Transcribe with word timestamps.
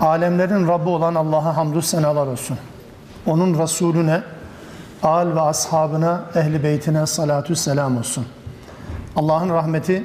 Alemlerin 0.00 0.68
Rabbi 0.68 0.88
olan 0.88 1.14
Allah'a 1.14 1.56
hamdü 1.56 1.82
senalar 1.82 2.26
olsun. 2.26 2.58
Onun 3.26 3.62
Resulüne, 3.62 4.22
al 5.02 5.34
ve 5.34 5.40
ashabına, 5.40 6.24
ehli 6.34 6.62
beytine 6.62 7.06
salatü 7.06 7.56
selam 7.56 7.96
olsun. 7.96 8.26
Allah'ın 9.16 9.48
rahmeti, 9.48 10.04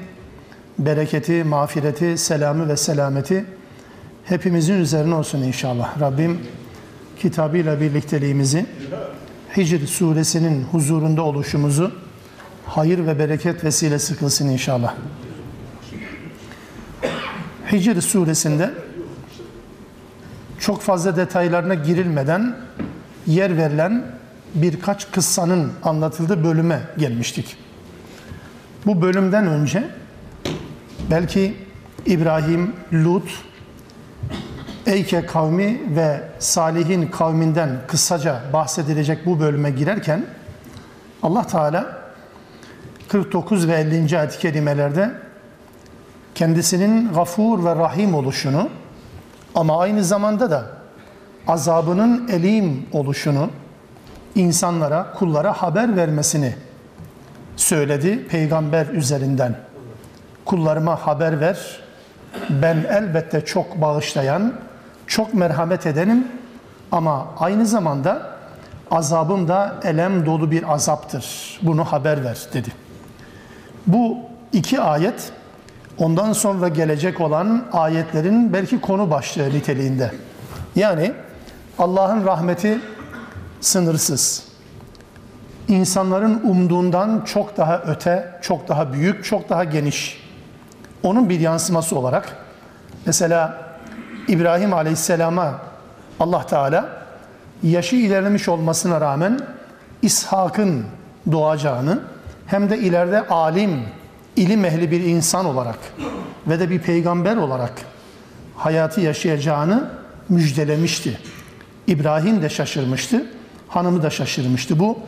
bereketi, 0.80 1.44
mağfireti, 1.44 2.18
selamı 2.18 2.68
ve 2.68 2.78
selameti 2.78 3.46
hepimizin 4.26 4.74
üzerine 4.74 5.16
olsun 5.16 5.42
inşallah. 5.42 6.00
Rabbim 6.00 6.40
kitabıyla 7.20 7.82
birlikteliğimizi, 7.82 8.66
Hicr 9.58 9.88
suresinin 9.88 10.64
huzurunda 10.64 11.22
oluşumuzu 11.22 11.92
hayır 12.66 13.08
ve 13.08 13.20
bereket 13.20 13.64
vesilesi 13.64 14.18
kılsın 14.18 14.50
inşallah. 14.50 14.96
Hicr 17.72 18.02
suresinde 18.02 18.83
çok 20.60 20.82
fazla 20.82 21.16
detaylarına 21.16 21.74
girilmeden 21.74 22.56
yer 23.28 23.58
verilen 23.58 24.04
birkaç 24.56 25.12
kıssanın 25.12 25.72
anlatıldığı 25.84 26.44
bölüme 26.44 26.82
gelmiştik. 26.98 27.58
Bu 28.86 29.02
bölümden 29.02 29.48
önce 29.48 29.84
belki 31.12 31.58
İbrahim, 32.06 32.73
Lut, 32.94 33.44
Eyke 34.86 35.26
kavmi 35.26 35.82
ve 35.95 36.22
Salih'in 36.40 37.08
kavminden 37.08 37.70
kısaca 37.88 38.42
bahsedilecek 38.54 39.26
bu 39.26 39.40
bölüme 39.40 39.72
girerken 39.72 40.26
Allah 41.23 41.48
Teala 41.48 42.04
49 43.08 43.67
ve 43.67 43.73
50. 43.73 44.20
ayet-i 44.20 44.40
kerimelerde 44.40 45.12
kendisinin 46.36 47.14
gafur 47.14 47.66
ve 47.66 47.76
rahim 47.76 48.16
oluşunu 48.16 48.70
ama 49.56 49.80
aynı 49.80 50.04
zamanda 50.04 50.52
da 50.52 50.66
azabının 51.48 52.28
elim 52.28 52.86
oluşunu 52.92 53.50
insanlara, 54.36 55.14
kullara 55.14 55.54
haber 55.54 55.95
vermesini 55.95 56.56
söyledi 57.56 58.28
peygamber 58.28 58.88
üzerinden. 58.88 59.56
Kullarıma 60.45 60.95
haber 60.95 61.40
ver. 61.40 61.80
Ben 62.50 62.86
elbette 62.90 63.45
çok 63.45 63.82
bağışlayan, 63.82 64.54
çok 65.08 65.34
merhamet 65.34 65.86
edenim 65.86 66.28
ama 66.92 67.28
aynı 67.40 67.66
zamanda 67.66 68.34
azabım 68.92 69.48
da 69.48 69.76
elem 69.84 70.26
dolu 70.26 70.52
bir 70.52 70.73
azaptır. 70.73 71.60
Bunu 71.62 71.86
haber 71.86 72.23
ver 72.23 72.38
dedi. 72.54 72.70
Bu 73.88 74.17
iki 74.54 74.82
ayet 74.82 75.32
ondan 75.97 76.33
sonra 76.33 76.67
gelecek 76.67 77.22
olan 77.22 77.66
ayetlerin 77.72 78.53
belki 78.53 78.81
konu 78.81 79.11
başlığı 79.11 79.49
niteliğinde. 79.49 80.11
Yani 80.75 81.13
Allah'ın 81.80 82.25
rahmeti 82.25 82.80
sınırsız. 83.61 84.44
İnsanların 85.67 86.41
umduğundan 86.44 87.23
çok 87.25 87.58
daha 87.58 87.80
öte, 87.80 88.39
çok 88.42 88.67
daha 88.67 88.93
büyük, 88.93 89.26
çok 89.26 89.49
daha 89.49 89.64
geniş. 89.64 90.23
Onun 91.03 91.30
bir 91.30 91.39
yansıması 91.39 91.99
olarak 91.99 92.37
mesela 93.05 93.58
İbrahim 94.27 94.73
Aleyhisselam'a 94.73 95.53
Allah 96.20 96.48
Teala 96.48 96.89
yaşı 97.64 97.95
ilerlemiş 97.95 98.49
olmasına 98.49 99.02
rağmen 99.02 99.39
İshak'ın 100.02 100.86
doğacağını 101.32 101.99
hem 102.48 102.70
de 102.70 102.77
ileride 102.77 103.27
alim, 103.27 103.82
ilim 104.36 104.66
ehli 104.66 104.92
bir 104.92 105.02
insan 105.02 105.45
olarak 105.45 105.80
ve 106.48 106.60
de 106.60 106.70
bir 106.70 106.80
peygamber 106.80 107.38
olarak 107.38 107.73
hayatı 108.55 109.02
yaşayacağını 109.02 109.89
müjdelemişti. 110.30 111.20
İbrahim 111.88 112.42
de 112.42 112.49
şaşırmıştı, 112.49 113.26
hanımı 113.67 114.04
da 114.04 114.10
şaşırmıştı. 114.10 114.80
Bu 114.80 114.99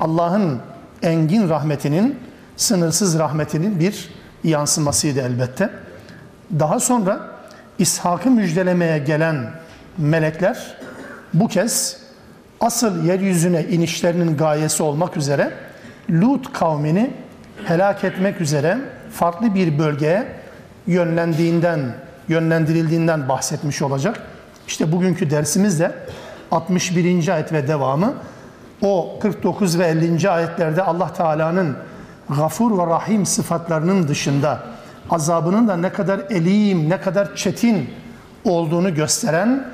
Allah'ın 0.00 0.60
engin 1.02 1.48
rahmetinin, 1.48 2.18
sınırsız 2.56 3.18
rahmetinin 3.18 3.80
bir 3.80 4.08
yansımasıydı 4.44 5.20
elbette. 5.20 5.70
Daha 6.58 6.80
sonra 6.80 7.20
İshak'ı 7.78 8.30
müjdelemeye 8.30 8.98
gelen 8.98 9.50
melekler 9.98 10.76
bu 11.34 11.48
kez 11.48 11.96
asıl 12.60 13.04
yeryüzüne 13.04 13.64
inişlerinin 13.64 14.36
gayesi 14.36 14.82
olmak 14.82 15.16
üzere 15.16 15.52
Lut 16.10 16.52
kavmini 16.52 17.10
helak 17.68 18.04
etmek 18.04 18.40
üzere 18.40 18.78
farklı 19.12 19.54
bir 19.54 19.78
bölgeye 19.78 20.26
yönlendiğinden, 20.86 21.80
yönlendirildiğinden 22.28 23.28
bahsetmiş 23.28 23.82
olacak. 23.82 24.20
İşte 24.66 24.92
bugünkü 24.92 25.30
dersimiz 25.30 25.80
de 25.80 25.92
61. 26.50 27.28
ayet 27.28 27.52
ve 27.52 27.68
devamı 27.68 28.14
o 28.82 29.18
49 29.22 29.78
ve 29.78 29.86
50. 29.86 30.30
ayetlerde 30.30 30.82
Allah 30.82 31.12
Teala'nın 31.12 31.76
gafur 32.28 32.78
ve 32.78 32.86
rahim 32.86 33.26
sıfatlarının 33.26 34.08
dışında 34.08 34.62
azabının 35.10 35.68
da 35.68 35.76
ne 35.76 35.92
kadar 35.92 36.20
elim, 36.30 36.90
ne 36.90 37.00
kadar 37.00 37.36
çetin 37.36 37.90
olduğunu 38.44 38.94
gösteren 38.94 39.66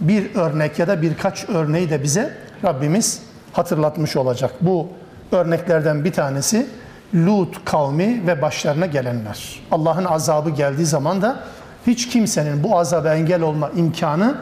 bir 0.00 0.34
örnek 0.34 0.78
ya 0.78 0.88
da 0.88 1.02
birkaç 1.02 1.48
örneği 1.48 1.90
de 1.90 2.02
bize 2.02 2.34
Rabbimiz 2.64 3.22
hatırlatmış 3.52 4.16
olacak. 4.16 4.54
Bu 4.60 4.88
örneklerden 5.32 6.04
bir 6.04 6.12
tanesi 6.12 6.66
Lut 7.14 7.64
kavmi 7.64 8.26
ve 8.26 8.42
başlarına 8.42 8.86
gelenler. 8.86 9.60
Allah'ın 9.70 10.04
azabı 10.04 10.50
geldiği 10.50 10.86
zaman 10.86 11.22
da 11.22 11.40
hiç 11.86 12.08
kimsenin 12.08 12.62
bu 12.62 12.78
azaba 12.78 13.14
engel 13.14 13.42
olma 13.42 13.70
imkanı 13.70 14.36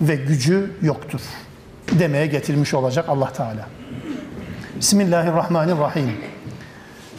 ve 0.00 0.16
gücü 0.16 0.70
yoktur 0.82 1.20
demeye 1.92 2.26
getirmiş 2.26 2.74
olacak 2.74 3.08
Allah 3.08 3.32
Teala. 3.32 3.66
Bismillahirrahmanirrahim. 4.80 6.12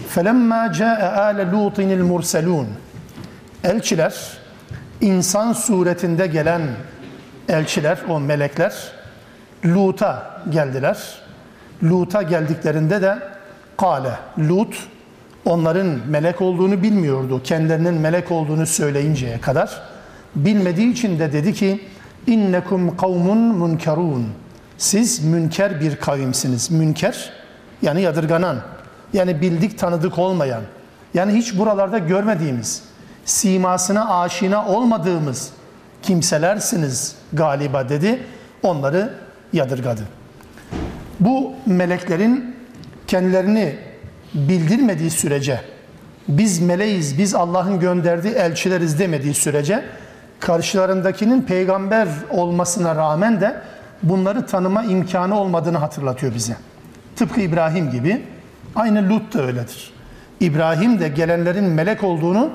Felemma 0.09 0.73
ca'e 0.73 1.03
ale 1.03 1.51
Lutinil 1.51 2.03
murselun. 2.03 2.67
Elçiler 3.63 4.13
insan 5.01 5.53
suretinde 5.53 6.27
gelen 6.27 6.61
elçiler 7.49 7.97
o 8.09 8.19
melekler 8.19 8.73
Lut'a 9.65 10.41
geldiler. 10.49 10.97
Lut'a 11.83 12.21
geldiklerinde 12.21 13.01
de 13.01 13.34
Kale, 13.77 14.11
Lut 14.39 14.87
onların 15.45 15.87
melek 16.09 16.41
olduğunu 16.41 16.83
bilmiyordu. 16.83 17.41
Kendilerinin 17.43 17.93
melek 17.93 18.31
olduğunu 18.31 18.65
söyleyinceye 18.65 19.41
kadar. 19.41 19.81
Bilmediği 20.35 20.91
için 20.91 21.19
de 21.19 21.33
dedi 21.33 21.53
ki 21.53 21.81
innekum 22.27 22.97
kavmun 22.97 23.37
munkerun. 23.37 24.27
Siz 24.77 25.25
münker 25.25 25.81
bir 25.81 25.95
kavimsiniz. 25.95 26.71
Münker 26.71 27.31
yani 27.81 28.01
yadırganan. 28.01 28.57
Yani 29.13 29.41
bildik 29.41 29.79
tanıdık 29.79 30.19
olmayan. 30.19 30.61
Yani 31.13 31.33
hiç 31.33 31.57
buralarda 31.57 31.97
görmediğimiz, 31.97 32.83
simasına 33.25 34.19
aşina 34.19 34.67
olmadığımız 34.67 35.51
kimselersiniz 36.01 37.15
galiba 37.33 37.89
dedi. 37.89 38.23
Onları 38.63 39.13
yadırgadı. 39.53 40.01
Bu 41.19 41.53
meleklerin 41.65 42.54
kendilerini 43.07 43.75
bildirmediği 44.33 45.09
sürece, 45.09 45.61
biz 46.27 46.61
meleğiz, 46.61 47.17
biz 47.17 47.35
Allah'ın 47.35 47.79
gönderdiği 47.79 48.33
elçileriz 48.33 48.99
demediği 48.99 49.33
sürece, 49.33 49.85
karşılarındakinin 50.39 51.41
peygamber 51.41 52.07
olmasına 52.29 52.95
rağmen 52.95 53.41
de 53.41 53.61
bunları 54.03 54.45
tanıma 54.45 54.83
imkanı 54.83 55.39
olmadığını 55.39 55.77
hatırlatıyor 55.77 56.35
bize. 56.35 56.55
Tıpkı 57.15 57.41
İbrahim 57.41 57.91
gibi, 57.91 58.21
aynı 58.75 59.09
Lut 59.09 59.33
da 59.33 59.41
öyledir. 59.41 59.93
İbrahim 60.39 60.99
de 60.99 61.07
gelenlerin 61.07 61.63
melek 61.63 62.03
olduğunu 62.03 62.49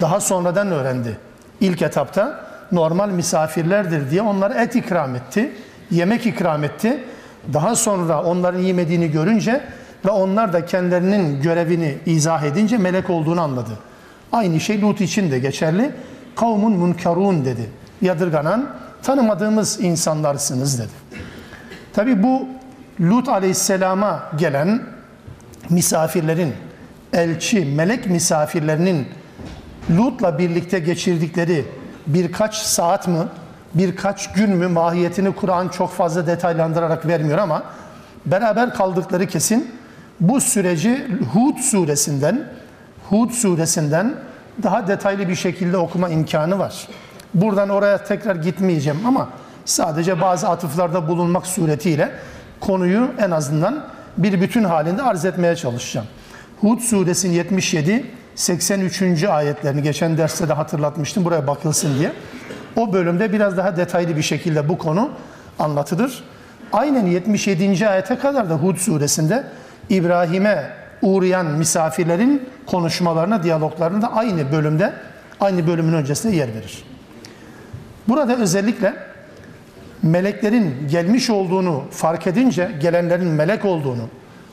daha 0.00 0.20
sonradan 0.20 0.70
öğrendi. 0.70 1.18
İlk 1.60 1.82
etapta 1.82 2.44
normal 2.72 3.10
misafirlerdir 3.10 4.10
diye 4.10 4.22
onlara 4.22 4.54
et 4.54 4.76
ikram 4.76 5.16
etti, 5.16 5.52
yemek 5.90 6.26
ikram 6.26 6.64
etti. 6.64 7.04
Daha 7.52 7.76
sonra 7.76 8.22
onların 8.22 8.58
yemediğini 8.58 9.10
görünce 9.10 9.60
ve 10.04 10.10
onlar 10.10 10.52
da 10.52 10.66
kendilerinin 10.66 11.42
görevini 11.42 11.98
izah 12.06 12.42
edince 12.42 12.78
melek 12.78 13.10
olduğunu 13.10 13.40
anladı. 13.40 13.70
Aynı 14.32 14.60
şey 14.60 14.82
Lut 14.82 15.00
için 15.00 15.30
de 15.30 15.38
geçerli. 15.38 15.90
Kavmun 16.36 16.72
munkarun 16.72 17.44
dedi. 17.44 17.70
yadırganan, 18.02 18.68
tanımadığımız 19.02 19.80
insanlarsınız 19.80 20.78
dedi. 20.78 20.92
Tabi 21.92 22.22
bu 22.22 22.48
Lut 23.00 23.28
aleyhisselama 23.28 24.22
gelen 24.38 24.82
misafirlerin, 25.70 26.54
elçi, 27.12 27.64
melek 27.64 28.06
misafirlerinin 28.06 29.08
Lut'la 29.96 30.38
birlikte 30.38 30.78
geçirdikleri 30.78 31.64
birkaç 32.06 32.54
saat 32.54 33.08
mi, 33.08 33.18
birkaç 33.74 34.32
gün 34.32 34.50
mü 34.50 34.68
mahiyetini 34.68 35.34
Kur'an 35.34 35.68
çok 35.68 35.92
fazla 35.92 36.26
detaylandırarak 36.26 37.06
vermiyor 37.06 37.38
ama 37.38 37.62
beraber 38.26 38.74
kaldıkları 38.74 39.26
kesin 39.26 39.77
bu 40.20 40.40
süreci 40.40 41.06
Hud 41.32 41.58
suresinden 41.58 42.44
Hud 43.08 43.30
suresinden 43.30 44.14
daha 44.62 44.88
detaylı 44.88 45.28
bir 45.28 45.34
şekilde 45.34 45.76
okuma 45.76 46.08
imkanı 46.08 46.58
var. 46.58 46.88
Buradan 47.34 47.68
oraya 47.68 48.04
tekrar 48.04 48.36
gitmeyeceğim 48.36 48.98
ama 49.06 49.28
sadece 49.64 50.20
bazı 50.20 50.48
atıflarda 50.48 51.08
bulunmak 51.08 51.46
suretiyle 51.46 52.10
konuyu 52.60 53.10
en 53.18 53.30
azından 53.30 53.84
bir 54.16 54.40
bütün 54.40 54.64
halinde 54.64 55.02
arz 55.02 55.24
etmeye 55.24 55.56
çalışacağım. 55.56 56.06
Hud 56.60 56.80
suresinin 56.80 57.32
77 57.32 58.06
83. 58.34 59.24
ayetlerini 59.24 59.82
geçen 59.82 60.18
derste 60.18 60.48
de 60.48 60.52
hatırlatmıştım 60.52 61.24
buraya 61.24 61.46
bakılsın 61.46 61.98
diye. 61.98 62.12
O 62.76 62.92
bölümde 62.92 63.32
biraz 63.32 63.56
daha 63.56 63.76
detaylı 63.76 64.16
bir 64.16 64.22
şekilde 64.22 64.68
bu 64.68 64.78
konu 64.78 65.10
anlatılır. 65.58 66.24
Aynen 66.72 67.06
77. 67.06 67.88
ayete 67.88 68.18
kadar 68.18 68.50
da 68.50 68.54
Hud 68.54 68.76
suresinde 68.76 69.44
İbrahim'e 69.90 70.70
uğrayan 71.02 71.46
misafirlerin 71.46 72.48
konuşmalarına, 72.66 73.42
diyaloglarına 73.42 74.02
da 74.02 74.12
aynı 74.12 74.52
bölümde, 74.52 74.92
aynı 75.40 75.66
bölümün 75.66 75.92
öncesinde 75.92 76.36
yer 76.36 76.48
verir. 76.48 76.84
Burada 78.08 78.36
özellikle 78.36 78.94
meleklerin 80.02 80.88
gelmiş 80.90 81.30
olduğunu 81.30 81.84
fark 81.90 82.26
edince, 82.26 82.70
gelenlerin 82.80 83.28
melek 83.28 83.64
olduğunu 83.64 84.08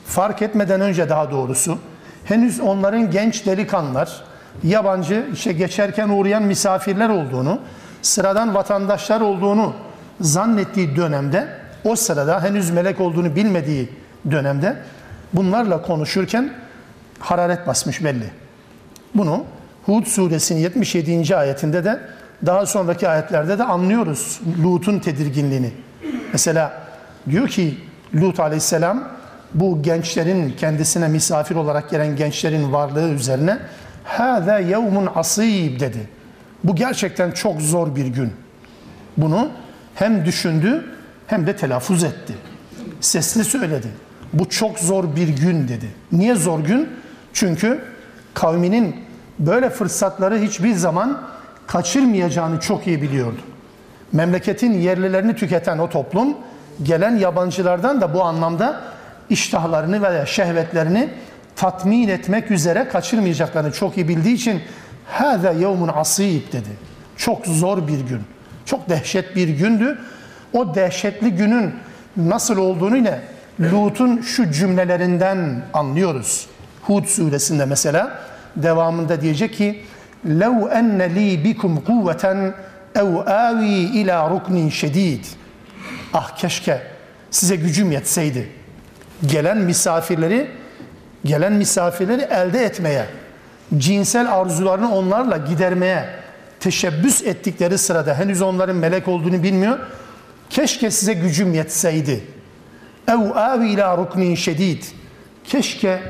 fark 0.06 0.42
etmeden 0.42 0.80
önce 0.80 1.08
daha 1.08 1.30
doğrusu, 1.30 1.78
henüz 2.24 2.60
onların 2.60 3.10
genç 3.10 3.46
delikanlılar, 3.46 4.24
yabancı 4.62 5.26
işte 5.32 5.52
geçerken 5.52 6.08
uğrayan 6.08 6.42
misafirler 6.42 7.08
olduğunu, 7.08 7.58
sıradan 8.02 8.54
vatandaşlar 8.54 9.20
olduğunu 9.20 9.72
zannettiği 10.20 10.96
dönemde, 10.96 11.48
o 11.84 11.96
sırada 11.96 12.42
henüz 12.42 12.70
melek 12.70 13.00
olduğunu 13.00 13.36
bilmediği 13.36 13.88
dönemde 14.30 14.76
bunlarla 15.32 15.82
konuşurken 15.82 16.52
hararet 17.18 17.66
basmış 17.66 18.04
belli. 18.04 18.30
Bunu 19.14 19.44
Hud 19.86 20.06
suresinin 20.06 20.60
77. 20.60 21.36
ayetinde 21.36 21.84
de 21.84 22.00
daha 22.46 22.66
sonraki 22.66 23.08
ayetlerde 23.08 23.58
de 23.58 23.64
anlıyoruz 23.64 24.40
Lut'un 24.62 24.98
tedirginliğini. 24.98 25.72
Mesela 26.32 26.82
diyor 27.30 27.48
ki 27.48 27.78
Lut 28.14 28.40
aleyhisselam 28.40 29.08
bu 29.54 29.82
gençlerin 29.82 30.50
kendisine 30.50 31.08
misafir 31.08 31.56
olarak 31.56 31.90
gelen 31.90 32.16
gençlerin 32.16 32.72
varlığı 32.72 33.08
üzerine 33.08 33.58
"Hâzâ 34.04 34.58
yevmun 34.58 35.08
asîb" 35.14 35.80
dedi. 35.80 36.08
Bu 36.64 36.76
gerçekten 36.76 37.30
çok 37.30 37.60
zor 37.60 37.96
bir 37.96 38.06
gün. 38.06 38.32
Bunu 39.16 39.48
hem 39.94 40.24
düşündü 40.24 40.84
hem 41.26 41.46
de 41.46 41.56
telaffuz 41.56 42.04
etti. 42.04 42.34
Sesli 43.00 43.44
söyledi. 43.44 43.88
Bu 44.32 44.48
çok 44.48 44.78
zor 44.78 45.16
bir 45.16 45.28
gün 45.28 45.68
dedi. 45.68 45.86
Niye 46.12 46.34
zor 46.34 46.60
gün? 46.60 46.88
Çünkü 47.32 47.80
kavminin 48.34 48.96
böyle 49.38 49.70
fırsatları 49.70 50.38
hiçbir 50.38 50.74
zaman 50.74 51.22
kaçırmayacağını 51.66 52.60
çok 52.60 52.86
iyi 52.86 53.02
biliyordu. 53.02 53.40
Memleketin 54.12 54.72
yerlilerini 54.72 55.36
tüketen 55.36 55.78
o 55.78 55.88
toplum 55.90 56.36
gelen 56.82 57.16
yabancılardan 57.16 58.00
da 58.00 58.14
bu 58.14 58.22
anlamda 58.22 58.80
iştahlarını 59.30 60.02
veya 60.02 60.26
şehvetlerini 60.26 61.08
tatmin 61.56 62.08
etmek 62.08 62.50
üzere 62.50 62.88
kaçırmayacaklarını 62.88 63.72
çok 63.72 63.96
iyi 63.96 64.08
bildiği 64.08 64.34
için 64.34 64.62
hâzâ 65.06 65.50
yevmun 65.50 65.90
asîb 65.94 66.52
dedi. 66.52 66.68
Çok 67.16 67.46
zor 67.46 67.88
bir 67.88 68.00
gün. 68.00 68.20
Çok 68.64 68.88
dehşet 68.88 69.36
bir 69.36 69.48
gündü. 69.48 69.98
O 70.52 70.74
dehşetli 70.74 71.30
günün 71.30 71.74
nasıl 72.16 72.56
olduğunu 72.56 72.96
yine 72.96 73.20
Lut'un 73.59 74.21
şu 74.21 74.51
cümlelerinden 74.51 75.63
anlıyoruz. 75.73 76.47
Hud 76.81 77.05
suresinde 77.05 77.65
mesela 77.65 78.19
devamında 78.55 79.21
diyecek 79.21 79.53
ki 79.53 79.83
لَوْ 80.27 80.69
اَنَّ 80.69 81.01
لِي 81.01 81.43
بِكُمْ 81.43 81.77
قُوَّةً 81.87 82.53
اَوْ 82.95 83.23
آوِي 83.23 84.03
اِلَى 84.03 84.37
رُكْنٍ 84.37 84.71
شَد۪يدٍ 84.71 85.21
Ah 86.13 86.35
keşke 86.35 86.81
size 87.31 87.55
gücüm 87.55 87.91
yetseydi. 87.91 88.49
Gelen 89.25 89.57
misafirleri 89.57 90.47
gelen 91.25 91.53
misafirleri 91.53 92.21
elde 92.21 92.65
etmeye, 92.65 93.05
cinsel 93.77 94.33
arzularını 94.33 94.95
onlarla 94.95 95.37
gidermeye 95.37 96.09
teşebbüs 96.59 97.23
ettikleri 97.23 97.77
sırada 97.77 98.19
henüz 98.19 98.41
onların 98.41 98.75
melek 98.75 99.07
olduğunu 99.07 99.43
bilmiyor. 99.43 99.79
Keşke 100.49 100.91
size 100.91 101.13
gücüm 101.13 101.53
yetseydi. 101.53 102.23
Ev 103.08 103.36
avi 103.36 103.68
ila 103.68 103.96
ruknin 103.96 104.34
şedid. 104.34 104.82
Keşke 105.44 106.00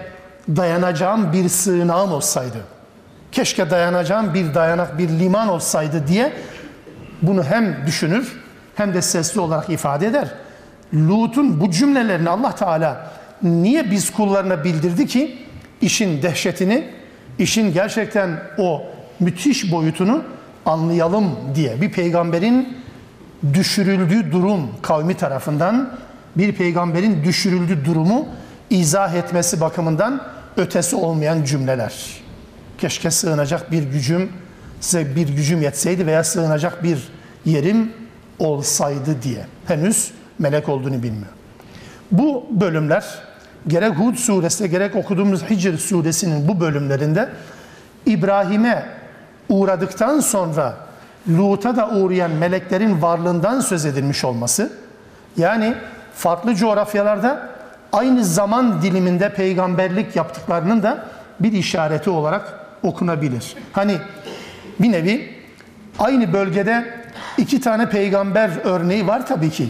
dayanacağım 0.57 1.33
bir 1.33 1.49
sığınağım 1.49 2.13
olsaydı. 2.13 2.59
Keşke 3.33 3.71
dayanacağım 3.71 4.35
bir 4.35 4.55
dayanak, 4.55 4.99
bir 4.99 5.09
liman 5.09 5.49
olsaydı 5.49 6.09
diye 6.09 6.33
bunu 7.23 7.45
hem 7.45 7.87
düşünür 7.87 8.33
hem 8.75 8.95
de 8.95 9.03
sesli 9.03 9.41
olarak 9.41 9.71
ifade 9.71 10.07
eder. 10.07 10.29
Lut'un 10.95 11.61
bu 11.61 11.71
cümlelerini 11.71 12.31
Allah 12.31 12.55
Teala 12.55 13.11
niye 13.43 13.91
biz 13.91 14.13
kullarına 14.13 14.65
bildirdi 14.65 15.07
ki 15.07 15.39
işin 15.81 16.23
dehşetini, 16.23 16.91
işin 17.39 17.73
gerçekten 17.73 18.41
o 18.59 18.83
müthiş 19.21 19.73
boyutunu 19.73 20.23
anlayalım 20.67 21.31
diye 21.55 21.81
bir 21.81 21.93
peygamberin 21.93 22.79
düşürüldüğü 23.55 24.33
durum 24.33 24.71
kavmi 24.83 25.17
tarafından 25.17 25.91
bir 26.37 26.53
peygamberin 26.53 27.25
düşürüldüğü 27.25 27.85
durumu 27.85 28.29
izah 28.71 29.15
etmesi 29.15 29.61
bakımından 29.61 30.23
ötesi 30.56 30.97
olmayan 30.97 31.44
cümleler. 31.44 31.94
Keşke 32.79 33.11
sığınacak 33.11 33.73
bir 33.73 33.83
gücüm, 33.83 34.33
size 34.81 35.17
bir 35.17 35.29
gücüm 35.29 35.62
yetseydi 35.62 36.06
veya 36.06 36.25
sığınacak 36.25 36.83
bir 36.83 37.09
yerim 37.44 37.93
olsaydı 38.38 39.23
diye. 39.23 39.47
Henüz 39.67 40.11
melek 40.38 40.69
olduğunu 40.69 41.02
bilmiyor. 41.02 41.33
Bu 42.12 42.47
bölümler 42.50 43.05
gerek 43.69 43.99
Hud 43.99 44.14
suresi 44.14 44.71
gerek 44.71 44.97
okuduğumuz 44.97 45.50
Hicr 45.50 45.78
suresinin 45.78 46.49
bu 46.49 46.61
bölümlerinde 46.61 47.28
İbrahim'e 48.07 48.87
uğradıktan 49.49 50.21
sonra 50.21 50.76
Lut'a 51.28 51.76
da 51.76 51.90
uğrayan 51.90 52.31
meleklerin 52.31 53.02
varlığından 53.02 53.61
söz 53.61 53.85
edilmiş 53.85 54.25
olması 54.25 54.73
yani 55.37 55.75
farklı 56.16 56.54
coğrafyalarda 56.54 57.49
aynı 57.92 58.25
zaman 58.25 58.82
diliminde 58.82 59.35
peygamberlik 59.35 60.16
yaptıklarının 60.16 60.82
da 60.82 61.04
bir 61.40 61.52
işareti 61.52 62.11
olarak 62.11 62.61
okunabilir. 62.82 63.54
Hani 63.73 63.96
bir 64.80 64.92
nevi 64.92 65.35
aynı 65.99 66.32
bölgede 66.32 66.85
iki 67.38 67.61
tane 67.61 67.88
peygamber 67.88 68.50
örneği 68.64 69.06
var 69.06 69.26
tabii 69.26 69.50
ki. 69.50 69.68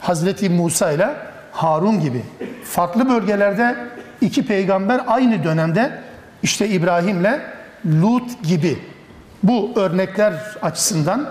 Hazreti 0.00 0.50
Musa 0.50 0.92
ile 0.92 1.08
Harun 1.52 2.00
gibi. 2.00 2.22
Farklı 2.64 3.08
bölgelerde 3.08 3.76
iki 4.20 4.46
peygamber 4.46 5.00
aynı 5.06 5.44
dönemde 5.44 5.98
işte 6.42 6.68
İbrahim'le 6.68 7.40
Lut 7.86 8.42
gibi. 8.42 8.78
Bu 9.42 9.72
örnekler 9.76 10.34
açısından 10.62 11.26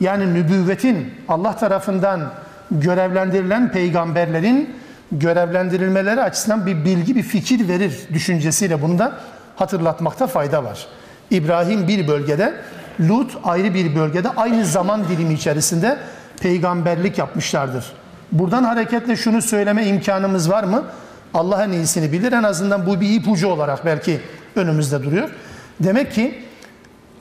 yani 0.00 0.34
nübüvvetin 0.34 1.14
Allah 1.28 1.56
tarafından 1.56 2.20
görevlendirilen 2.70 3.72
peygamberlerin 3.72 4.76
görevlendirilmeleri 5.12 6.22
açısından 6.22 6.66
bir 6.66 6.84
bilgi, 6.84 7.16
bir 7.16 7.22
fikir 7.22 7.68
verir 7.68 8.00
düşüncesiyle 8.12 8.82
bunu 8.82 8.98
da 8.98 9.12
hatırlatmakta 9.56 10.26
fayda 10.26 10.64
var. 10.64 10.86
İbrahim 11.30 11.88
bir 11.88 12.08
bölgede, 12.08 12.54
Lut 13.00 13.38
ayrı 13.44 13.74
bir 13.74 13.96
bölgede 13.96 14.28
aynı 14.28 14.66
zaman 14.66 15.08
dilimi 15.08 15.34
içerisinde 15.34 15.98
peygamberlik 16.40 17.18
yapmışlardır. 17.18 17.92
Buradan 18.32 18.64
hareketle 18.64 19.16
şunu 19.16 19.42
söyleme 19.42 19.86
imkanımız 19.86 20.50
var 20.50 20.64
mı? 20.64 20.84
Allah 21.34 21.64
en 21.64 21.70
iyisini 21.70 22.12
bilir. 22.12 22.32
En 22.32 22.42
azından 22.42 22.86
bu 22.86 23.00
bir 23.00 23.10
ipucu 23.20 23.48
olarak 23.48 23.86
belki 23.86 24.20
önümüzde 24.56 25.02
duruyor. 25.02 25.30
Demek 25.80 26.12
ki 26.12 26.42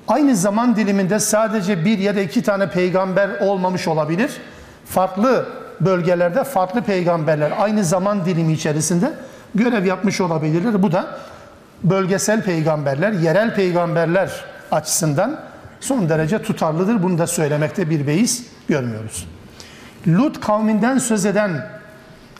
aynı 0.07 0.35
zaman 0.35 0.75
diliminde 0.75 1.19
sadece 1.19 1.85
bir 1.85 1.97
ya 1.97 2.15
da 2.15 2.21
iki 2.21 2.41
tane 2.41 2.69
peygamber 2.69 3.29
olmamış 3.39 3.87
olabilir. 3.87 4.31
Farklı 4.89 5.45
bölgelerde 5.81 6.43
farklı 6.43 6.81
peygamberler 6.81 7.53
aynı 7.59 7.85
zaman 7.85 8.25
dilimi 8.25 8.53
içerisinde 8.53 9.13
görev 9.55 9.85
yapmış 9.85 10.21
olabilirler. 10.21 10.83
Bu 10.83 10.91
da 10.91 11.17
bölgesel 11.83 12.43
peygamberler, 12.43 13.11
yerel 13.11 13.55
peygamberler 13.55 14.45
açısından 14.71 15.39
son 15.79 16.09
derece 16.09 16.41
tutarlıdır. 16.41 17.03
Bunu 17.03 17.17
da 17.17 17.27
söylemekte 17.27 17.89
bir 17.89 18.07
beis 18.07 18.43
görmüyoruz. 18.67 19.27
Lut 20.07 20.39
kavminden 20.39 20.97
söz 20.97 21.25
eden 21.25 21.65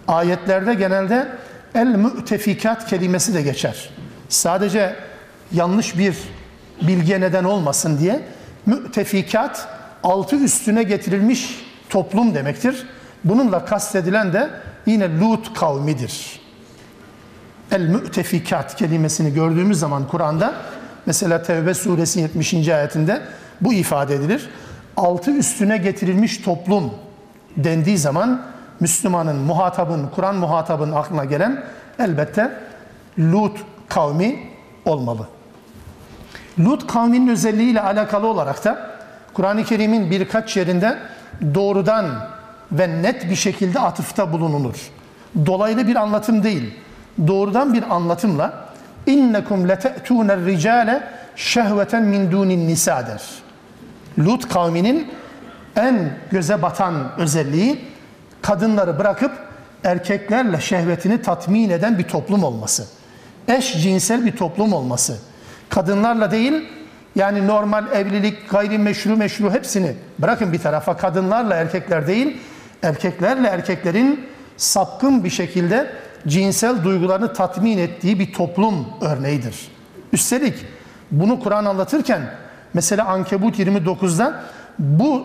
ayetlerde 0.07 0.73
genelde 0.73 1.27
el 1.75 1.87
mütefikat 1.87 2.87
kelimesi 2.87 3.33
de 3.33 3.41
geçer. 3.41 3.89
Sadece 4.29 4.95
yanlış 5.51 5.97
bir 5.97 6.17
bilgiye 6.81 7.21
neden 7.21 7.43
olmasın 7.43 7.99
diye 7.99 8.21
mütefikat 8.65 9.67
altı 10.03 10.35
üstüne 10.35 10.83
getirilmiş 10.83 11.68
toplum 11.89 12.35
demektir. 12.35 12.87
Bununla 13.23 13.65
kastedilen 13.65 14.33
de 14.33 14.49
yine 14.85 15.19
Lut 15.19 15.53
kavmidir. 15.59 16.39
El 17.71 17.81
mütefikat 17.81 18.75
kelimesini 18.75 19.33
gördüğümüz 19.33 19.79
zaman 19.79 20.07
Kur'an'da 20.07 20.53
mesela 21.05 21.43
Tevbe 21.43 21.73
suresi 21.73 22.19
70. 22.19 22.69
ayetinde 22.69 23.21
bu 23.61 23.73
ifade 23.73 24.15
edilir. 24.15 24.49
Altı 24.97 25.31
üstüne 25.31 25.77
getirilmiş 25.77 26.37
toplum 26.37 26.93
dendiği 27.57 27.97
zaman 27.97 28.41
Müslümanın, 28.79 29.35
muhatabın, 29.35 30.09
Kur'an 30.15 30.35
muhatabın 30.35 30.91
aklına 30.91 31.25
gelen 31.25 31.63
elbette 31.99 32.51
Lut 33.19 33.57
kavmi 33.89 34.39
olmalı. 34.85 35.27
Lut 36.59 36.87
kavminin 36.87 37.27
özelliğiyle 37.27 37.81
alakalı 37.81 38.27
olarak 38.27 38.65
da 38.65 38.89
Kur'an-ı 39.33 39.63
Kerim'in 39.63 40.11
birkaç 40.11 40.57
yerinde 40.57 40.97
doğrudan 41.53 42.05
ve 42.71 43.01
net 43.01 43.29
bir 43.29 43.35
şekilde 43.35 43.79
atıfta 43.79 44.31
bulunulur. 44.31 44.75
Dolaylı 45.45 45.87
bir 45.87 45.95
anlatım 45.95 46.43
değil, 46.43 46.73
doğrudan 47.27 47.73
bir 47.73 47.95
anlatımla 47.95 48.65
innekum 49.05 49.69
lete'tûner 49.69 50.45
ricale 50.45 51.03
şehveten 51.35 52.03
min 52.03 52.31
dunin 52.31 52.67
nisa 52.67 53.07
der. 53.07 53.21
Lut 54.19 54.49
kavminin 54.49 55.07
en 55.75 56.09
göze 56.31 56.61
batan 56.61 56.93
özelliği 57.17 57.85
kadınları 58.41 58.99
bırakıp 58.99 59.31
erkeklerle 59.83 60.61
şehvetini 60.61 61.21
tatmin 61.21 61.69
eden 61.69 61.97
bir 61.97 62.03
toplum 62.03 62.43
olması. 62.43 62.85
Eş 63.47 63.83
cinsel 63.83 64.25
bir 64.25 64.37
toplum 64.37 64.73
olması. 64.73 65.17
Kadınlarla 65.69 66.31
değil 66.31 66.69
yani 67.19 67.47
normal 67.47 67.85
evlilik, 67.93 68.49
gayrimeşru, 68.49 69.17
meşru 69.17 69.51
hepsini 69.53 69.95
bırakın 70.19 70.53
bir 70.53 70.59
tarafa 70.59 70.97
kadınlarla 70.97 71.55
erkekler 71.55 72.07
değil, 72.07 72.37
erkeklerle 72.83 73.47
erkeklerin 73.47 74.25
sapkın 74.57 75.23
bir 75.23 75.29
şekilde 75.29 75.91
cinsel 76.27 76.83
duygularını 76.83 77.33
tatmin 77.33 77.77
ettiği 77.77 78.19
bir 78.19 78.33
toplum 78.33 78.87
örneğidir. 79.01 79.71
Üstelik 80.13 80.65
bunu 81.11 81.39
Kur'an 81.39 81.65
anlatırken 81.65 82.21
mesela 82.73 83.05
Ankebut 83.05 83.59
29'da 83.59 84.43
bu 84.79 85.23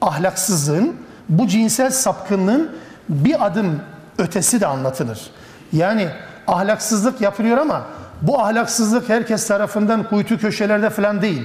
ahlaksızlığın, 0.00 0.96
bu 1.28 1.46
cinsel 1.46 1.90
sapkınlığın 1.90 2.76
bir 3.08 3.46
adım 3.46 3.80
ötesi 4.18 4.60
de 4.60 4.66
anlatılır. 4.66 5.30
Yani 5.72 6.08
ahlaksızlık 6.46 7.20
yapılıyor 7.20 7.58
ama 7.58 7.86
bu 8.22 8.40
ahlaksızlık 8.40 9.08
herkes 9.08 9.46
tarafından 9.46 10.08
kuytu 10.08 10.38
köşelerde 10.38 10.90
falan 10.90 11.22
değil. 11.22 11.44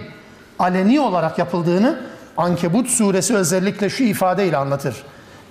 Aleni 0.59 0.99
olarak 0.99 1.39
yapıldığını 1.39 1.99
Ankebut 2.37 2.89
suresi 2.89 3.35
özellikle 3.35 3.89
şu 3.89 4.03
ifadeyle 4.03 4.57
anlatır. 4.57 4.95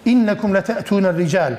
İnnekum 0.05 0.55
lete'tûne 0.55 1.15
rical 1.15 1.57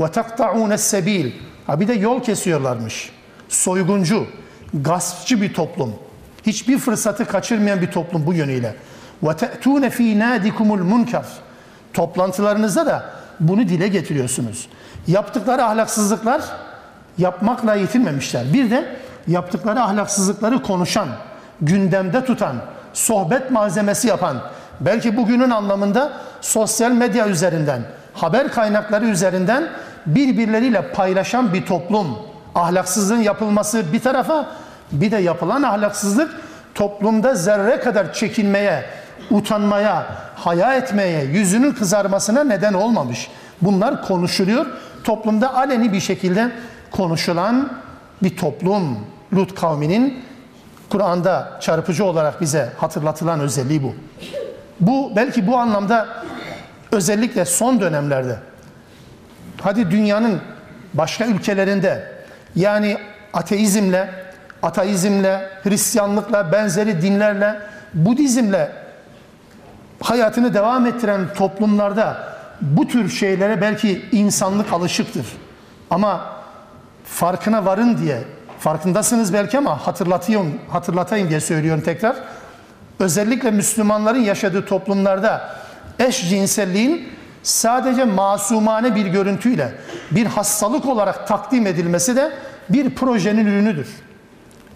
ve 0.00 0.10
takta'ûne 0.10 0.78
sebil. 0.78 1.32
Ha 1.66 1.80
bir 1.80 1.88
de 1.88 1.92
yol 1.92 2.22
kesiyorlarmış. 2.22 3.12
Soyguncu, 3.48 4.26
gaspçı 4.74 5.42
bir 5.42 5.54
toplum. 5.54 5.94
Hiçbir 6.46 6.78
fırsatı 6.78 7.24
kaçırmayan 7.24 7.80
bir 7.80 7.90
toplum 7.90 8.26
bu 8.26 8.34
yönüyle. 8.34 8.74
Ve 9.22 9.36
te'tûne 9.36 9.90
fî 9.90 10.18
nâdikumul 10.18 10.78
munkar. 10.78 11.26
Toplantılarınızda 11.92 12.86
da 12.86 13.04
bunu 13.40 13.68
dile 13.68 13.88
getiriyorsunuz. 13.88 14.68
Yaptıkları 15.06 15.64
ahlaksızlıklar 15.64 16.42
yapmakla 17.18 17.74
yetinmemişler. 17.74 18.52
Bir 18.52 18.70
de 18.70 18.96
yaptıkları 19.28 19.82
ahlaksızlıkları 19.82 20.62
konuşan, 20.62 21.08
gündemde 21.60 22.24
tutan, 22.24 22.56
sohbet 22.92 23.50
malzemesi 23.50 24.08
yapan, 24.08 24.36
belki 24.80 25.16
bugünün 25.16 25.50
anlamında 25.50 26.12
sosyal 26.40 26.90
medya 26.90 27.28
üzerinden, 27.28 27.82
haber 28.14 28.52
kaynakları 28.52 29.04
üzerinden 29.06 29.68
birbirleriyle 30.06 30.92
paylaşan 30.92 31.54
bir 31.54 31.66
toplum. 31.66 32.18
Ahlaksızlığın 32.54 33.20
yapılması 33.20 33.92
bir 33.92 34.00
tarafa, 34.00 34.46
bir 34.92 35.10
de 35.10 35.16
yapılan 35.16 35.62
ahlaksızlık 35.62 36.30
toplumda 36.74 37.34
zerre 37.34 37.80
kadar 37.80 38.12
çekinmeye, 38.12 38.84
utanmaya, 39.30 40.06
haya 40.34 40.74
etmeye, 40.74 41.24
yüzünün 41.24 41.72
kızarmasına 41.72 42.44
neden 42.44 42.72
olmamış. 42.72 43.28
Bunlar 43.62 44.06
konuşuluyor. 44.06 44.66
Toplumda 45.04 45.54
aleni 45.54 45.92
bir 45.92 46.00
şekilde 46.00 46.50
konuşulan 46.90 47.72
bir 48.22 48.36
toplum. 48.36 48.98
Lut 49.36 49.54
kavminin 49.54 50.24
Kur'an'da 50.90 51.58
çarpıcı 51.60 52.04
olarak 52.04 52.40
bize 52.40 52.72
hatırlatılan 52.78 53.40
özelliği 53.40 53.82
bu. 53.82 53.94
Bu 54.80 55.12
belki 55.16 55.46
bu 55.46 55.56
anlamda 55.56 56.08
özellikle 56.92 57.44
son 57.44 57.80
dönemlerde 57.80 58.36
hadi 59.60 59.90
dünyanın 59.90 60.40
başka 60.94 61.26
ülkelerinde 61.26 62.12
yani 62.56 62.98
ateizmle, 63.32 64.10
ateizmle, 64.62 65.48
Hristiyanlıkla, 65.62 66.52
benzeri 66.52 67.02
dinlerle, 67.02 67.56
Budizmle 67.94 68.72
hayatını 70.00 70.54
devam 70.54 70.86
ettiren 70.86 71.34
toplumlarda 71.34 72.36
bu 72.60 72.88
tür 72.88 73.08
şeylere 73.08 73.60
belki 73.60 74.04
insanlık 74.12 74.72
alışıktır. 74.72 75.26
Ama 75.90 76.24
farkına 77.04 77.64
varın 77.64 77.98
diye, 77.98 78.24
farkındasınız 78.66 79.32
belki 79.32 79.58
ama 79.58 79.86
hatırlatayım, 79.86 80.54
hatırlatayım 80.70 81.28
diye 81.28 81.40
söylüyorum 81.40 81.82
tekrar. 81.84 82.16
Özellikle 82.98 83.50
Müslümanların 83.50 84.20
yaşadığı 84.20 84.66
toplumlarda 84.66 85.50
eş 85.98 86.28
cinselliğin 86.28 87.08
sadece 87.42 88.04
masumane 88.04 88.94
bir 88.94 89.06
görüntüyle 89.06 89.72
bir 90.10 90.26
hastalık 90.26 90.86
olarak 90.86 91.28
takdim 91.28 91.66
edilmesi 91.66 92.16
de 92.16 92.32
bir 92.68 92.94
projenin 92.94 93.46
ürünüdür. 93.46 93.88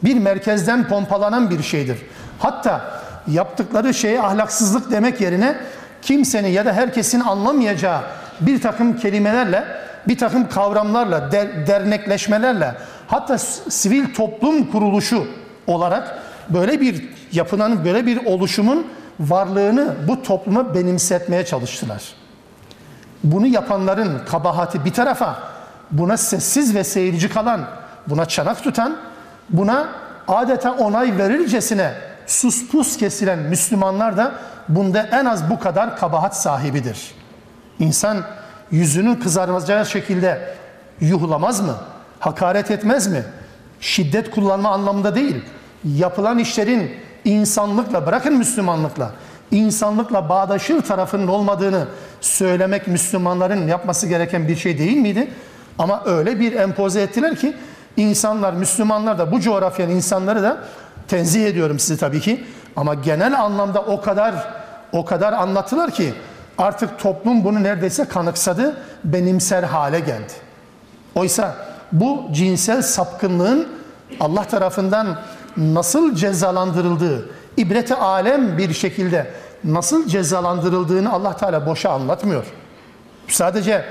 Bir 0.04 0.16
merkezden 0.16 0.88
pompalanan 0.88 1.50
bir 1.50 1.62
şeydir. 1.62 1.98
Hatta 2.38 2.80
yaptıkları 3.28 3.94
şeye 3.94 4.22
ahlaksızlık 4.22 4.90
demek 4.90 5.20
yerine 5.20 5.56
kimsenin 6.02 6.48
ya 6.48 6.66
da 6.66 6.72
herkesin 6.72 7.20
anlamayacağı 7.20 8.00
bir 8.40 8.60
takım 8.60 8.96
kelimelerle, 8.96 9.64
bir 10.08 10.18
takım 10.18 10.48
kavramlarla, 10.48 11.32
der, 11.32 11.66
dernekleşmelerle 11.66 12.74
hatta 13.10 13.38
sivil 13.38 14.14
toplum 14.14 14.70
kuruluşu 14.70 15.26
olarak 15.66 16.18
böyle 16.48 16.80
bir 16.80 17.08
yapılanın, 17.32 17.84
böyle 17.84 18.06
bir 18.06 18.24
oluşumun 18.24 18.86
varlığını 19.20 19.94
bu 20.08 20.22
topluma 20.22 20.74
benimsetmeye 20.74 21.46
çalıştılar. 21.46 22.02
Bunu 23.24 23.46
yapanların 23.46 24.24
kabahati 24.26 24.84
bir 24.84 24.92
tarafa, 24.92 25.38
buna 25.90 26.16
sessiz 26.16 26.74
ve 26.74 26.84
seyirci 26.84 27.28
kalan, 27.28 27.60
buna 28.06 28.26
çanak 28.26 28.62
tutan, 28.62 28.96
buna 29.48 29.88
adeta 30.28 30.72
onay 30.72 31.18
verircesine 31.18 31.94
sus 32.26 32.68
pus 32.68 32.96
kesilen 32.96 33.38
Müslümanlar 33.38 34.16
da 34.16 34.32
bunda 34.68 35.08
en 35.12 35.24
az 35.24 35.50
bu 35.50 35.60
kadar 35.60 35.96
kabahat 35.96 36.36
sahibidir. 36.36 37.14
İnsan 37.78 38.16
yüzünün 38.70 39.14
kızarmayacağı 39.14 39.86
şekilde 39.86 40.54
yuhlamaz 41.00 41.60
mı? 41.60 41.74
Hakaret 42.20 42.70
etmez 42.70 43.06
mi? 43.06 43.24
Şiddet 43.80 44.30
kullanma 44.30 44.70
anlamında 44.70 45.14
değil. 45.14 45.36
Yapılan 45.84 46.38
işlerin 46.38 46.90
insanlıkla, 47.24 48.06
bırakın 48.06 48.34
Müslümanlıkla, 48.34 49.10
insanlıkla 49.50 50.28
bağdaşır 50.28 50.82
tarafının 50.82 51.26
olmadığını 51.26 51.86
söylemek 52.20 52.86
Müslümanların 52.86 53.68
yapması 53.68 54.06
gereken 54.06 54.48
bir 54.48 54.56
şey 54.56 54.78
değil 54.78 54.96
miydi? 54.96 55.30
Ama 55.78 56.02
öyle 56.04 56.40
bir 56.40 56.52
empoze 56.52 57.02
ettiler 57.02 57.36
ki 57.36 57.56
insanlar, 57.96 58.52
Müslümanlar 58.52 59.18
da 59.18 59.32
bu 59.32 59.40
coğrafyanın 59.40 59.92
insanları 59.92 60.42
da 60.42 60.58
Tenzih 61.08 61.46
ediyorum 61.46 61.78
sizi 61.78 62.00
tabii 62.00 62.20
ki. 62.20 62.44
Ama 62.76 62.94
genel 62.94 63.40
anlamda 63.40 63.82
o 63.82 64.00
kadar 64.00 64.34
o 64.92 65.04
kadar 65.04 65.32
anlattılar 65.32 65.90
ki 65.90 66.14
artık 66.58 66.98
toplum 66.98 67.44
bunu 67.44 67.62
neredeyse 67.62 68.04
kanıksadı, 68.04 68.76
benimser 69.04 69.62
hale 69.62 70.00
geldi. 70.00 70.32
Oysa 71.14 71.69
bu 71.92 72.26
cinsel 72.32 72.82
sapkınlığın 72.82 73.68
Allah 74.20 74.44
tarafından 74.44 75.18
nasıl 75.56 76.14
cezalandırıldığı, 76.14 77.30
ibreti 77.56 77.94
alem 77.94 78.58
bir 78.58 78.72
şekilde 78.72 79.26
nasıl 79.64 80.08
cezalandırıldığını 80.08 81.12
Allah 81.12 81.36
Teala 81.36 81.66
boşa 81.66 81.90
anlatmıyor. 81.90 82.44
Sadece 83.28 83.84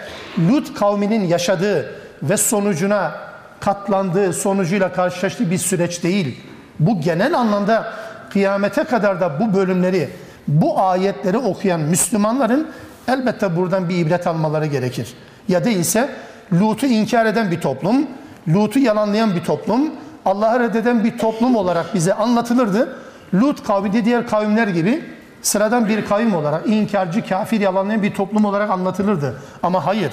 Lut 0.49 0.73
kavminin 0.73 1.27
yaşadığı 1.27 1.95
ve 2.23 2.37
sonucuna 2.37 3.11
katlandığı, 3.59 4.33
sonucuyla 4.33 4.93
karşılaştığı 4.93 5.51
bir 5.51 5.57
süreç 5.57 6.03
değil. 6.03 6.41
Bu 6.79 7.01
genel 7.01 7.37
anlamda 7.37 7.93
kıyamete 8.29 8.83
kadar 8.83 9.21
da 9.21 9.39
bu 9.39 9.53
bölümleri, 9.53 10.09
bu 10.47 10.81
ayetleri 10.81 11.37
okuyan 11.37 11.79
Müslümanların 11.79 12.67
elbette 13.07 13.55
buradan 13.55 13.89
bir 13.89 13.97
ibret 13.97 14.27
almaları 14.27 14.65
gerekir. 14.65 15.13
Ya 15.47 15.65
değilse 15.65 16.09
Lut'u 16.53 16.85
inkar 16.85 17.25
eden 17.25 17.51
bir 17.51 17.61
toplum, 17.61 18.07
Lut'u 18.47 18.79
yalanlayan 18.79 19.35
bir 19.35 19.43
toplum, 19.43 19.91
Allah'ı 20.25 20.59
reddeden 20.59 21.03
bir 21.03 21.17
toplum 21.17 21.55
olarak 21.55 21.95
bize 21.95 22.13
anlatılırdı. 22.13 22.95
Lut 23.33 23.63
kavmi 23.63 23.93
de 23.93 24.05
diğer 24.05 24.27
kavimler 24.27 24.67
gibi 24.67 25.03
sıradan 25.41 25.87
bir 25.87 26.05
kavim 26.05 26.35
olarak, 26.35 26.67
inkarcı, 26.67 27.27
kafir, 27.27 27.59
yalanlayan 27.59 28.03
bir 28.03 28.13
toplum 28.13 28.45
olarak 28.45 28.69
anlatılırdı. 28.69 29.41
Ama 29.63 29.85
hayır. 29.85 30.11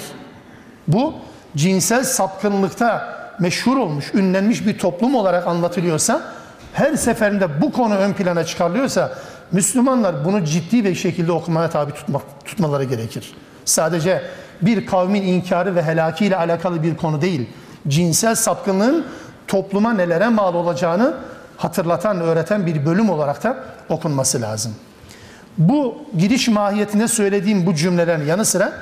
Bu 0.88 1.14
cinsel 1.56 2.04
sapkınlıkta 2.04 3.16
meşhur 3.40 3.76
olmuş, 3.76 4.14
ünlenmiş 4.14 4.66
bir 4.66 4.78
toplum 4.78 5.14
olarak 5.14 5.46
anlatılıyorsa, 5.46 6.22
her 6.72 6.96
seferinde 6.96 7.62
bu 7.62 7.72
konu 7.72 7.94
ön 7.94 8.12
plana 8.12 8.44
çıkarılıyorsa, 8.44 9.12
Müslümanlar 9.52 10.24
bunu 10.24 10.44
ciddi 10.44 10.84
bir 10.84 10.94
şekilde 10.94 11.32
okumaya 11.32 11.70
tabi 11.70 11.92
tutmak, 11.92 12.22
tutmaları 12.44 12.84
gerekir. 12.84 13.34
Sadece 13.64 14.22
bir 14.62 14.86
kavmin 14.86 15.22
inkarı 15.22 15.74
ve 15.74 15.82
helakiyle 15.82 16.36
alakalı 16.36 16.82
bir 16.82 16.96
konu 16.96 17.20
değil. 17.20 17.48
Cinsel 17.88 18.34
sapkınlığın 18.34 19.06
topluma 19.48 19.92
nelere 19.92 20.28
mal 20.28 20.54
olacağını 20.54 21.14
hatırlatan, 21.56 22.20
öğreten 22.20 22.66
bir 22.66 22.86
bölüm 22.86 23.10
olarak 23.10 23.44
da 23.44 23.56
okunması 23.88 24.40
lazım. 24.40 24.74
Bu 25.58 25.96
giriş 26.18 26.48
mahiyetinde 26.48 27.08
söylediğim 27.08 27.66
bu 27.66 27.74
cümlelerin 27.74 28.26
yanı 28.26 28.44
sıra 28.44 28.72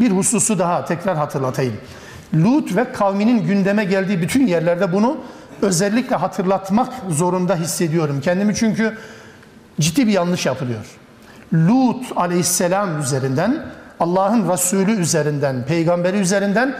bir 0.00 0.10
hususu 0.10 0.58
daha 0.58 0.84
tekrar 0.84 1.16
hatırlatayım. 1.16 1.74
Lut 2.34 2.76
ve 2.76 2.92
kavminin 2.92 3.46
gündeme 3.46 3.84
geldiği 3.84 4.20
bütün 4.20 4.46
yerlerde 4.46 4.92
bunu 4.92 5.16
özellikle 5.62 6.16
hatırlatmak 6.16 6.92
zorunda 7.10 7.56
hissediyorum 7.56 8.20
kendimi 8.20 8.54
çünkü 8.54 8.98
ciddi 9.80 10.06
bir 10.06 10.12
yanlış 10.12 10.46
yapılıyor. 10.46 10.86
Lut 11.54 12.06
aleyhisselam 12.16 13.00
üzerinden, 13.00 13.66
Allah'ın 14.02 14.52
Resulü 14.52 14.92
üzerinden, 14.92 15.64
peygamberi 15.66 16.16
üzerinden 16.16 16.74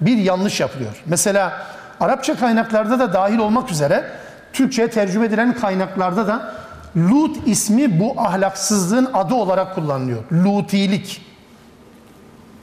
bir 0.00 0.16
yanlış 0.16 0.60
yapılıyor. 0.60 1.02
Mesela 1.06 1.62
Arapça 2.00 2.36
kaynaklarda 2.36 2.98
da 2.98 3.12
dahil 3.12 3.38
olmak 3.38 3.70
üzere 3.70 4.04
Türkçe'ye 4.52 4.90
tercüme 4.90 5.26
edilen 5.26 5.56
kaynaklarda 5.56 6.26
da 6.26 6.54
Lut 6.96 7.48
ismi 7.48 8.00
bu 8.00 8.20
ahlaksızlığın 8.20 9.08
adı 9.14 9.34
olarak 9.34 9.74
kullanılıyor. 9.74 10.24
Lutilik. 10.32 11.22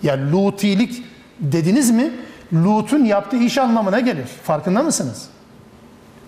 Ya 0.03 0.31
lutilik 0.31 1.03
dediniz 1.39 1.91
mi 1.91 2.11
Lut'un 2.53 3.05
yaptığı 3.05 3.37
iş 3.37 3.57
anlamına 3.57 3.99
gelir. 3.99 4.27
Farkında 4.43 4.83
mısınız? 4.83 5.27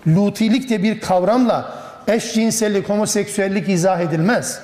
Lutilik 0.06 0.70
de 0.70 0.82
bir 0.82 1.00
kavramla 1.00 1.74
eşcinsellik, 2.06 2.88
homoseksüellik 2.88 3.68
izah 3.68 4.00
edilmez. 4.00 4.60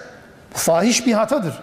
Fahiş 0.53 1.07
bir 1.07 1.13
hatadır. 1.13 1.55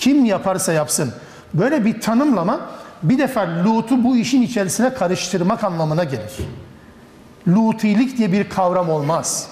Kim 0.00 0.24
yaparsa 0.24 0.72
yapsın. 0.72 1.12
Böyle 1.54 1.84
bir 1.84 2.00
tanımlama 2.00 2.60
bir 3.02 3.18
defa 3.18 3.48
Lut'u 3.64 4.04
bu 4.04 4.16
işin 4.16 4.42
içerisine 4.42 4.94
karıştırmak 4.94 5.64
anlamına 5.64 6.04
gelir. 6.04 6.32
Lutilik 7.48 8.18
diye 8.18 8.32
bir 8.32 8.48
kavram 8.48 8.90
olmaz. 8.90 9.48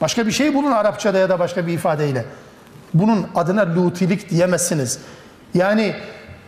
Başka 0.00 0.26
bir 0.26 0.32
şey 0.32 0.54
bulun 0.54 0.70
Arapçada 0.70 1.18
ya 1.18 1.28
da 1.28 1.38
başka 1.38 1.66
bir 1.66 1.72
ifadeyle. 1.72 2.24
Bunun 2.94 3.26
adına 3.34 3.74
lutilik 3.76 4.30
diyemezsiniz. 4.30 4.98
Yani 5.54 5.94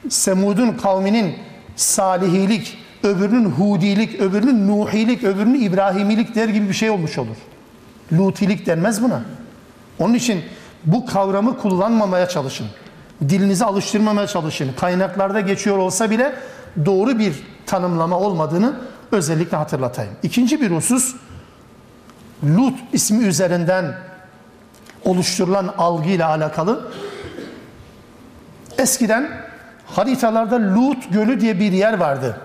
Semud'un 0.09 0.73
kavminin 0.73 1.35
salihilik, 1.76 2.78
öbürünün 3.02 3.45
hudilik, 3.50 4.21
öbürünün 4.21 4.69
nuhilik, 4.69 5.25
öbürünün 5.25 5.61
ibrahimilik 5.61 6.35
der 6.35 6.49
gibi 6.49 6.69
bir 6.69 6.75
şey 6.75 6.90
olmuş 6.90 7.19
olur. 7.19 7.37
Lutilik 8.12 8.66
denmez 8.66 9.02
buna. 9.02 9.23
Onun 9.99 10.14
için 10.14 10.42
bu 10.85 11.07
kavramı 11.07 11.59
kullanmamaya 11.59 12.28
çalışın. 12.28 12.66
Dilinizi 13.28 13.64
alıştırmamaya 13.64 14.26
çalışın. 14.26 14.72
Kaynaklarda 14.80 15.40
geçiyor 15.40 15.78
olsa 15.78 16.10
bile 16.10 16.32
doğru 16.86 17.18
bir 17.18 17.34
tanımlama 17.66 18.18
olmadığını 18.18 18.74
özellikle 19.12 19.56
hatırlatayım. 19.56 20.12
İkinci 20.22 20.61
bir 20.61 20.70
husus, 20.70 21.16
Lut 22.44 22.78
ismi 22.92 23.24
üzerinden 23.24 23.94
oluşturulan 25.04 25.74
algıyla 25.78 26.28
alakalı. 26.28 26.92
Eskiden 28.78 29.30
haritalarda 29.87 30.74
Lut 30.74 31.12
Gölü 31.12 31.40
diye 31.40 31.61
bir 31.61 31.72
yer 31.72 31.98
vardı. 31.98 32.40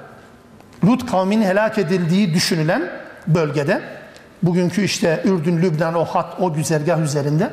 Lut 0.86 1.12
kavminin 1.12 1.46
helak 1.46 1.78
edildiği 1.78 2.34
düşünülen 2.34 2.90
bölgede, 3.28 3.82
bugünkü 4.44 4.84
işte 4.84 5.22
Ürdün, 5.26 5.62
Lübnan, 5.62 5.96
o 5.96 6.06
hat, 6.06 6.40
o 6.40 6.54
güzergah 6.54 7.02
üzerinde 7.02 7.50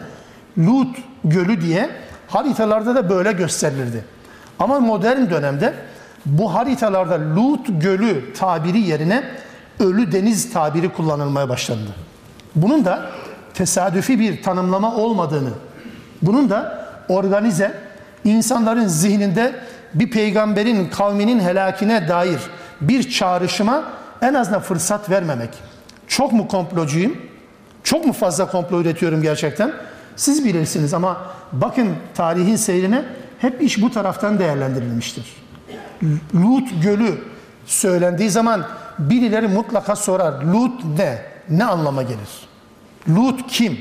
Lut 0.59 0.97
Gölü 1.25 1.61
diye 1.61 1.91
haritalarda 2.35 2.95
da 2.95 3.11
böyle 3.11 3.33
gösterilirdi. 3.33 4.05
Ama 4.59 4.81
modern 4.81 5.31
dönemde 5.31 5.75
bu 6.27 6.55
haritalarda 6.55 7.37
Lut 7.37 7.67
Gölü 7.69 8.33
tabiri 8.35 8.81
yerine 8.81 9.25
Ölü 9.81 10.13
Deniz 10.13 10.53
tabiri 10.53 10.89
kullanılmaya 10.89 11.49
başlandı. 11.49 11.91
Bunun 12.57 12.85
da 12.85 13.11
tesadüfi 13.55 14.21
bir 14.21 14.43
tanımlama 14.43 14.97
olmadığını, 14.97 15.51
bunun 16.23 16.51
da 16.51 16.87
organize, 17.09 17.75
insanların 18.25 18.87
zihninde 18.87 19.53
bir 19.95 20.11
peygamberin 20.11 20.89
kavminin 20.89 21.41
helakine 21.41 22.09
dair 22.09 22.41
bir 22.81 23.11
çağrışıma 23.11 23.85
en 24.23 24.35
azından 24.35 24.61
fırsat 24.61 25.11
vermemek. 25.11 25.51
Çok 26.09 26.33
mu 26.33 26.49
komplocuyum? 26.49 27.17
Çok 27.85 28.07
mu 28.07 28.13
fazla 28.13 28.51
komplo 28.51 28.81
üretiyorum 28.81 29.23
gerçekten? 29.23 29.73
Siz 30.17 30.45
bilirsiniz 30.45 30.95
ama 30.95 31.21
bakın 31.53 31.89
tarihin 32.15 32.57
seyrine 32.57 33.05
hep 33.39 33.63
iş 33.63 33.83
bu 33.83 33.91
taraftan 33.91 34.39
değerlendirilmiştir. 34.39 35.37
Lut 36.35 36.83
Gölü 36.83 37.19
söylendiği 37.67 38.31
zaman 38.31 38.67
birileri 38.99 39.49
mutlaka 39.49 39.97
sorar. 39.97 40.43
Lut 40.45 40.85
ne? 40.99 41.19
Ne 41.49 41.65
anlama 41.65 42.03
gelir? 42.03 42.49
Lut 43.09 43.41
kim? 43.49 43.79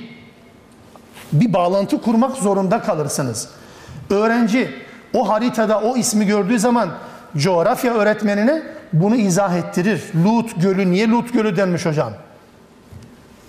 Bir 1.33 1.53
bağlantı 1.53 2.01
kurmak 2.01 2.37
zorunda 2.37 2.81
kalırsınız. 2.81 3.49
Öğrenci 4.09 4.75
o 5.13 5.29
haritada 5.29 5.81
o 5.81 5.97
ismi 5.97 6.25
gördüğü 6.25 6.59
zaman 6.59 6.89
coğrafya 7.37 7.93
öğretmenine 7.93 8.63
bunu 8.93 9.15
izah 9.15 9.57
ettirir. 9.57 10.03
Lut 10.25 10.61
Gölü 10.61 10.91
niye 10.91 11.07
Lut 11.07 11.33
Gölü 11.33 11.55
denmiş 11.57 11.85
hocam? 11.85 12.13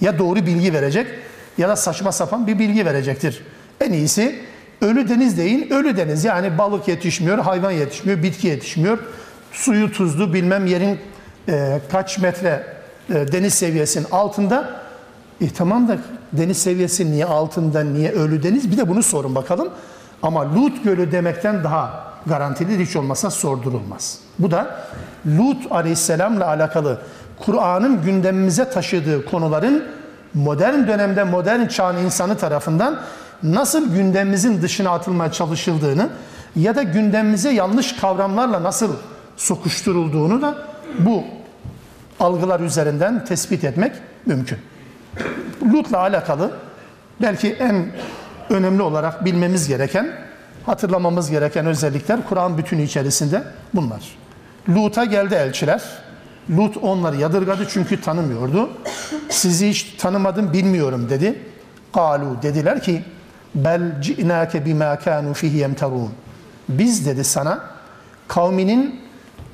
Ya 0.01 0.19
doğru 0.19 0.37
bilgi 0.37 0.73
verecek 0.73 1.07
ya 1.59 1.69
da 1.69 1.77
saçma 1.77 2.13
sapan 2.13 2.47
bir 2.47 2.59
bilgi 2.59 2.87
verecektir. 2.87 3.43
En 3.81 3.93
iyisi 3.93 4.41
ölü 4.81 5.09
deniz 5.09 5.39
değil, 5.39 5.73
ölü 5.73 5.97
deniz. 5.97 6.25
Yani 6.25 6.59
balık 6.59 6.89
yetişmiyor, 6.89 7.39
hayvan 7.39 7.71
yetişmiyor, 7.71 8.23
bitki 8.23 8.47
yetişmiyor. 8.47 8.99
Suyu 9.53 9.93
tuzlu 9.93 10.35
bilmem 10.35 10.67
yerin 10.67 10.99
e, 11.49 11.81
kaç 11.93 12.19
metre 12.19 12.67
e, 13.11 13.15
deniz 13.33 13.55
seviyesinin 13.55 14.07
altında. 14.13 14.83
E 15.41 15.51
tamam 15.51 15.89
da 15.89 15.99
deniz 16.33 16.59
seviyesi 16.63 17.11
niye 17.11 17.25
altında, 17.25 17.81
niye 17.81 18.13
ölü 18.13 18.43
deniz? 18.43 18.71
Bir 18.71 18.77
de 18.77 18.89
bunu 18.89 19.03
sorun 19.03 19.35
bakalım. 19.35 19.69
Ama 20.23 20.55
Lut 20.55 20.85
Gölü 20.85 21.13
demekten 21.13 21.65
daha 21.65 22.13
garantili 22.27 22.87
hiç 22.87 22.97
olmasa 22.97 23.31
sordurulmaz. 23.31 24.19
Bu 24.39 24.51
da 24.51 24.87
Lut 25.27 25.73
Aleyhisselam'la 25.73 26.49
alakalı 26.49 27.01
Kur'an'ın 27.39 28.03
gündemimize 28.03 28.71
taşıdığı 28.71 29.25
konuların 29.25 29.85
modern 30.35 30.87
dönemde 30.87 31.25
modern 31.25 31.67
çağın 31.67 31.97
insanı 31.97 32.39
tarafından 32.39 33.01
nasıl 33.43 33.95
gündemimizin 33.95 34.63
dışına 34.63 34.91
atılmaya 34.91 35.33
çalışıldığını 35.33 36.09
ya 36.57 36.77
da 36.77 36.83
gündemimize 36.83 37.51
yanlış 37.51 37.93
kavramlarla 37.93 38.63
nasıl 38.63 38.97
sokuşturulduğunu 39.37 40.43
da 40.43 40.55
bu 40.99 41.25
algılar 42.21 42.61
üzerinden 42.61 43.25
tespit 43.25 43.65
etmek 43.65 43.93
mümkün. 44.27 44.59
Lut'la 45.73 45.99
alakalı 45.99 46.51
belki 47.21 47.53
en 47.53 47.87
önemli 48.51 48.83
olarak 48.83 49.25
bilmemiz 49.25 49.69
gereken, 49.69 50.13
hatırlamamız 50.67 51.31
gereken 51.31 51.67
özellikler 51.67 52.19
Kur'an 52.29 52.59
bütünü 52.59 52.83
içerisinde 52.83 53.43
bunlar. 53.75 54.19
Lut'a 54.69 55.05
geldi 55.05 55.35
elçiler. 55.35 55.83
Lut 56.51 56.77
onları 56.77 57.17
yadırgadı 57.17 57.69
çünkü 57.69 58.01
tanımıyordu. 58.01 58.71
Sizi 59.29 59.69
hiç 59.69 59.95
tanımadım 59.99 60.53
bilmiyorum 60.53 61.07
dedi. 61.11 61.39
Kalu 61.95 62.43
dediler 62.43 62.83
ki 62.83 63.03
bel 63.55 64.03
ci'nake 64.03 64.67
bima 64.67 64.99
kanu 64.99 65.35
fihi 65.35 65.57
yemterun. 65.57 66.11
Biz 66.69 67.07
dedi 67.07 67.25
sana 67.25 67.61
kavminin 68.29 69.01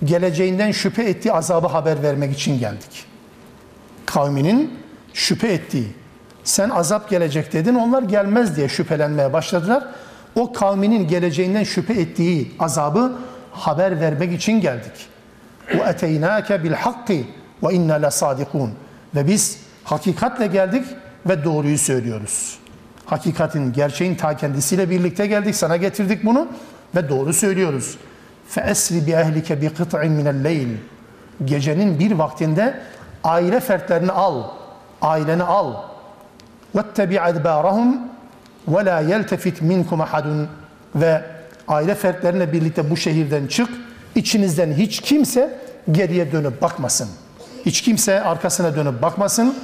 geleceğinden 0.05 0.73
şüphe 0.73 1.03
ettiği 1.03 1.33
azabı 1.33 1.67
haber 1.67 2.03
vermek 2.03 2.33
için 2.33 2.59
geldik. 2.59 3.05
Kavminin 4.07 4.79
şüphe 5.15 5.49
ettiği, 5.49 5.89
sen 6.45 6.71
azap 6.71 7.11
gelecek 7.11 7.53
dedin, 7.53 7.75
onlar 7.75 8.03
gelmez 8.03 8.57
diye 8.57 8.69
şüphelenmeye 8.69 9.33
başladılar. 9.33 9.85
O 10.35 10.53
kavminin 10.53 11.09
geleceğinden 11.09 11.65
şüphe 11.65 11.93
ettiği 11.93 12.53
azabı 12.59 13.13
haber 13.53 14.01
vermek 14.01 14.33
için 14.33 14.61
geldik. 14.61 14.93
Ve 15.74 15.90
eteynâke 15.90 16.64
bil 16.64 16.74
hakki 16.74 17.28
ve 17.64 17.74
inna 17.74 17.94
lesadikun. 17.94 18.74
Ve 19.16 19.28
biz 19.28 19.60
hakikatle 19.84 20.48
geldik 20.48 20.86
ve 21.26 21.44
doğruyu 21.44 21.78
söylüyoruz. 21.78 22.58
Hakikatin, 23.06 23.74
gerçeğin 23.74 24.16
ta 24.16 24.38
kendisiyle 24.38 24.90
birlikte 24.90 25.28
geldik. 25.28 25.56
Sana 25.56 25.78
getirdik 25.78 26.26
bunu 26.26 26.48
ve 26.96 27.10
doğru 27.10 27.34
söylüyoruz. 27.34 27.98
فَاَسْرِ 28.56 29.06
بِأَهْلِكَ 29.06 29.50
بِقِطْعٍ 29.62 30.06
مِنَ 30.06 30.44
اللَّيْلِ 30.44 30.76
Gecenin 31.46 32.00
bir 32.00 32.12
vaktinde 32.12 32.80
aile 33.24 33.60
fertlerini 33.60 34.12
al. 34.12 34.44
Aileni 35.02 35.44
al. 35.44 35.74
وَاتَّبِعْ 36.76 37.32
اَدْبَارَهُمْ 37.32 37.96
وَلَا 38.72 39.02
يَلْتَفِتْ 39.02 39.62
مِنْكُمْ 39.62 40.04
اَحَدٌ 40.06 40.46
Ve 40.96 41.22
aile 41.68 41.96
fertlerinle 41.96 42.54
birlikte 42.54 42.90
bu 42.90 42.98
şehirden 42.98 43.48
çık. 43.48 43.70
İçinizden 44.18 44.74
hiç 44.74 45.02
kimse 45.02 45.60
geriye 45.92 46.32
dönüp 46.32 46.62
bakmasın. 46.62 47.10
Hiç 47.66 47.82
kimse 47.82 48.22
arkasına 48.22 48.76
dönüp 48.76 49.02
bakmasın. 49.02 49.56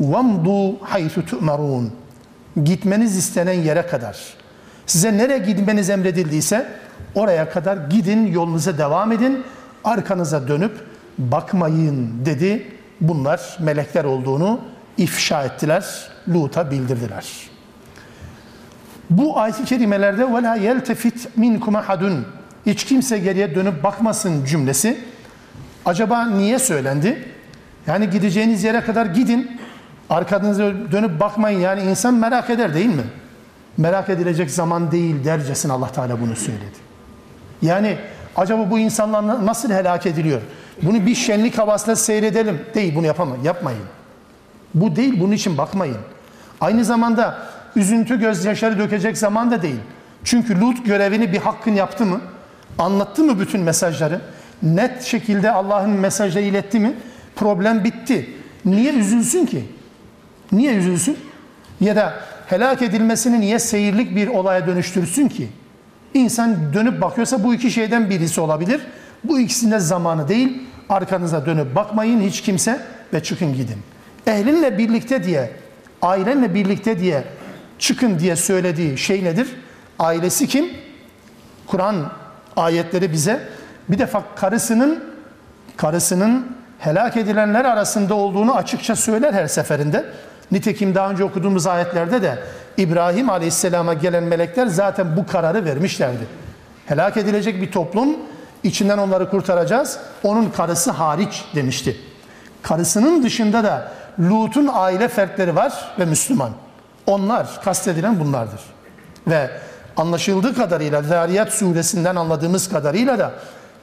وَمْضُوا 0.00 0.78
حَيْثُ 0.78 1.22
تُؤْمَرُونَ 1.30 1.86
Gitmeniz 2.64 3.16
istenen 3.16 3.52
yere 3.52 3.86
kadar. 3.86 4.18
Size 4.86 5.18
nereye 5.18 5.38
gitmeniz 5.38 5.90
emredildiyse 5.90 6.66
oraya 7.14 7.50
kadar 7.50 7.76
gidin, 7.76 8.26
yolunuza 8.26 8.78
devam 8.78 9.12
edin. 9.12 9.44
Arkanıza 9.84 10.48
dönüp 10.48 10.86
bakmayın 11.18 12.24
dedi. 12.24 12.66
Bunlar 13.00 13.56
melekler 13.60 14.04
olduğunu 14.04 14.60
ifşa 14.96 15.44
ettiler, 15.44 16.10
Lut'a 16.28 16.70
bildirdiler. 16.70 17.26
Bu 19.10 19.38
ayet-i 19.38 19.64
kerimelerde 19.64 20.22
وَلَا 20.22 20.58
يَلْتَفِتْ 20.58 21.28
مِنْكُمْ 21.38 21.82
اَحَدٌ 21.82 22.22
hiç 22.65 22.85
kimse 22.85 23.17
geriye 23.17 23.55
dönüp 23.55 23.83
bakmasın 23.83 24.45
cümlesi. 24.45 24.97
Acaba 25.85 26.25
niye 26.25 26.59
söylendi? 26.59 27.27
Yani 27.87 28.09
gideceğiniz 28.09 28.63
yere 28.63 28.81
kadar 28.81 29.05
gidin, 29.05 29.61
arkanıza 30.09 30.63
dönüp 30.91 31.19
bakmayın. 31.19 31.59
Yani 31.59 31.81
insan 31.81 32.13
merak 32.13 32.49
eder 32.49 32.73
değil 32.73 32.95
mi? 32.95 33.03
Merak 33.77 34.09
edilecek 34.09 34.51
zaman 34.51 34.91
değil 34.91 35.25
dercesine 35.25 35.71
Allah 35.73 35.91
Teala 35.91 36.21
bunu 36.21 36.35
söyledi. 36.35 36.83
Yani 37.61 37.97
acaba 38.35 38.71
bu 38.71 38.79
insanlar 38.79 39.45
nasıl 39.45 39.71
helak 39.71 40.05
ediliyor? 40.05 40.41
Bunu 40.81 41.05
bir 41.05 41.15
şenlik 41.15 41.57
havasıyla 41.57 41.95
seyredelim. 41.95 42.61
Değil 42.75 42.95
bunu 42.95 43.05
yapamayın. 43.05 43.43
Yapmayın. 43.43 43.83
Bu 44.73 44.95
değil 44.95 45.19
bunun 45.19 45.31
için 45.31 45.57
bakmayın. 45.57 45.97
Aynı 46.61 46.85
zamanda 46.85 47.37
üzüntü 47.75 48.19
gözyaşları 48.19 48.79
dökecek 48.79 49.17
zaman 49.17 49.51
da 49.51 49.61
değil. 49.61 49.79
Çünkü 50.23 50.61
Lut 50.61 50.85
görevini 50.85 51.33
bir 51.33 51.37
hakkın 51.37 51.71
yaptı 51.71 52.05
mı? 52.05 52.21
Anlattı 52.79 53.23
mı 53.23 53.39
bütün 53.39 53.61
mesajları? 53.61 54.21
Net 54.63 55.01
şekilde 55.01 55.51
Allah'ın 55.51 55.89
mesajları 55.89 56.43
iletti 56.43 56.79
mi? 56.79 56.93
Problem 57.35 57.83
bitti. 57.83 58.29
Niye 58.65 58.93
üzülsün 58.93 59.45
ki? 59.45 59.65
Niye 60.51 60.73
üzülsün? 60.73 61.17
Ya 61.81 61.95
da 61.95 62.13
helak 62.47 62.81
edilmesini 62.81 63.41
niye 63.41 63.59
seyirlik 63.59 64.15
bir 64.15 64.27
olaya 64.27 64.67
dönüştürsün 64.67 65.27
ki? 65.27 65.47
İnsan 66.13 66.73
dönüp 66.73 67.01
bakıyorsa 67.01 67.43
bu 67.43 67.53
iki 67.53 67.71
şeyden 67.71 68.09
birisi 68.09 68.41
olabilir. 68.41 68.81
Bu 69.23 69.39
ikisinde 69.39 69.79
zamanı 69.79 70.27
değil. 70.27 70.61
Arkanıza 70.89 71.45
dönüp 71.45 71.75
bakmayın 71.75 72.21
hiç 72.21 72.41
kimse 72.41 72.81
ve 73.13 73.23
çıkın 73.23 73.53
gidin. 73.53 73.77
Ehlinle 74.27 74.77
birlikte 74.77 75.23
diye, 75.23 75.51
ailenle 76.01 76.53
birlikte 76.53 76.99
diye 76.99 77.23
çıkın 77.79 78.19
diye 78.19 78.35
söylediği 78.35 78.97
şey 78.97 79.23
nedir? 79.23 79.47
Ailesi 79.99 80.47
kim? 80.47 80.65
Kur'an 81.67 82.11
ayetleri 82.55 83.11
bize 83.11 83.39
bir 83.89 83.99
defa 83.99 84.23
karısının 84.35 85.03
karısının 85.77 86.57
helak 86.79 87.17
edilenler 87.17 87.65
arasında 87.65 88.13
olduğunu 88.13 88.55
açıkça 88.55 88.95
söyler 88.95 89.33
her 89.33 89.47
seferinde. 89.47 90.05
Nitekim 90.51 90.95
daha 90.95 91.09
önce 91.09 91.23
okuduğumuz 91.23 91.67
ayetlerde 91.67 92.21
de 92.21 92.39
İbrahim 92.77 93.29
Aleyhisselam'a 93.29 93.93
gelen 93.93 94.23
melekler 94.23 94.67
zaten 94.67 95.17
bu 95.17 95.27
kararı 95.27 95.65
vermişlerdi. 95.65 96.27
Helak 96.85 97.17
edilecek 97.17 97.61
bir 97.61 97.71
toplum, 97.71 98.15
içinden 98.63 98.97
onları 98.97 99.29
kurtaracağız. 99.29 99.99
Onun 100.23 100.49
karısı 100.49 100.91
hariç 100.91 101.45
demişti. 101.55 101.97
Karısının 102.61 103.23
dışında 103.23 103.63
da 103.63 103.91
Lut'un 104.19 104.69
aile 104.73 105.07
fertleri 105.07 105.55
var 105.55 105.95
ve 105.99 106.05
Müslüman. 106.05 106.51
Onlar 107.07 107.61
kastedilen 107.63 108.19
bunlardır. 108.19 108.61
Ve 109.27 109.49
anlaşıldığı 109.96 110.54
kadarıyla 110.54 111.02
Zariyat 111.02 111.52
suresinden 111.52 112.16
anladığımız 112.16 112.68
kadarıyla 112.68 113.18
da 113.18 113.32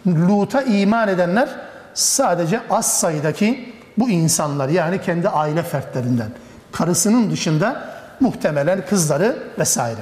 Lut'a 0.07 0.61
iman 0.61 1.07
edenler 1.07 1.49
sadece 1.93 2.61
az 2.69 2.99
sayıdaki 2.99 3.73
bu 3.97 4.09
insanlar 4.09 4.69
yani 4.69 5.01
kendi 5.01 5.29
aile 5.29 5.63
fertlerinden. 5.63 6.29
Karısının 6.71 7.31
dışında 7.31 7.89
muhtemelen 8.19 8.85
kızları 8.85 9.37
vesaire. 9.59 10.01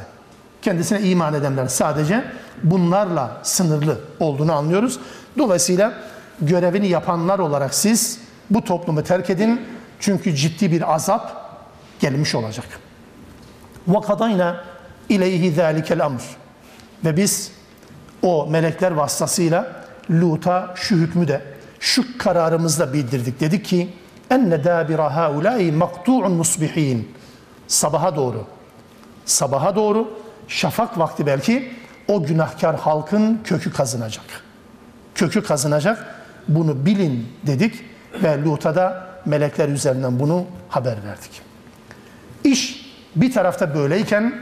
Kendisine 0.62 1.02
iman 1.02 1.34
edenler 1.34 1.68
sadece 1.68 2.24
bunlarla 2.64 3.38
sınırlı 3.44 4.00
olduğunu 4.20 4.54
anlıyoruz. 4.54 5.00
Dolayısıyla 5.38 5.94
görevini 6.42 6.88
yapanlar 6.88 7.40
olarak 7.40 7.74
siz 7.74 8.20
bu 8.50 8.64
toplumu 8.64 9.04
terk 9.04 9.30
edin. 9.30 9.62
Çünkü 10.00 10.36
ciddi 10.36 10.72
bir 10.72 10.94
azap 10.94 11.44
gelmiş 12.00 12.36
olacak. 12.36 12.66
وَقَضَيْنَا 13.90 14.56
İleyhi 15.09 15.53
zâlikel 15.53 16.05
amr. 16.05 16.23
Ve 17.05 17.17
biz 17.17 17.53
o 18.23 18.47
melekler 18.47 18.91
vasıtasıyla 18.91 19.73
Lut'a 20.11 20.75
şu 20.77 20.97
hükmü 20.97 21.29
de 21.29 21.43
şu 21.81 22.19
kararımızla 22.19 22.93
bildirdik. 22.93 23.41
Dedi 23.41 23.63
ki 23.63 23.89
enne 24.31 24.65
dâbira 24.65 25.17
haulâi 25.17 25.73
maktu'un 25.73 26.33
musbihin. 26.33 27.13
Sabaha 27.67 28.17
doğru. 28.17 28.47
Sabaha 29.25 29.77
doğru 29.77 30.19
şafak 30.49 30.99
vakti 30.99 31.27
belki 31.27 31.73
o 32.09 32.23
günahkar 32.23 32.77
halkın 32.77 33.41
kökü 33.45 33.73
kazınacak. 33.73 34.25
Kökü 35.15 35.43
kazınacak. 35.43 36.15
Bunu 36.49 36.87
bilin 36.87 37.29
dedik 37.47 37.85
ve 38.23 38.43
Lut'a 38.43 38.75
da 38.75 39.09
melekler 39.25 39.69
üzerinden 39.69 40.21
bunu 40.21 40.45
haber 40.69 40.97
verdik. 41.05 41.43
İş 42.45 42.89
bir 43.17 43.33
tarafta 43.33 43.75
böyleyken 43.75 44.35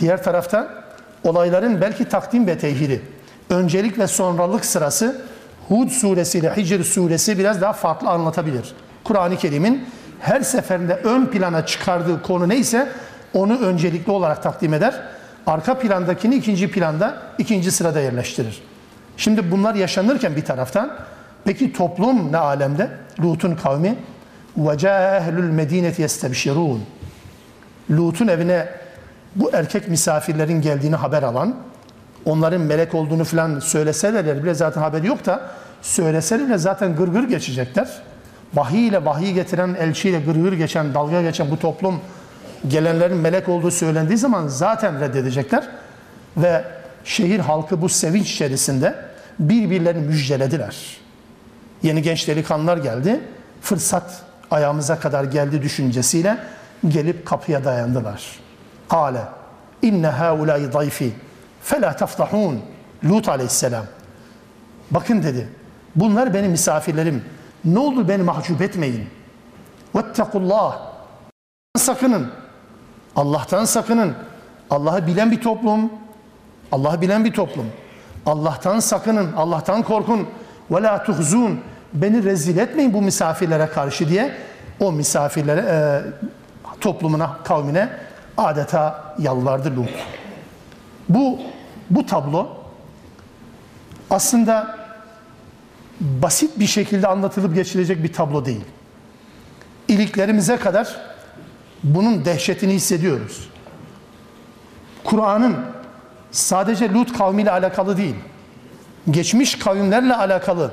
diğer 0.00 0.22
tarafta 0.22 0.84
olayların 1.24 1.80
belki 1.80 2.04
takdim 2.04 2.46
ve 2.46 2.58
tehiri, 2.58 3.00
öncelik 3.50 3.98
ve 3.98 4.06
sonralık 4.06 4.64
sırası 4.64 5.22
Hud 5.68 5.88
suresi 5.88 6.38
ile 6.38 6.56
Hicr 6.56 6.84
suresi 6.84 7.38
biraz 7.38 7.60
daha 7.60 7.72
farklı 7.72 8.08
anlatabilir. 8.10 8.74
Kur'an-ı 9.04 9.36
Kerim'in 9.36 9.88
her 10.20 10.40
seferinde 10.40 10.94
ön 10.94 11.26
plana 11.26 11.66
çıkardığı 11.66 12.22
konu 12.22 12.48
neyse 12.48 12.88
onu 13.34 13.58
öncelikli 13.58 14.10
olarak 14.10 14.42
takdim 14.42 14.74
eder. 14.74 14.94
Arka 15.46 15.78
plandakini 15.78 16.34
ikinci 16.34 16.70
planda, 16.70 17.22
ikinci 17.38 17.70
sırada 17.70 18.00
yerleştirir. 18.00 18.62
Şimdi 19.16 19.50
bunlar 19.50 19.74
yaşanırken 19.74 20.36
bir 20.36 20.44
taraftan 20.44 20.90
peki 21.44 21.72
toplum 21.72 22.32
ne 22.32 22.36
alemde? 22.36 22.90
Lut'un 23.20 23.54
kavmi 23.54 23.96
وَجَاءَ 24.58 25.20
اَهْلُ 25.20 25.36
الْمَد۪ينَةِ 25.50 25.94
يَسْتَبْشِرُونَ 25.94 26.78
Lut'un 27.90 28.28
evine 28.28 28.68
bu 29.35 29.51
erkek 29.53 29.87
misafirlerin 29.87 30.61
geldiğini 30.61 30.95
haber 30.95 31.23
alan, 31.23 31.55
onların 32.25 32.61
melek 32.61 32.95
olduğunu 32.95 33.23
falan 33.23 33.59
söyleseler 33.59 34.43
bile 34.43 34.53
zaten 34.53 34.81
haberi 34.81 35.07
yok 35.07 35.25
da 35.25 35.41
söyleseler 35.81 36.57
zaten 36.57 36.95
gırgır 36.95 37.23
geçecekler. 37.23 37.89
Vahiy 38.53 38.87
ile 38.87 39.05
vahiy 39.05 39.33
getiren 39.33 39.75
elçiyle 39.79 40.19
gırgır 40.19 40.53
geçen, 40.53 40.93
dalga 40.93 41.21
geçen 41.21 41.51
bu 41.51 41.59
toplum 41.59 42.01
gelenlerin 42.67 43.17
melek 43.17 43.49
olduğu 43.49 43.71
söylendiği 43.71 44.17
zaman 44.17 44.47
zaten 44.47 44.99
reddedecekler. 44.99 45.67
Ve 46.37 46.63
şehir 47.03 47.39
halkı 47.39 47.81
bu 47.81 47.89
sevinç 47.89 48.33
içerisinde 48.33 48.95
birbirlerini 49.39 50.07
müjdelediler. 50.07 50.97
Yeni 51.83 52.01
genç 52.01 52.27
delikanlılar 52.27 52.77
geldi. 52.77 53.19
Fırsat 53.61 54.21
ayağımıza 54.51 54.99
kadar 54.99 55.23
geldi 55.23 55.61
düşüncesiyle 55.61 56.37
gelip 56.87 57.25
kapıya 57.25 57.65
dayandılar. 57.65 58.39
Kale 58.89 59.21
inne 59.81 60.07
haulâi 60.07 60.71
zayfi 60.71 61.13
felâ 61.61 61.95
tafdahûn. 61.95 62.59
Lut 63.03 63.29
aleyhisselam. 63.29 63.85
Bakın 64.91 65.23
dedi. 65.23 65.49
Bunlar 65.95 66.33
benim 66.33 66.51
misafirlerim. 66.51 67.25
Ne 67.65 67.79
oldu 67.79 68.07
beni 68.07 68.23
mahcup 68.23 68.61
etmeyin. 68.61 69.09
Vettekullah. 69.95 70.77
Sakının. 71.77 72.31
Allah'tan 73.15 73.65
sakının. 73.65 74.13
Allah'ı 74.69 75.07
bilen 75.07 75.31
bir 75.31 75.41
toplum. 75.41 75.91
Allah'ı 76.71 77.01
bilen 77.01 77.25
bir 77.25 77.33
toplum. 77.33 77.65
Allah'tan 78.25 78.79
sakının. 78.79 79.33
Allah'tan 79.33 79.83
korkun. 79.83 80.27
Ve 80.71 80.81
la 80.81 81.03
tuhzun. 81.03 81.59
Beni 81.93 82.23
rezil 82.23 82.57
etmeyin 82.57 82.93
bu 82.93 83.01
misafirlere 83.01 83.65
karşı 83.67 84.09
diye 84.09 84.35
o 84.79 84.91
misafirlere 84.91 85.61
e, 85.61 85.79
toplumuna, 86.81 87.37
kavmine 87.43 87.89
adeta 88.39 89.15
yalvardı 89.19 89.75
Lut. 89.75 89.89
Bu 91.09 91.39
bu 91.89 92.05
tablo 92.05 92.47
aslında 94.09 94.77
basit 95.99 96.59
bir 96.59 96.67
şekilde 96.67 97.07
anlatılıp 97.07 97.55
geçilecek 97.55 98.03
bir 98.03 98.13
tablo 98.13 98.45
değil. 98.45 98.65
İliklerimize 99.87 100.57
kadar 100.57 100.95
bunun 101.83 102.25
dehşetini 102.25 102.73
hissediyoruz. 102.73 103.49
Kur'an'ın 105.03 105.57
sadece 106.31 106.93
Lut 106.93 107.17
kavmiyle 107.17 107.51
alakalı 107.51 107.97
değil, 107.97 108.15
geçmiş 109.11 109.59
kavimlerle 109.59 110.15
alakalı 110.15 110.71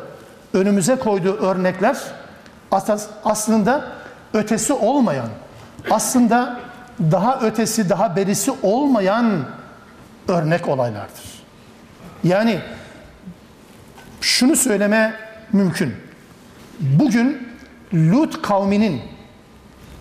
önümüze 0.55 0.97
koyduğu 0.97 1.35
örnekler 1.37 1.97
aslında 3.25 3.85
ötesi 4.35 4.73
olmayan, 4.73 5.29
aslında 5.91 6.61
daha 7.01 7.41
ötesi, 7.41 7.89
daha 7.89 8.17
berisi 8.17 8.53
olmayan 8.63 9.45
örnek 10.29 10.69
olaylardır. 10.69 11.43
Yani 12.25 12.61
şunu 14.21 14.57
söyleme 14.57 15.15
mümkün. 15.53 15.95
Bugün 16.81 17.49
Lut 17.95 18.43
kavminin 18.43 19.03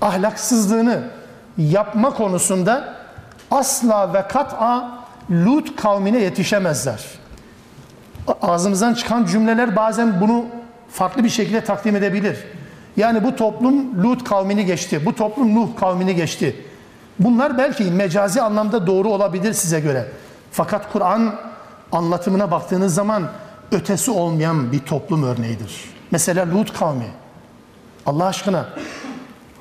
ahlaksızlığını 0.01 1.03
yapma 1.58 2.13
konusunda 2.13 2.95
asla 3.51 4.13
ve 4.13 4.27
kat'a 4.27 5.05
Lut 5.31 5.75
kavmine 5.75 6.19
yetişemezler. 6.19 7.03
Ağzımızdan 8.41 8.93
çıkan 8.93 9.25
cümleler 9.25 9.75
bazen 9.75 10.21
bunu 10.21 10.45
farklı 10.89 11.23
bir 11.23 11.29
şekilde 11.29 11.62
takdim 11.62 11.95
edebilir. 11.95 12.38
Yani 12.97 13.23
bu 13.23 13.36
toplum 13.36 14.03
Lut 14.03 14.23
kavmini 14.23 14.65
geçti, 14.65 15.05
bu 15.05 15.15
toplum 15.15 15.55
Nuh 15.55 15.69
kavmini 15.79 16.15
geçti. 16.15 16.55
Bunlar 17.19 17.58
belki 17.58 17.84
mecazi 17.84 18.41
anlamda 18.41 18.88
doğru 18.88 19.10
olabilir 19.10 19.54
size 19.54 19.80
göre. 19.80 20.06
Fakat 20.51 20.91
Kur'an 20.91 21.36
anlatımına 21.91 22.51
baktığınız 22.51 22.93
zaman 22.93 23.23
ötesi 23.71 24.12
olmayan 24.12 24.71
bir 24.71 24.80
toplum 24.80 25.23
örneğidir. 25.23 25.95
Mesela 26.12 26.51
Lut 26.51 26.80
kavmi. 26.80 27.08
Allah 28.06 28.25
aşkına 28.25 28.65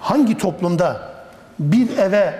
hangi 0.00 0.38
toplumda 0.38 1.14
bir 1.58 1.98
eve 1.98 2.34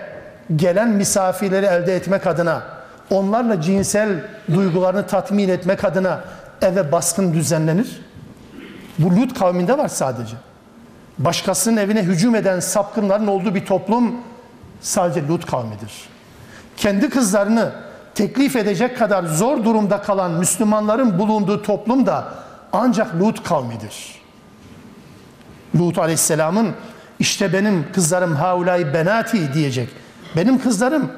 gelen 0.55 0.89
misafirleri 0.89 1.65
elde 1.65 1.95
etmek 1.95 2.27
adına, 2.27 2.63
onlarla 3.09 3.61
cinsel 3.61 4.23
duygularını 4.53 5.07
tatmin 5.07 5.49
etmek 5.49 5.83
adına 5.83 6.23
eve 6.61 6.91
baskın 6.91 7.33
düzenlenir? 7.33 8.01
Bu 8.99 9.15
Lut 9.15 9.39
kavminde 9.39 9.77
var 9.77 9.87
sadece. 9.87 10.35
Başkasının 11.17 11.77
evine 11.77 12.03
hücum 12.03 12.35
eden 12.35 12.59
sapkınların 12.59 13.27
olduğu 13.27 13.55
bir 13.55 13.65
toplum 13.65 14.15
sadece 14.81 15.27
Lut 15.27 15.45
kavmidir. 15.45 16.09
Kendi 16.77 17.09
kızlarını 17.09 17.71
teklif 18.15 18.55
edecek 18.55 18.97
kadar 18.97 19.23
zor 19.23 19.63
durumda 19.63 20.01
kalan 20.01 20.31
Müslümanların 20.31 21.19
bulunduğu 21.19 21.61
toplum 21.61 22.05
da 22.05 22.33
ancak 22.73 23.15
Lut 23.15 23.43
kavmidir. 23.43 24.21
Lut 25.79 25.97
aleyhisselamın 25.97 26.71
işte 27.19 27.53
benim 27.53 27.85
kızlarım 27.93 28.35
haulay 28.35 28.93
benati 28.93 29.53
diyecek. 29.53 29.89
Benim 30.35 30.59
kızlarım 30.59 31.11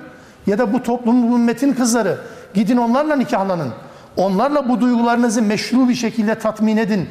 ya 0.47 0.57
da 0.57 0.73
bu 0.73 0.83
toplumun 0.83 1.31
bu 1.31 1.35
ümmetin 1.35 1.73
kızları 1.73 2.17
gidin 2.53 2.77
onlarla 2.77 3.15
nikahlanın. 3.15 3.73
Onlarla 4.17 4.69
bu 4.69 4.81
duygularınızı 4.81 5.41
meşru 5.41 5.89
bir 5.89 5.95
şekilde 5.95 6.35
tatmin 6.35 6.77
edin. 6.77 7.09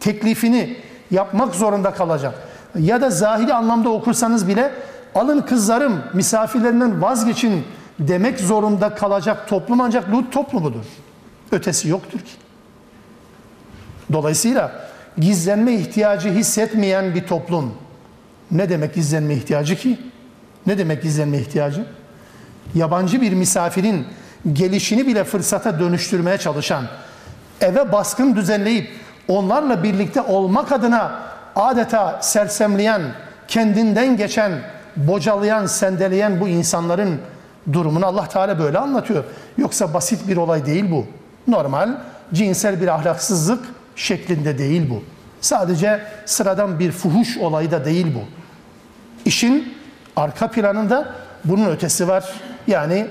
Teklifini 0.00 0.76
yapmak 1.10 1.54
zorunda 1.54 1.90
kalacak. 1.90 2.34
Ya 2.78 3.00
da 3.00 3.10
zahiri 3.10 3.54
anlamda 3.54 3.88
okursanız 3.88 4.48
bile 4.48 4.72
alın 5.14 5.40
kızlarım 5.40 6.02
misafirlerinden 6.14 7.02
vazgeçin 7.02 7.64
demek 7.98 8.40
zorunda 8.40 8.94
kalacak 8.94 9.48
toplum 9.48 9.80
ancak 9.80 10.10
Lut 10.10 10.32
toplumudur. 10.32 10.84
Ötesi 11.52 11.88
yoktur 11.88 12.18
ki. 12.18 12.32
Dolayısıyla 14.12 14.72
gizlenme 15.18 15.72
ihtiyacı 15.72 16.28
hissetmeyen 16.28 17.14
bir 17.14 17.26
toplum. 17.26 17.74
Ne 18.50 18.68
demek 18.68 18.94
gizlenme 18.94 19.34
ihtiyacı 19.34 19.76
ki? 19.76 19.98
Ne 20.66 20.78
demek 20.78 21.02
gizlenme 21.02 21.38
ihtiyacı? 21.38 21.84
Yabancı 22.74 23.20
bir 23.20 23.32
misafirin 23.32 24.06
gelişini 24.52 25.06
bile 25.06 25.24
fırsata 25.24 25.80
dönüştürmeye 25.80 26.38
çalışan, 26.38 26.84
eve 27.60 27.92
baskın 27.92 28.36
düzenleyip 28.36 28.90
onlarla 29.28 29.82
birlikte 29.82 30.20
olmak 30.20 30.72
adına 30.72 31.20
adeta 31.56 32.18
sersemleyen, 32.22 33.02
kendinden 33.48 34.16
geçen, 34.16 34.52
bocalayan, 35.06 35.66
sendeleyen 35.66 36.40
bu 36.40 36.48
insanların 36.48 37.20
durumunu 37.72 38.06
Allah 38.06 38.28
Teala 38.28 38.58
böyle 38.58 38.78
anlatıyor. 38.78 39.24
Yoksa 39.58 39.94
basit 39.94 40.28
bir 40.28 40.36
olay 40.36 40.66
değil 40.66 40.90
bu. 40.90 41.06
Normal 41.46 41.96
cinsel 42.34 42.80
bir 42.80 42.88
ahlaksızlık 42.88 43.64
şeklinde 43.96 44.58
değil 44.58 44.90
bu. 44.90 45.02
Sadece 45.40 46.00
sıradan 46.26 46.78
bir 46.78 46.92
fuhuş 46.92 47.38
olayı 47.38 47.70
da 47.70 47.84
değil 47.84 48.06
bu. 48.14 48.20
İşin 49.24 49.74
arka 50.16 50.50
planında 50.50 51.14
bunun 51.44 51.70
ötesi 51.70 52.08
var. 52.08 52.32
Yani 52.66 53.06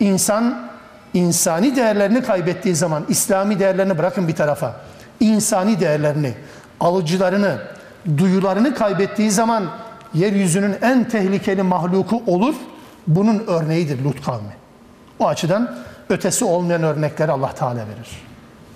insan 0.00 0.68
insani 1.14 1.76
değerlerini 1.76 2.22
kaybettiği 2.22 2.76
zaman 2.76 3.04
İslami 3.08 3.58
değerlerini 3.58 3.98
bırakın 3.98 4.28
bir 4.28 4.34
tarafa. 4.34 4.76
İnsani 5.20 5.80
değerlerini, 5.80 6.34
alıcılarını, 6.80 7.58
duyularını 8.18 8.74
kaybettiği 8.74 9.30
zaman 9.30 9.64
yeryüzünün 10.16 10.76
en 10.82 11.08
tehlikeli 11.08 11.62
mahluku 11.62 12.22
olur. 12.26 12.54
Bunun 13.06 13.44
örneğidir 13.46 14.04
Lut 14.04 14.24
kavmi. 14.24 14.56
O 15.18 15.28
açıdan 15.28 15.76
ötesi 16.08 16.44
olmayan 16.44 16.82
örnekleri 16.82 17.32
Allah 17.32 17.52
Teala 17.52 17.76
verir. 17.76 18.22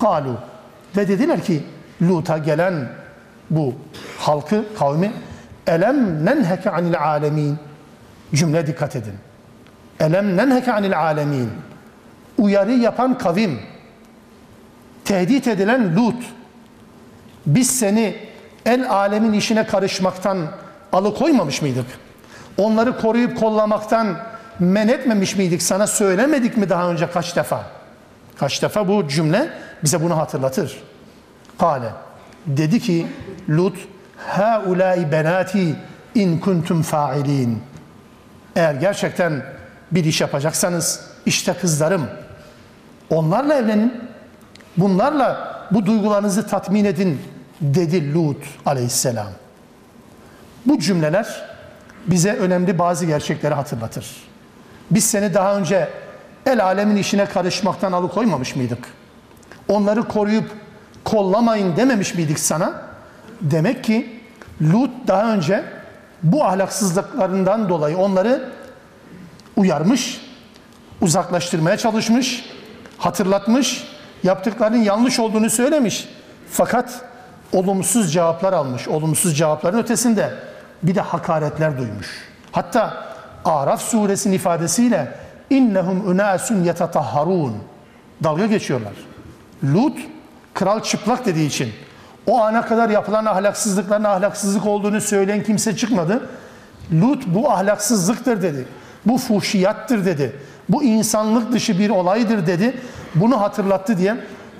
Galu 0.00 0.34
ve 0.96 1.08
dediler 1.08 1.44
ki 1.44 1.62
Lut'a 2.02 2.38
gelen 2.38 2.88
bu 3.50 3.74
halkı, 4.18 4.64
kavmi 4.78 5.12
elem 5.66 6.26
nenheke 6.26 6.70
anil 6.70 6.98
alemin 6.98 7.58
cümle 8.34 8.66
dikkat 8.66 8.96
edin. 8.96 9.14
Elem 10.00 10.36
nenheke 10.36 10.72
anil 10.72 10.98
alemin 10.98 11.50
uyarı 12.38 12.72
yapan 12.72 13.18
kavim 13.18 13.60
tehdit 15.04 15.48
edilen 15.48 15.96
Lut 15.96 16.24
biz 17.46 17.78
seni 17.78 18.16
el 18.66 18.90
alemin 18.90 19.32
işine 19.32 19.66
karışmaktan 19.66 20.38
alıkoymamış 20.92 21.62
mıydık? 21.62 21.86
Onları 22.56 23.00
koruyup 23.00 23.40
kollamaktan 23.40 24.16
men 24.58 24.88
etmemiş 24.88 25.36
miydik? 25.36 25.62
Sana 25.62 25.86
söylemedik 25.86 26.56
mi 26.56 26.68
daha 26.68 26.90
önce 26.90 27.10
kaç 27.10 27.36
defa? 27.36 27.64
Kaç 28.38 28.62
defa 28.62 28.88
bu 28.88 29.08
cümle 29.08 29.50
bize 29.84 30.02
bunu 30.02 30.16
hatırlatır. 30.16 30.82
Kale. 31.58 31.90
Dedi 32.46 32.80
ki 32.80 33.06
Lut 33.48 33.76
haulai 34.16 35.12
benati 35.12 35.76
in 36.14 36.38
kuntum 36.38 36.82
fa'ilin. 36.82 37.62
Eğer 38.56 38.74
gerçekten 38.74 39.42
bir 39.90 40.04
iş 40.04 40.20
yapacaksanız 40.20 41.00
işte 41.26 41.54
kızlarım. 41.60 42.06
Onlarla 43.10 43.54
evlenin. 43.54 44.10
Bunlarla 44.76 45.58
bu 45.70 45.86
duygularınızı 45.86 46.46
tatmin 46.46 46.84
edin 46.84 47.20
dedi 47.60 48.14
Lut 48.14 48.44
aleyhisselam. 48.66 49.28
Bu 50.66 50.78
cümleler 50.78 51.42
bize 52.06 52.32
önemli 52.32 52.78
bazı 52.78 53.06
gerçekleri 53.06 53.54
hatırlatır. 53.54 54.06
Biz 54.90 55.04
seni 55.04 55.34
daha 55.34 55.56
önce 55.56 55.88
el 56.46 56.64
alemin 56.64 56.96
işine 56.96 57.26
karışmaktan 57.26 57.92
alıkoymamış 57.92 58.56
mıydık? 58.56 58.88
Onları 59.68 60.02
koruyup 60.02 60.50
kollamayın 61.04 61.76
dememiş 61.76 62.14
miydik 62.14 62.38
sana? 62.38 62.82
Demek 63.40 63.84
ki 63.84 64.20
Lut 64.62 64.90
daha 65.06 65.32
önce 65.32 65.64
bu 66.22 66.44
ahlaksızlıklarından 66.44 67.68
dolayı 67.68 67.98
onları 67.98 68.50
uyarmış, 69.56 70.20
uzaklaştırmaya 71.00 71.76
çalışmış, 71.76 72.44
hatırlatmış, 72.98 73.84
yaptıklarının 74.22 74.82
yanlış 74.82 75.18
olduğunu 75.20 75.50
söylemiş. 75.50 76.08
Fakat 76.50 77.00
olumsuz 77.52 78.12
cevaplar 78.12 78.52
almış. 78.52 78.88
Olumsuz 78.88 79.38
cevapların 79.38 79.78
ötesinde 79.78 80.34
bir 80.82 80.94
de 80.94 81.00
hakaretler 81.00 81.78
duymuş. 81.78 82.28
Hatta 82.52 83.04
Araf 83.44 83.82
suresinin 83.82 84.34
ifadesiyle 84.34 85.14
innehum 85.50 86.08
unasun 86.08 86.64
yetatahharun 86.64 87.54
dalga 88.24 88.46
geçiyorlar. 88.46 88.92
Lut 89.64 89.98
kral 90.54 90.80
çıplak 90.82 91.26
dediği 91.26 91.46
için 91.46 91.72
o 92.26 92.40
ana 92.40 92.66
kadar 92.66 92.90
yapılan 92.90 93.26
ahlaksızlıkların 93.26 94.04
ahlaksızlık 94.04 94.66
olduğunu 94.66 95.00
söyleyen 95.00 95.42
kimse 95.42 95.76
çıkmadı. 95.76 96.28
Lut 96.92 97.26
bu 97.26 97.50
ahlaksızlıktır 97.50 98.42
dedi. 98.42 98.66
Bu 99.06 99.18
fuhşiyattır 99.18 100.04
dedi. 100.04 100.36
Bu 100.68 100.82
insanlık 100.82 101.52
dışı 101.52 101.78
bir 101.78 101.90
olaydır 101.90 102.46
dedi. 102.46 102.76
Bunu 103.14 103.40
hatırlattı 103.40 103.98
diye 103.98 104.16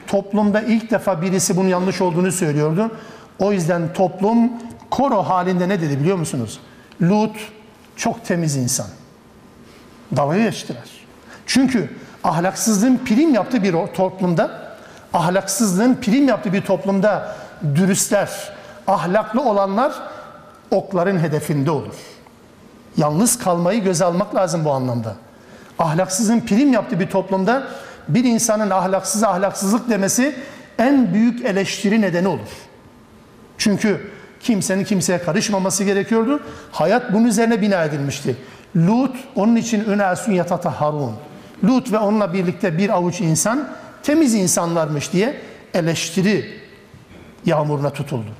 toplumda 0.06 0.60
ilk 0.60 0.90
defa 0.90 1.22
birisi 1.22 1.56
bunun 1.56 1.68
yanlış 1.68 2.00
olduğunu 2.00 2.32
söylüyordu. 2.32 2.90
O 3.38 3.52
yüzden 3.52 3.92
toplum 3.92 4.52
koro 4.90 5.22
halinde 5.22 5.68
ne 5.68 5.80
dedi 5.80 6.00
biliyor 6.00 6.16
musunuz? 6.16 6.60
Lut 7.02 7.36
çok 7.96 8.24
temiz 8.24 8.56
insan. 8.56 8.86
Dalga 10.16 10.38
geçtiler. 10.38 10.90
Çünkü 11.46 11.90
ahlaksızlığın 12.24 13.00
prim 13.06 13.34
yaptığı 13.34 13.62
bir 13.62 13.72
toplumda, 13.94 14.76
ahlaksızlığın 15.12 15.94
prim 15.94 16.28
yaptığı 16.28 16.52
bir 16.52 16.62
toplumda 16.62 17.36
dürüstler, 17.74 18.52
ahlaklı 18.86 19.42
olanlar 19.42 19.92
okların 20.70 21.18
hedefinde 21.18 21.70
olur. 21.70 21.94
Yalnız 22.96 23.38
kalmayı 23.38 23.84
göze 23.84 24.04
almak 24.04 24.34
lazım 24.34 24.64
bu 24.64 24.72
anlamda. 24.72 25.14
Ahlaksızın 25.78 26.40
prim 26.40 26.72
yaptığı 26.72 27.00
bir 27.00 27.10
toplumda 27.10 27.66
bir 28.08 28.24
insanın 28.24 28.70
ahlaksız 28.70 29.24
ahlaksızlık 29.24 29.90
demesi 29.90 30.36
en 30.78 31.14
büyük 31.14 31.44
eleştiri 31.44 32.00
nedeni 32.00 32.28
olur. 32.28 32.48
Çünkü 33.58 34.10
kimsenin 34.40 34.84
kimseye 34.84 35.18
karışmaması 35.18 35.84
gerekiyordu. 35.84 36.40
Hayat 36.72 37.12
bunun 37.12 37.24
üzerine 37.24 37.60
bina 37.60 37.84
edilmişti. 37.84 38.36
Lut 38.76 39.16
onun 39.34 39.56
için 39.56 39.84
ünasun 39.84 40.32
yatata 40.32 40.80
harun. 40.80 41.12
Lut 41.64 41.92
ve 41.92 41.98
onunla 41.98 42.32
birlikte 42.32 42.78
bir 42.78 42.90
avuç 42.90 43.20
insan 43.20 43.68
temiz 44.02 44.34
insanlarmış 44.34 45.12
diye 45.12 45.40
eleştiri 45.74 46.60
yağmuruna 47.46 47.90
tutuldu. 47.90 48.30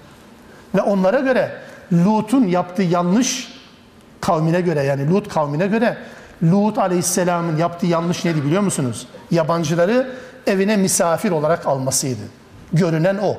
Ve 0.74 0.82
onlara 0.82 1.20
göre 1.20 1.52
Lut'un 1.92 2.46
yaptığı 2.46 2.82
yanlış 2.82 3.60
kavmine 4.20 4.60
göre 4.60 4.82
yani 4.82 5.10
Lut 5.10 5.28
kavmine 5.28 5.66
göre 5.66 5.96
Lut 6.42 6.78
aleyhisselamın 6.78 7.56
yaptığı 7.56 7.86
yanlış 7.86 8.24
neydi 8.24 8.44
biliyor 8.44 8.62
musunuz? 8.62 9.06
Yabancıları 9.30 10.10
evine 10.46 10.76
misafir 10.76 11.30
olarak 11.30 11.66
almasıydı. 11.66 12.20
Görünen 12.72 13.18
o. 13.18 13.38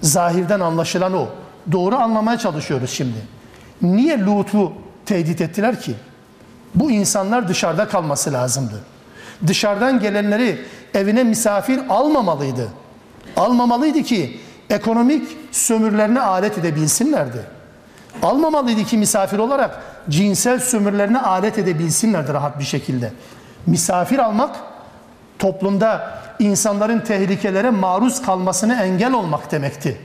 Zahirden 0.00 0.60
anlaşılan 0.60 1.14
o. 1.14 1.28
Doğru 1.72 1.96
anlamaya 1.96 2.38
çalışıyoruz 2.38 2.90
şimdi. 2.90 3.18
Niye 3.82 4.20
Lut'u 4.20 4.72
tehdit 5.06 5.40
ettiler 5.40 5.80
ki? 5.80 5.94
Bu 6.74 6.90
insanlar 6.90 7.48
dışarıda 7.48 7.88
kalması 7.88 8.32
lazımdı. 8.32 8.80
Dışarıdan 9.46 10.00
gelenleri 10.00 10.64
evine 10.94 11.24
misafir 11.24 11.80
almamalıydı. 11.88 12.68
Almamalıydı 13.36 14.02
ki 14.02 14.40
ekonomik 14.70 15.36
sömürlerine 15.52 16.20
alet 16.20 16.58
edebilsinlerdi. 16.58 17.40
Almamalıydı 18.22 18.84
ki 18.84 18.98
misafir 18.98 19.38
olarak 19.38 19.82
cinsel 20.10 20.60
sömürlerine 20.60 21.18
alet 21.18 21.58
edebilsinlerdi 21.58 22.32
rahat 22.32 22.58
bir 22.58 22.64
şekilde. 22.64 23.12
Misafir 23.66 24.18
almak 24.18 24.56
toplumda 25.38 26.18
insanların 26.38 27.00
tehlikelere 27.00 27.70
maruz 27.70 28.22
kalmasını 28.22 28.74
engel 28.74 29.12
olmak 29.12 29.52
demekti. 29.52 30.00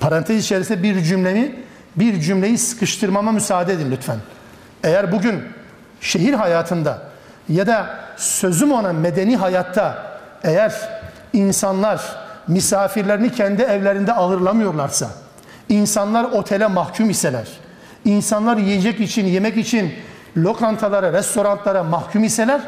Parantez 0.00 0.44
içerisinde 0.44 0.82
bir 0.82 1.02
cümlemi, 1.02 1.54
bir 1.96 2.20
cümleyi 2.20 2.58
sıkıştırmama 2.58 3.32
müsaade 3.32 3.72
edin 3.72 3.90
lütfen. 3.90 4.18
Eğer 4.84 5.12
bugün 5.12 5.42
şehir 6.00 6.34
hayatında 6.34 7.02
ya 7.48 7.66
da 7.66 7.86
sözüm 8.16 8.72
ona 8.72 8.92
medeni 8.92 9.36
hayatta 9.36 10.18
eğer 10.44 10.74
insanlar 11.32 12.16
misafirlerini 12.48 13.32
kendi 13.32 13.62
evlerinde 13.62 14.12
ağırlamıyorlarsa, 14.12 15.10
insanlar 15.68 16.24
otele 16.24 16.66
mahkum 16.66 17.10
iseler, 17.10 17.48
insanlar 18.04 18.56
yiyecek 18.56 19.00
için, 19.00 19.26
yemek 19.26 19.56
için 19.56 19.92
lokantalara, 20.36 21.12
restoranlara 21.12 21.84
mahkum 21.84 22.24
iseler, 22.24 22.60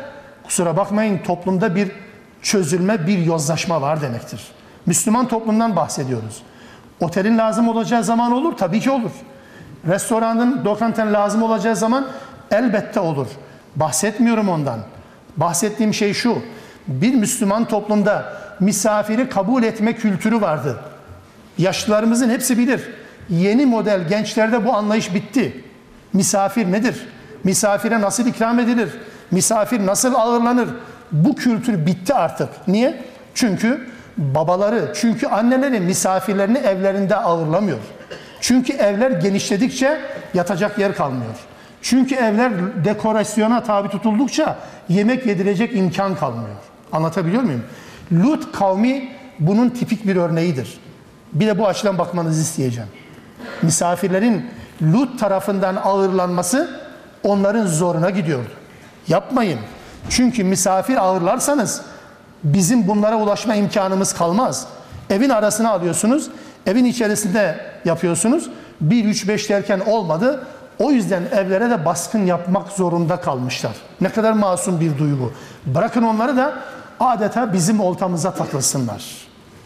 kusura 0.44 0.76
bakmayın 0.76 1.18
toplumda 1.18 1.74
bir 1.74 1.90
çözülme, 2.42 3.06
bir 3.06 3.18
yozlaşma 3.18 3.80
var 3.82 4.00
demektir. 4.02 4.40
Müslüman 4.86 5.28
toplumdan 5.28 5.76
bahsediyoruz. 5.76 6.42
Otelin 7.02 7.38
lazım 7.38 7.68
olacağı 7.68 8.04
zaman 8.04 8.32
olur, 8.32 8.52
tabii 8.56 8.80
ki 8.80 8.90
olur. 8.90 9.10
Restoranın, 9.86 10.64
lokantanın 10.64 11.12
lazım 11.12 11.42
olacağı 11.42 11.76
zaman 11.76 12.06
elbette 12.50 13.00
olur. 13.00 13.26
Bahsetmiyorum 13.76 14.48
ondan. 14.48 14.78
Bahsettiğim 15.36 15.94
şey 15.94 16.14
şu. 16.14 16.38
Bir 16.86 17.14
Müslüman 17.14 17.64
toplumda 17.64 18.32
misafiri 18.60 19.28
kabul 19.28 19.62
etme 19.62 19.92
kültürü 19.92 20.40
vardı. 20.40 20.80
Yaşlılarımızın 21.58 22.30
hepsi 22.30 22.58
bilir. 22.58 22.90
Yeni 23.28 23.66
model 23.66 24.08
gençlerde 24.08 24.64
bu 24.64 24.74
anlayış 24.74 25.14
bitti. 25.14 25.64
Misafir 26.12 26.72
nedir? 26.72 27.08
Misafire 27.44 28.00
nasıl 28.00 28.26
ikram 28.26 28.58
edilir? 28.58 28.90
Misafir 29.30 29.86
nasıl 29.86 30.14
ağırlanır? 30.14 30.68
Bu 31.12 31.34
kültür 31.34 31.86
bitti 31.86 32.14
artık. 32.14 32.48
Niye? 32.68 33.02
Çünkü 33.34 33.88
babaları, 34.16 34.92
çünkü 34.94 35.26
anneleri 35.26 35.80
misafirlerini 35.80 36.58
evlerinde 36.58 37.16
ağırlamıyor. 37.16 37.78
Çünkü 38.40 38.72
evler 38.72 39.10
genişledikçe 39.10 40.00
yatacak 40.34 40.78
yer 40.78 40.94
kalmıyor. 40.94 41.34
Çünkü 41.82 42.14
evler 42.14 42.52
dekorasyona 42.84 43.62
tabi 43.62 43.88
tutuldukça 43.88 44.56
yemek 44.88 45.26
yedirecek 45.26 45.76
imkan 45.76 46.14
kalmıyor. 46.14 46.56
Anlatabiliyor 46.92 47.42
muyum? 47.42 47.64
Lut 48.12 48.52
kavmi 48.52 49.08
bunun 49.38 49.68
tipik 49.68 50.06
bir 50.06 50.16
örneğidir. 50.16 50.78
Bir 51.32 51.46
de 51.46 51.58
bu 51.58 51.68
açıdan 51.68 51.98
bakmanızı 51.98 52.42
isteyeceğim. 52.42 52.88
Misafirlerin 53.62 54.50
Lut 54.82 55.20
tarafından 55.20 55.76
ağırlanması 55.76 56.80
onların 57.22 57.66
zoruna 57.66 58.10
gidiyordu. 58.10 58.50
Yapmayın. 59.08 59.58
Çünkü 60.08 60.44
misafir 60.44 60.96
ağırlarsanız 61.04 61.82
bizim 62.44 62.88
bunlara 62.88 63.16
ulaşma 63.16 63.54
imkanımız 63.54 64.12
kalmaz. 64.12 64.66
Evin 65.10 65.30
arasına 65.30 65.70
alıyorsunuz, 65.70 66.28
evin 66.66 66.84
içerisinde 66.84 67.56
yapıyorsunuz. 67.84 68.50
1 68.80 69.04
3 69.04 69.28
5 69.28 69.50
derken 69.50 69.80
olmadı. 69.80 70.46
O 70.78 70.90
yüzden 70.90 71.22
evlere 71.32 71.70
de 71.70 71.84
baskın 71.84 72.26
yapmak 72.26 72.68
zorunda 72.68 73.16
kalmışlar. 73.16 73.72
Ne 74.00 74.08
kadar 74.08 74.32
masum 74.32 74.80
bir 74.80 74.98
duygu. 74.98 75.32
Bırakın 75.66 76.02
onları 76.02 76.36
da 76.36 76.54
adeta 77.00 77.52
bizim 77.52 77.80
oltamıza 77.80 78.34
takılsınlar. 78.34 79.04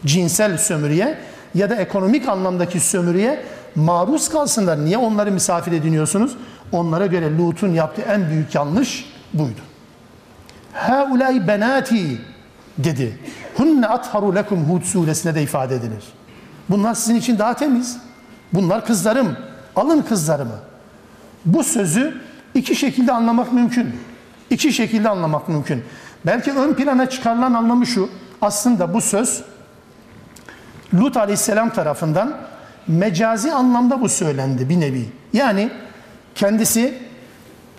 Cinsel 0.05 0.57
sömürüye 0.57 1.17
ya 1.55 1.69
da 1.69 1.75
ekonomik 1.75 2.27
anlamdaki 2.27 2.79
sömürüye 2.79 3.43
maruz 3.75 4.29
kalsınlar. 4.29 4.85
Niye 4.85 4.97
onları 4.97 5.31
misafir 5.31 5.71
ediniyorsunuz? 5.71 6.37
Onlara 6.71 7.05
göre 7.05 7.37
Lut'un 7.37 7.73
yaptığı 7.73 8.01
en 8.01 8.29
büyük 8.29 8.55
yanlış 8.55 9.05
buydu. 9.33 9.61
Haulay 10.73 11.47
benati 11.47 12.17
dedi. 12.77 13.19
Hunne 13.57 13.87
atharu 13.87 14.35
lekum 14.35 14.63
Hud 14.63 14.83
suresine 14.83 15.35
de 15.35 15.43
ifade 15.43 15.75
edilir. 15.75 16.03
Bunlar 16.69 16.93
sizin 16.93 17.15
için 17.15 17.39
daha 17.39 17.53
temiz. 17.53 17.97
Bunlar 18.53 18.85
kızlarım. 18.85 19.37
Alın 19.75 20.01
kızlarımı. 20.01 20.59
Bu 21.45 21.63
sözü 21.63 22.21
iki 22.53 22.75
şekilde 22.75 23.11
anlamak 23.11 23.53
mümkün. 23.53 23.95
İki 24.49 24.73
şekilde 24.73 25.09
anlamak 25.09 25.49
mümkün. 25.49 25.83
Belki 26.25 26.51
ön 26.51 26.73
plana 26.73 27.09
çıkarılan 27.09 27.53
anlamı 27.53 27.85
şu. 27.85 28.09
Aslında 28.41 28.93
bu 28.93 29.01
söz 29.01 29.43
Lut 30.93 31.17
aleyhisselam 31.17 31.69
tarafından 31.69 32.37
mecazi 32.87 33.51
anlamda 33.51 34.01
bu 34.01 34.09
söylendi 34.09 34.69
bir 34.69 34.79
nevi. 34.79 35.05
Yani 35.33 35.69
kendisi 36.35 36.97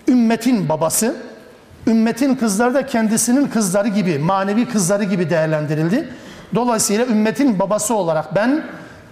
ümmetin 0.07 0.69
babası, 0.69 1.15
ümmetin 1.89 2.35
kızları 2.35 2.73
da 2.73 2.85
kendisinin 2.85 3.47
kızları 3.47 3.87
gibi, 3.87 4.19
manevi 4.19 4.65
kızları 4.65 5.03
gibi 5.03 5.29
değerlendirildi. 5.29 6.09
Dolayısıyla 6.55 7.05
ümmetin 7.05 7.59
babası 7.59 7.95
olarak 7.95 8.35
ben 8.35 8.63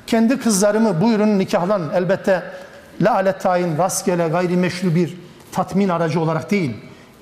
kendi 0.08 0.40
kızlarımı 0.40 1.02
buyurun 1.02 1.40
nikahlan 1.40 1.82
elbette 1.94 2.44
la 3.02 3.14
alet 3.16 3.42
tayin 3.42 3.78
rastgele 3.78 4.28
gayrimeşru 4.28 4.96
bir 4.96 5.18
tatmin 5.52 5.90
aracı 5.90 6.20
olarak 6.20 6.52
değil. 6.52 6.74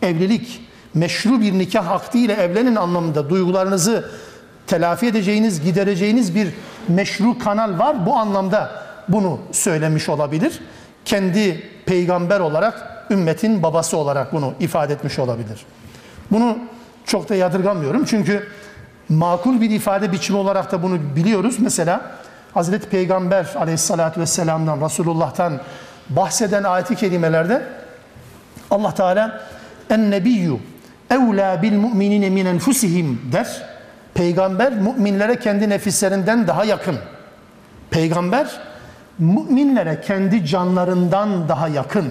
Evlilik 0.01 0.61
meşru 0.93 1.41
bir 1.41 1.53
nikah 1.53 1.91
akdi 1.91 2.17
ile 2.17 2.33
evlenin 2.33 2.75
anlamında 2.75 3.29
duygularınızı 3.29 4.09
telafi 4.67 5.07
edeceğiniz, 5.07 5.61
gidereceğiniz 5.61 6.35
bir 6.35 6.47
meşru 6.87 7.39
kanal 7.39 7.79
var. 7.79 8.05
Bu 8.05 8.15
anlamda 8.15 8.71
bunu 9.07 9.39
söylemiş 9.51 10.09
olabilir. 10.09 10.59
Kendi 11.05 11.69
peygamber 11.85 12.39
olarak, 12.39 12.94
ümmetin 13.11 13.63
babası 13.63 13.97
olarak 13.97 14.33
bunu 14.33 14.53
ifade 14.59 14.93
etmiş 14.93 15.19
olabilir. 15.19 15.65
Bunu 16.31 16.57
çok 17.05 17.29
da 17.29 17.35
yadırgamıyorum. 17.35 18.05
Çünkü 18.05 18.47
makul 19.09 19.61
bir 19.61 19.69
ifade 19.69 20.11
biçimi 20.11 20.37
olarak 20.39 20.71
da 20.71 20.83
bunu 20.83 20.99
biliyoruz. 21.15 21.55
Mesela 21.59 22.01
Hazreti 22.53 22.89
Peygamber 22.89 23.47
aleyhissalatü 23.55 24.21
vesselam'dan, 24.21 24.81
Resulullah'tan 24.81 25.59
bahseden 26.09 26.63
ayeti 26.63 26.95
kelimelerde 26.95 27.61
Allah 28.71 28.93
Teala 28.93 29.41
en 29.89 30.11
nebiyyü 30.11 30.57
evlâ 31.09 31.61
bil 31.61 31.77
mu'minine 31.77 32.29
min 32.29 32.45
enfusihim 32.45 33.21
der. 33.31 33.75
Peygamber 34.13 34.73
müminlere 34.73 35.39
kendi 35.39 35.69
nefislerinden 35.69 36.47
daha 36.47 36.65
yakın. 36.65 36.97
Peygamber 37.89 38.47
müminlere 39.19 40.01
kendi 40.01 40.45
canlarından 40.45 41.49
daha 41.49 41.67
yakın. 41.67 42.05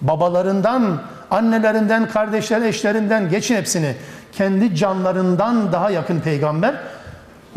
Babalarından, 0.00 1.00
annelerinden, 1.30 2.08
kardeşler, 2.08 2.62
eşlerinden 2.62 3.30
geçin 3.30 3.56
hepsini. 3.56 3.96
Kendi 4.32 4.74
canlarından 4.74 5.72
daha 5.72 5.90
yakın 5.90 6.20
peygamber. 6.20 6.74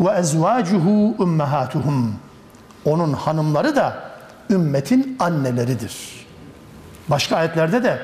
Ve 0.00 0.10
ezvacuhu 0.10 1.14
ummahatuhum. 1.18 2.14
Onun 2.84 3.12
hanımları 3.12 3.76
da 3.76 3.96
ümmetin 4.50 5.16
anneleridir. 5.20 6.26
Başka 7.08 7.36
ayetlerde 7.36 7.84
de 7.84 7.98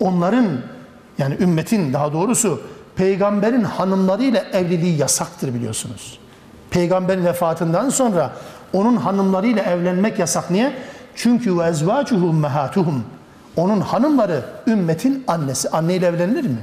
onların 0.00 0.46
yani 1.18 1.36
ümmetin 1.40 1.92
daha 1.92 2.12
doğrusu 2.12 2.62
peygamberin 2.96 3.64
hanımlarıyla 3.64 4.40
evliliği 4.52 4.98
yasaktır 4.98 5.54
biliyorsunuz. 5.54 6.18
Peygamberin 6.70 7.24
vefatından 7.24 7.88
sonra 7.88 8.30
onun 8.72 8.96
hanımlarıyla 8.96 9.62
evlenmek 9.62 10.18
yasak. 10.18 10.50
Niye? 10.50 10.72
Çünkü 11.14 11.58
ve 11.58 11.64
ezvacuhu 11.64 12.26
ummahatuhum. 12.26 13.04
Onun 13.56 13.80
hanımları 13.80 14.42
ümmetin 14.66 15.24
annesi. 15.26 15.68
Anneyle 15.68 16.06
evlenilir 16.06 16.44
mi? 16.44 16.58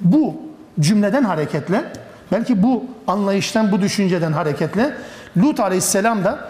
Bu 0.00 0.36
cümleden 0.80 1.24
hareketle, 1.24 1.92
belki 2.32 2.62
bu 2.62 2.84
anlayıştan, 3.06 3.72
bu 3.72 3.80
düşünceden 3.80 4.32
hareketle 4.32 4.94
Lut 5.36 5.60
aleyhisselam 5.60 6.24
da 6.24 6.48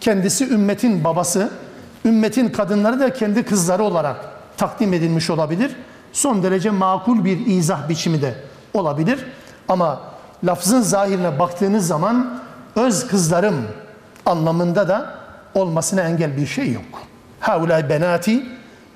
kendisi 0.00 0.48
ümmetin 0.48 1.04
babası, 1.04 1.50
ümmetin 2.04 2.48
kadınları 2.48 3.00
da 3.00 3.12
kendi 3.12 3.42
kızları 3.42 3.82
olarak 3.82 4.16
takdim 4.56 4.94
edilmiş 4.94 5.30
olabilir. 5.30 5.76
Son 6.12 6.42
derece 6.42 6.70
makul 6.70 7.24
bir 7.24 7.46
izah 7.46 7.88
biçimi 7.88 8.22
de 8.22 8.34
olabilir. 8.74 9.18
Ama 9.68 10.00
lafzın 10.44 10.80
zahirine 10.80 11.38
baktığınız 11.38 11.86
zaman 11.86 12.40
öz 12.76 13.06
kızlarım 13.06 13.56
anlamında 14.26 14.88
da 14.88 15.14
olmasına 15.54 16.00
engel 16.00 16.36
bir 16.36 16.46
şey 16.46 16.72
yok. 16.72 16.84
Haulay 17.40 17.88
benati 17.88 18.46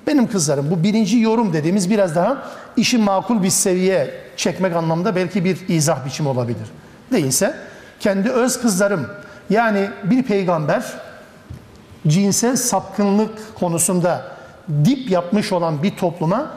benim 0.07 0.27
kızlarım. 0.27 0.71
Bu 0.71 0.83
birinci 0.83 1.19
yorum 1.19 1.53
dediğimiz 1.53 1.89
biraz 1.89 2.15
daha 2.15 2.43
işi 2.77 2.97
makul 2.97 3.43
bir 3.43 3.49
seviyeye 3.49 4.13
çekmek 4.37 4.75
anlamında 4.75 5.15
belki 5.15 5.45
bir 5.45 5.67
izah 5.67 6.05
biçimi 6.05 6.29
olabilir. 6.29 6.67
Değilse 7.11 7.55
kendi 7.99 8.29
öz 8.29 8.61
kızlarım 8.61 9.07
yani 9.49 9.89
bir 10.03 10.23
peygamber 10.23 10.83
cinsel 12.07 12.55
sapkınlık 12.55 13.55
konusunda 13.55 14.25
dip 14.85 15.11
yapmış 15.11 15.51
olan 15.51 15.83
bir 15.83 15.97
topluma 15.97 16.51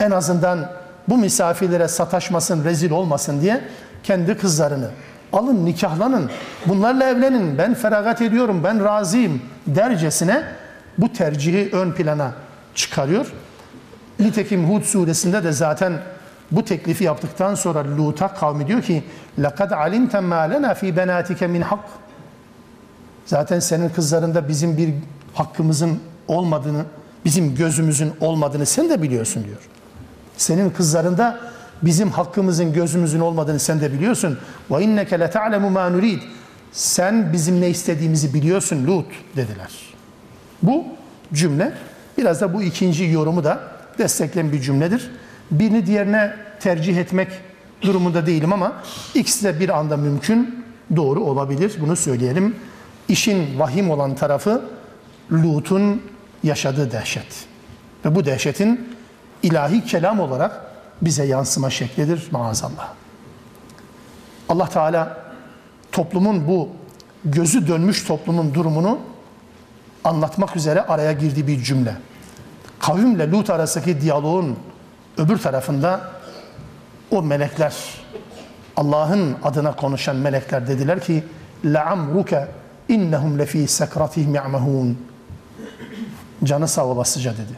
en 0.00 0.10
azından 0.10 0.70
bu 1.08 1.18
misafirlere 1.18 1.88
sataşmasın, 1.88 2.64
rezil 2.64 2.90
olmasın 2.90 3.40
diye 3.40 3.60
kendi 4.02 4.36
kızlarını 4.36 4.90
alın 5.32 5.64
nikahlanın, 5.64 6.30
bunlarla 6.66 7.08
evlenin, 7.08 7.58
ben 7.58 7.74
feragat 7.74 8.22
ediyorum, 8.22 8.64
ben 8.64 8.84
razıyım 8.84 9.42
dercesine 9.66 10.42
bu 10.98 11.12
tercihi 11.12 11.70
ön 11.72 11.92
plana 11.92 12.32
çıkarıyor. 12.75 13.31
Nitekim 14.19 14.69
Hud 14.69 14.83
suresinde 14.83 15.43
de 15.43 15.51
zaten 15.51 15.93
bu 16.51 16.65
teklifi 16.65 17.03
yaptıktan 17.03 17.55
sonra 17.55 17.97
Lut'a 17.97 18.33
kavmi 18.33 18.67
diyor 18.67 18.81
ki 18.81 19.03
لَقَدْ 19.39 19.69
عَلِمْتَ 19.69 20.11
مَا 20.11 20.53
لَنَا 20.53 20.73
ف۪ي 20.73 20.95
بَنَاتِكَ 20.95 21.45
مِنْ 21.45 21.61
hak. 21.61 21.79
Zaten 23.25 23.59
senin 23.59 23.89
kızlarında 23.89 24.47
bizim 24.47 24.77
bir 24.77 24.93
hakkımızın 25.33 25.99
olmadığını, 26.27 26.83
bizim 27.25 27.55
gözümüzün 27.55 28.13
olmadığını 28.19 28.65
sen 28.65 28.89
de 28.89 29.01
biliyorsun 29.01 29.43
diyor. 29.43 29.69
Senin 30.37 30.69
kızlarında 30.69 31.39
bizim 31.81 32.09
hakkımızın, 32.09 32.73
gözümüzün 32.73 33.19
olmadığını 33.19 33.59
sen 33.59 33.81
de 33.81 33.93
biliyorsun. 33.93 34.39
Ve 34.71 34.83
inneke 34.83 35.19
le 35.19 35.29
ta'lemu 35.29 35.69
ma 35.69 35.89
nurid. 35.89 36.21
Sen 36.71 37.33
bizim 37.33 37.61
ne 37.61 37.69
istediğimizi 37.69 38.33
biliyorsun 38.33 38.87
Lut 38.87 39.05
dediler. 39.35 39.71
Bu 40.63 40.85
cümle 41.33 41.73
biraz 42.20 42.40
da 42.40 42.54
bu 42.54 42.62
ikinci 42.62 43.04
yorumu 43.04 43.44
da 43.44 43.60
destekleyen 43.98 44.52
bir 44.52 44.60
cümledir. 44.60 45.10
Birini 45.50 45.86
diğerine 45.86 46.36
tercih 46.60 46.96
etmek 46.96 47.28
durumunda 47.82 48.26
değilim 48.26 48.52
ama 48.52 48.72
ikisi 49.14 49.44
de 49.44 49.60
bir 49.60 49.78
anda 49.78 49.96
mümkün, 49.96 50.64
doğru 50.96 51.20
olabilir. 51.20 51.76
Bunu 51.80 51.96
söyleyelim. 51.96 52.56
İşin 53.08 53.58
vahim 53.58 53.90
olan 53.90 54.14
tarafı 54.14 54.62
Lut'un 55.32 56.02
yaşadığı 56.42 56.92
dehşet. 56.92 57.46
Ve 58.04 58.14
bu 58.14 58.24
dehşetin 58.24 58.96
ilahi 59.42 59.84
kelam 59.84 60.20
olarak 60.20 60.60
bize 61.02 61.24
yansıma 61.24 61.70
şeklidir 61.70 62.28
maazallah. 62.30 62.92
Allah 64.48 64.68
Teala 64.68 65.18
toplumun 65.92 66.48
bu 66.48 66.68
gözü 67.24 67.68
dönmüş 67.68 68.04
toplumun 68.04 68.54
durumunu 68.54 68.98
anlatmak 70.04 70.56
üzere 70.56 70.82
araya 70.82 71.12
girdiği 71.12 71.46
bir 71.46 71.62
cümle 71.62 71.96
Kavimle 72.79 73.31
Lut 73.31 73.49
arasındaki 73.49 74.01
diyaloğun 74.01 74.57
öbür 75.17 75.37
tarafında 75.37 76.11
o 77.11 77.21
melekler, 77.21 77.75
Allah'ın 78.77 79.35
adına 79.43 79.75
konuşan 79.75 80.15
melekler 80.15 80.67
dediler 80.67 80.99
ki 80.99 81.23
لَعَمْرُكَ 81.65 82.45
innehum 82.89 83.39
lefî 83.39 83.67
sekratihim 83.67 84.35
ya'mehûn 84.35 84.97
Canı 86.43 86.67
sağ 86.67 86.85
olasıca 86.85 87.33
dedi. 87.33 87.57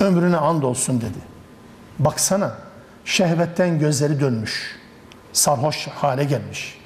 Ömrüne 0.00 0.36
and 0.36 0.62
olsun 0.62 1.00
dedi. 1.00 1.18
Baksana 1.98 2.54
şehvetten 3.04 3.78
gözleri 3.78 4.20
dönmüş. 4.20 4.76
Sarhoş 5.32 5.88
hale 5.88 6.24
gelmiş. 6.24 6.78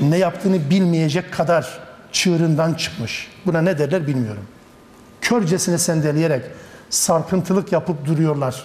Ne 0.00 0.18
yaptığını 0.18 0.70
bilmeyecek 0.70 1.32
kadar 1.32 1.80
çığırından 2.12 2.74
çıkmış. 2.74 3.28
Buna 3.46 3.62
ne 3.62 3.78
derler 3.78 4.06
bilmiyorum. 4.06 4.44
Körcesine 5.20 5.78
sendeleyerek 5.78 6.44
sarkıntılık 6.92 7.72
yapıp 7.72 8.06
duruyorlar. 8.06 8.64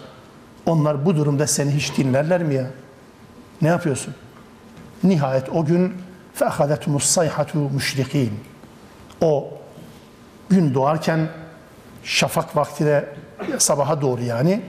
Onlar 0.66 1.06
bu 1.06 1.16
durumda 1.16 1.48
seni 1.48 1.72
hiç 1.72 1.98
dinlerler 1.98 2.44
mi 2.44 2.56
ya? 2.56 2.66
Ne 3.62 3.68
yapıyorsun? 3.68 4.16
Nihayet 5.04 5.50
o 5.50 5.66
gün 5.66 5.94
فَاَخَذَتُمُ 6.40 6.98
الصَّيْحَةُ 6.98 7.70
مُشْرِق۪ينَ 7.78 8.30
O 9.22 9.50
gün 10.50 10.74
doğarken 10.74 11.30
şafak 12.04 12.56
vaktine 12.56 13.06
sabaha 13.58 14.02
doğru 14.02 14.22
yani 14.22 14.62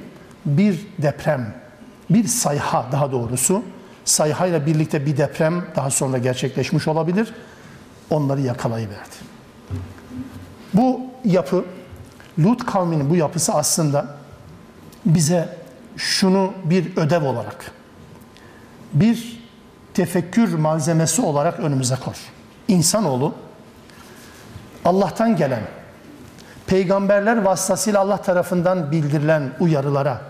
bir 0.45 0.87
deprem, 0.99 1.55
bir 2.11 2.27
sayha 2.27 2.87
daha 2.93 3.13
doğrusu 3.13 3.63
sayhayla 4.05 4.67
birlikte 4.67 5.07
bir 5.07 5.17
deprem 5.17 5.65
daha 5.77 5.91
sonra 5.91 6.19
gerçekleşmiş 6.19 6.89
olabilir. 6.89 7.35
Onları 8.11 8.41
yakalayıverdi. 8.41 9.17
Bu 10.75 11.01
yapı, 11.25 11.65
Lut 12.40 12.66
kavminin 12.66 13.10
bu 13.10 13.16
yapısı 13.16 13.54
aslında 13.54 14.08
bize 15.06 15.58
şunu 15.98 16.54
bir 16.64 16.98
ödev 16.98 17.24
olarak, 17.24 17.72
bir 18.94 19.44
tefekkür 19.94 20.54
malzemesi 20.54 21.22
olarak 21.22 21.60
önümüze 21.60 21.96
koy. 21.96 22.14
İnsanoğlu 22.68 23.34
Allah'tan 24.86 25.36
gelen, 25.36 25.62
peygamberler 26.68 27.38
vasıtasıyla 27.38 28.00
Allah 28.00 28.22
tarafından 28.22 28.92
bildirilen 28.92 29.52
uyarılara 29.60 30.22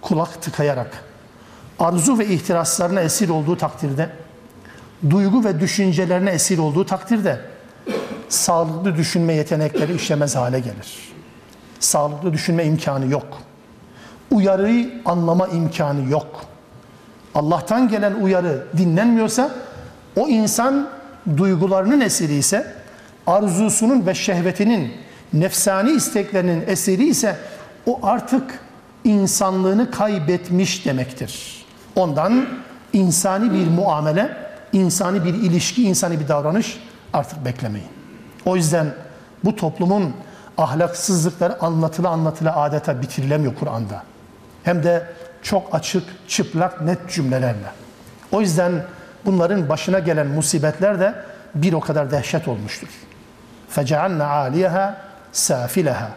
kulak 0.00 0.42
tıkayarak, 0.42 1.04
arzu 1.78 2.18
ve 2.18 2.26
ihtiraslarına 2.26 3.00
esir 3.00 3.28
olduğu 3.28 3.56
takdirde, 3.56 4.10
duygu 5.10 5.44
ve 5.44 5.60
düşüncelerine 5.60 6.30
esir 6.30 6.58
olduğu 6.58 6.86
takdirde 6.86 7.40
sağlıklı 8.28 8.96
düşünme 8.96 9.32
yetenekleri 9.32 9.94
işlemez 9.94 10.36
hale 10.36 10.60
gelir. 10.60 11.11
Sağlıklı 11.82 12.32
düşünme 12.32 12.64
imkanı 12.64 13.12
yok. 13.12 13.26
Uyarıyı 14.30 15.02
anlama 15.04 15.48
imkanı 15.48 16.10
yok. 16.10 16.44
Allah'tan 17.34 17.88
gelen 17.88 18.14
uyarı 18.14 18.66
dinlenmiyorsa 18.76 19.50
o 20.16 20.28
insan 20.28 20.88
duygularının 21.36 22.00
esiri 22.00 22.34
ise 22.34 22.74
arzusunun 23.26 24.06
ve 24.06 24.14
şehvetinin 24.14 24.92
nefsani 25.32 25.90
isteklerinin 25.90 26.64
eseri 26.66 27.08
ise 27.08 27.36
o 27.86 28.00
artık 28.02 28.58
insanlığını 29.04 29.90
kaybetmiş 29.90 30.86
demektir. 30.86 31.64
Ondan 31.96 32.46
insani 32.92 33.52
bir 33.52 33.66
muamele, 33.66 34.36
insani 34.72 35.24
bir 35.24 35.34
ilişki, 35.34 35.82
insani 35.84 36.20
bir 36.20 36.28
davranış 36.28 36.80
artık 37.12 37.44
beklemeyin. 37.44 37.88
O 38.44 38.56
yüzden 38.56 38.86
bu 39.44 39.56
toplumun 39.56 40.12
ahlaksızlıkları 40.57 41.61
anlatıla 41.61 42.09
anlatıla 42.09 42.55
adeta 42.55 43.01
bitirilemiyor 43.01 43.55
Kur'an'da. 43.55 44.03
Hem 44.63 44.83
de 44.83 45.05
çok 45.41 45.75
açık, 45.75 46.03
çıplak, 46.27 46.81
net 46.81 47.09
cümlelerle. 47.09 47.71
O 48.31 48.41
yüzden 48.41 48.83
bunların 49.25 49.69
başına 49.69 49.99
gelen 49.99 50.27
musibetler 50.27 50.99
de 50.99 51.15
bir 51.55 51.73
o 51.73 51.79
kadar 51.79 52.11
dehşet 52.11 52.47
olmuştur. 52.47 52.87
فَجَعَلْنَا 53.75 54.23
عَالِيَهَا 54.23 54.93
سَافِلَهَا 55.33 56.07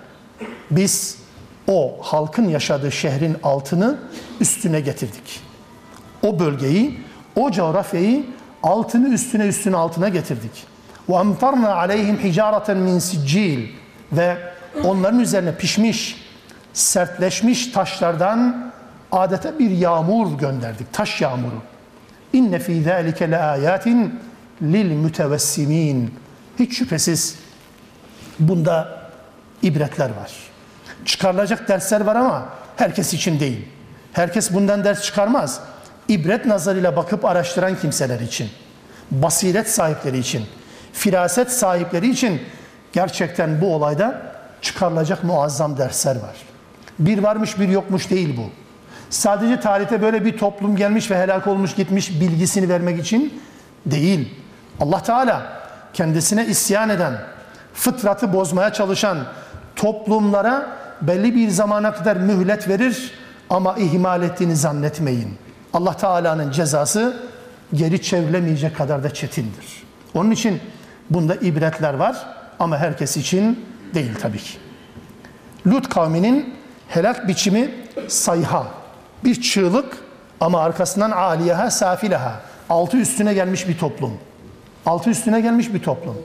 Biz 0.70 1.18
o 1.66 1.98
halkın 2.02 2.48
yaşadığı 2.48 2.92
şehrin 2.92 3.36
altını 3.42 3.98
üstüne 4.40 4.80
getirdik. 4.80 5.40
O 6.22 6.38
bölgeyi, 6.38 7.00
o 7.36 7.50
coğrafyayı 7.50 8.26
altını 8.62 9.08
üstüne 9.08 9.46
üstüne 9.46 9.76
altına 9.76 10.08
getirdik. 10.08 10.66
وَاَمْطَرْنَا 11.08 11.66
عَلَيْهِمْ 11.66 12.16
حِجَارَةً 12.16 12.74
مِنْ 12.74 13.00
سِجِّيلٍ 13.00 13.68
ve 14.11 14.37
onların 14.83 15.19
üzerine 15.19 15.55
pişmiş, 15.55 16.25
sertleşmiş 16.73 17.67
taşlardan 17.67 18.71
adeta 19.11 19.59
bir 19.59 19.69
yağmur 19.69 20.39
gönderdik. 20.39 20.93
Taş 20.93 21.21
yağmuru. 21.21 21.61
İnne 22.33 22.59
fî 22.59 22.83
zâlike 22.83 23.31
le 23.31 23.81
lil 24.61 24.91
mütevessimin. 24.91 26.13
Hiç 26.59 26.77
şüphesiz 26.77 27.35
bunda 28.39 29.01
ibretler 29.61 30.09
var. 30.09 30.31
Çıkarılacak 31.05 31.67
dersler 31.67 32.01
var 32.01 32.15
ama 32.15 32.49
herkes 32.75 33.13
için 33.13 33.39
değil. 33.39 33.67
Herkes 34.13 34.53
bundan 34.53 34.83
ders 34.83 35.03
çıkarmaz. 35.03 35.59
İbret 36.07 36.45
nazarıyla 36.45 36.95
bakıp 36.95 37.25
araştıran 37.25 37.79
kimseler 37.79 38.19
için, 38.19 38.49
basiret 39.11 39.69
sahipleri 39.69 40.17
için, 40.17 40.45
firaset 40.93 41.51
sahipleri 41.51 42.09
için 42.09 42.41
gerçekten 42.95 43.61
bu 43.61 43.75
olayda 43.75 44.21
çıkarılacak 44.61 45.23
muazzam 45.23 45.77
dersler 45.77 46.15
var. 46.15 46.35
Bir 46.99 47.23
varmış 47.23 47.59
bir 47.59 47.67
yokmuş 47.67 48.09
değil 48.09 48.37
bu. 48.37 48.49
Sadece 49.09 49.59
tarihte 49.59 50.01
böyle 50.01 50.25
bir 50.25 50.37
toplum 50.37 50.75
gelmiş 50.75 51.11
ve 51.11 51.17
helak 51.17 51.47
olmuş 51.47 51.75
gitmiş 51.75 52.21
bilgisini 52.21 52.69
vermek 52.69 52.99
için 52.99 53.41
değil. 53.85 54.33
Allah 54.79 55.03
Teala 55.03 55.41
kendisine 55.93 56.45
isyan 56.45 56.89
eden, 56.89 57.13
fıtratı 57.73 58.33
bozmaya 58.33 58.73
çalışan 58.73 59.17
toplumlara 59.75 60.67
belli 61.01 61.35
bir 61.35 61.49
zamana 61.49 61.93
kadar 61.93 62.17
mühlet 62.17 62.67
verir 62.67 63.11
ama 63.49 63.75
ihmal 63.77 64.23
ettiğini 64.23 64.55
zannetmeyin. 64.55 65.37
Allah 65.73 65.97
Teala'nın 65.97 66.51
cezası 66.51 67.17
geri 67.73 68.01
çevrilemeyecek 68.01 68.77
kadar 68.77 69.03
da 69.03 69.13
çetindir. 69.13 69.83
Onun 70.13 70.31
için 70.31 70.61
bunda 71.09 71.35
ibretler 71.35 71.93
var 71.93 72.34
ama 72.59 72.77
herkes 72.77 73.17
için 73.17 73.65
değil 73.93 74.11
tabii 74.21 74.37
ki. 74.37 74.57
Lut 75.67 75.89
kavminin 75.89 76.53
helak 76.87 77.27
biçimi 77.27 77.71
sayha. 78.07 78.67
Bir 79.23 79.41
çığlık 79.41 79.97
ama 80.41 80.61
arkasından 80.61 81.11
aliyeha 81.11 81.71
safileha. 81.71 82.33
Altı 82.69 82.97
üstüne 82.97 83.33
gelmiş 83.33 83.67
bir 83.67 83.77
toplum. 83.77 84.13
Altı 84.85 85.09
üstüne 85.09 85.41
gelmiş 85.41 85.73
bir 85.73 85.83
toplum. 85.83 86.17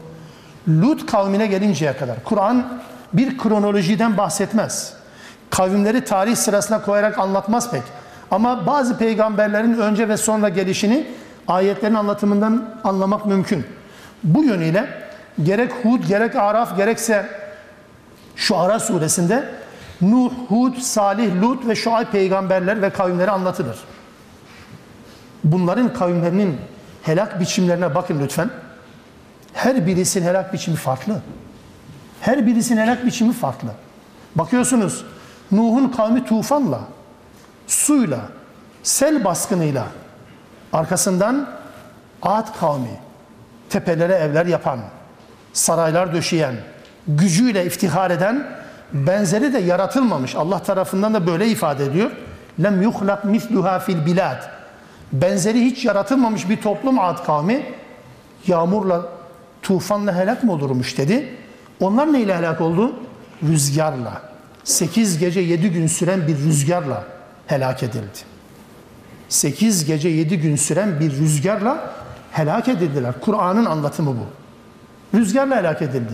Lut 0.68 1.06
kavmine 1.06 1.46
gelinceye 1.46 1.96
kadar 1.96 2.24
Kur'an 2.24 2.80
bir 3.12 3.38
kronolojiden 3.38 4.16
bahsetmez. 4.16 4.92
Kavimleri 5.50 6.04
tarih 6.04 6.36
sırasına 6.36 6.82
koyarak 6.82 7.18
anlatmaz 7.18 7.70
pek. 7.70 7.82
Ama 8.30 8.66
bazı 8.66 8.98
peygamberlerin 8.98 9.74
önce 9.74 10.08
ve 10.08 10.16
sonra 10.16 10.48
gelişini 10.48 11.06
ayetlerin 11.48 11.94
anlatımından 11.94 12.74
anlamak 12.84 13.26
mümkün. 13.26 13.64
Bu 14.24 14.44
yönüyle 14.44 14.99
gerek 15.42 15.72
Hud, 15.82 16.04
gerek 16.08 16.36
Araf, 16.36 16.76
gerekse 16.76 17.26
şu 18.36 18.56
Ara 18.56 18.80
suresinde 18.80 19.54
Nuh, 20.00 20.32
Hud, 20.48 20.76
Salih, 20.76 21.42
Lut 21.42 21.66
ve 21.68 21.74
Şuayb 21.74 22.06
peygamberler 22.06 22.82
ve 22.82 22.90
kavimleri 22.90 23.30
anlatılır. 23.30 23.78
Bunların 25.44 25.92
kavimlerinin 25.92 26.56
helak 27.02 27.40
biçimlerine 27.40 27.94
bakın 27.94 28.20
lütfen. 28.20 28.50
Her 29.52 29.86
birisinin 29.86 30.26
helak 30.26 30.52
biçimi 30.52 30.76
farklı. 30.76 31.22
Her 32.20 32.46
birisinin 32.46 32.80
helak 32.80 33.06
biçimi 33.06 33.32
farklı. 33.32 33.68
Bakıyorsunuz 34.34 35.04
Nuh'un 35.52 35.88
kavmi 35.88 36.24
tufanla, 36.24 36.80
suyla, 37.66 38.20
sel 38.82 39.24
baskınıyla, 39.24 39.86
arkasından 40.72 41.48
Ad 42.22 42.58
kavmi, 42.60 43.00
tepelere 43.70 44.14
evler 44.14 44.46
yapan, 44.46 44.80
saraylar 45.52 46.14
döşeyen, 46.14 46.54
gücüyle 47.08 47.66
iftihar 47.66 48.10
eden, 48.10 48.46
benzeri 48.92 49.52
de 49.52 49.58
yaratılmamış. 49.58 50.36
Allah 50.36 50.58
tarafından 50.62 51.14
da 51.14 51.26
böyle 51.26 51.48
ifade 51.48 51.84
ediyor. 51.84 52.10
Lem 52.62 52.82
yuhlak 52.82 53.24
misluha 53.24 53.78
fil 53.78 54.06
bilad. 54.06 54.42
Benzeri 55.12 55.60
hiç 55.60 55.84
yaratılmamış 55.84 56.48
bir 56.48 56.56
toplum 56.56 56.98
Ad 56.98 57.24
kavmi 57.24 57.66
yağmurla, 58.46 59.02
tufanla 59.62 60.16
helak 60.16 60.44
mı 60.44 60.52
olurmuş 60.52 60.98
dedi. 60.98 61.36
Onlar 61.80 62.12
neyle 62.12 62.36
helak 62.36 62.60
oldu? 62.60 62.92
Rüzgarla. 63.42 64.22
8 64.64 65.18
gece 65.18 65.40
7 65.40 65.70
gün 65.70 65.86
süren 65.86 66.28
bir 66.28 66.38
rüzgarla 66.38 67.04
helak 67.46 67.82
edildi. 67.82 68.18
8 69.28 69.84
gece 69.84 70.08
7 70.08 70.38
gün 70.38 70.56
süren 70.56 71.00
bir 71.00 71.10
rüzgarla 71.10 71.90
helak 72.32 72.68
edildiler. 72.68 73.14
Kur'an'ın 73.20 73.64
anlatımı 73.64 74.10
bu. 74.10 74.39
Rüzgarla 75.14 75.56
helak 75.56 75.82
edildi. 75.82 76.12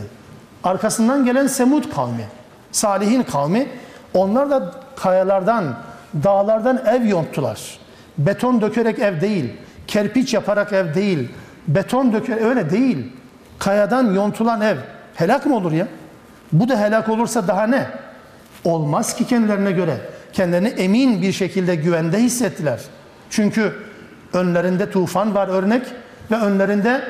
Arkasından 0.65 1.25
gelen 1.25 1.47
Semud 1.47 1.95
kavmi, 1.95 2.25
Salih'in 2.73 3.23
kavmi, 3.23 3.67
onlar 4.15 4.51
da 4.51 4.75
kayalardan, 4.97 5.65
dağlardan 6.25 6.83
ev 6.87 7.07
yonttular. 7.07 7.79
Beton 8.19 8.61
dökerek 8.61 8.99
ev 8.99 9.21
değil, 9.21 9.53
kerpiç 9.87 10.35
yaparak 10.35 10.73
ev 10.73 10.95
değil, 10.95 11.29
beton 11.69 12.13
döker 12.13 12.41
öyle 12.41 12.71
değil. 12.71 13.13
Kayadan 13.59 14.15
yontulan 14.15 14.61
ev 14.61 14.77
helak 15.15 15.47
mı 15.47 15.57
olur 15.57 15.73
ya? 15.73 15.89
Bu 16.53 16.69
da 16.69 16.81
helak 16.81 17.09
olursa 17.09 17.49
daha 17.49 17.67
ne? 17.67 17.87
Olmaz 18.65 19.17
ki 19.17 19.27
kendilerine 19.27 19.73
göre. 19.73 19.97
Kendilerini 20.33 20.69
emin 20.69 21.23
bir 21.23 21.33
şekilde 21.33 21.75
güvende 21.75 22.19
hissettiler. 22.19 22.81
Çünkü 23.31 23.73
önlerinde 24.33 24.91
tufan 24.91 25.35
var 25.35 25.49
örnek 25.49 25.83
ve 26.31 26.37
önlerinde 26.37 27.03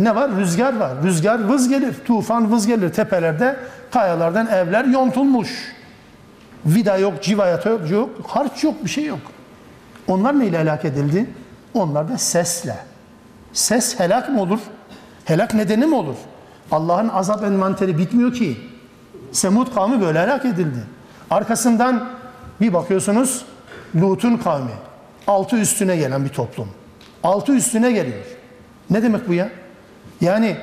ne 0.00 0.14
var? 0.14 0.30
Rüzgar 0.36 0.76
var. 0.76 0.92
Rüzgar 1.02 1.48
vız 1.48 1.68
gelir, 1.68 1.94
tufan 2.06 2.52
vız 2.52 2.66
gelir. 2.66 2.92
Tepelerde 2.92 3.56
kayalardan 3.90 4.46
evler 4.46 4.84
yontulmuş. 4.84 5.72
Vida 6.66 6.96
yok, 6.96 7.22
civayat 7.22 7.66
yok, 7.90 8.10
harç 8.26 8.64
yok, 8.64 8.84
bir 8.84 8.90
şey 8.90 9.04
yok. 9.04 9.18
Onlar 10.08 10.38
neyle 10.38 10.58
helak 10.58 10.84
edildi? 10.84 11.30
Onlar 11.74 12.08
da 12.08 12.18
sesle. 12.18 12.76
Ses 13.52 14.00
helak 14.00 14.28
mı 14.28 14.40
olur? 14.40 14.60
Helak 15.24 15.54
nedeni 15.54 15.86
mi 15.86 15.94
olur? 15.94 16.16
Allah'ın 16.70 17.08
azap 17.08 17.44
envanteri 17.44 17.98
bitmiyor 17.98 18.32
ki. 18.32 18.56
Semud 19.32 19.74
kavmi 19.74 20.00
böyle 20.00 20.20
helak 20.20 20.44
edildi. 20.44 20.84
Arkasından 21.30 22.08
bir 22.60 22.72
bakıyorsunuz 22.72 23.44
Lut'un 23.96 24.36
kavmi. 24.36 24.70
Altı 25.26 25.56
üstüne 25.56 25.96
gelen 25.96 26.24
bir 26.24 26.28
toplum. 26.28 26.68
Altı 27.22 27.52
üstüne 27.52 27.92
geliyor. 27.92 28.24
Ne 28.90 29.02
demek 29.02 29.28
bu 29.28 29.34
ya? 29.34 29.48
Yani 30.20 30.56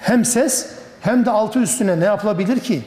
hem 0.00 0.24
ses 0.24 0.66
hem 1.00 1.24
de 1.24 1.30
altı 1.30 1.58
üstüne 1.58 2.00
ne 2.00 2.04
yapılabilir 2.04 2.60
ki? 2.60 2.82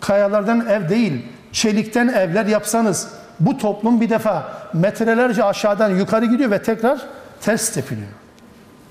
Kayalardan 0.00 0.66
ev 0.66 0.88
değil, 0.88 1.26
çelikten 1.52 2.08
evler 2.08 2.46
yapsanız 2.46 3.08
bu 3.40 3.58
toplum 3.58 4.00
bir 4.00 4.10
defa 4.10 4.52
metrelerce 4.72 5.44
aşağıdan 5.44 5.90
yukarı 5.90 6.26
gidiyor 6.26 6.50
ve 6.50 6.62
tekrar 6.62 7.00
ters 7.40 7.72
tepiliyor. 7.72 8.08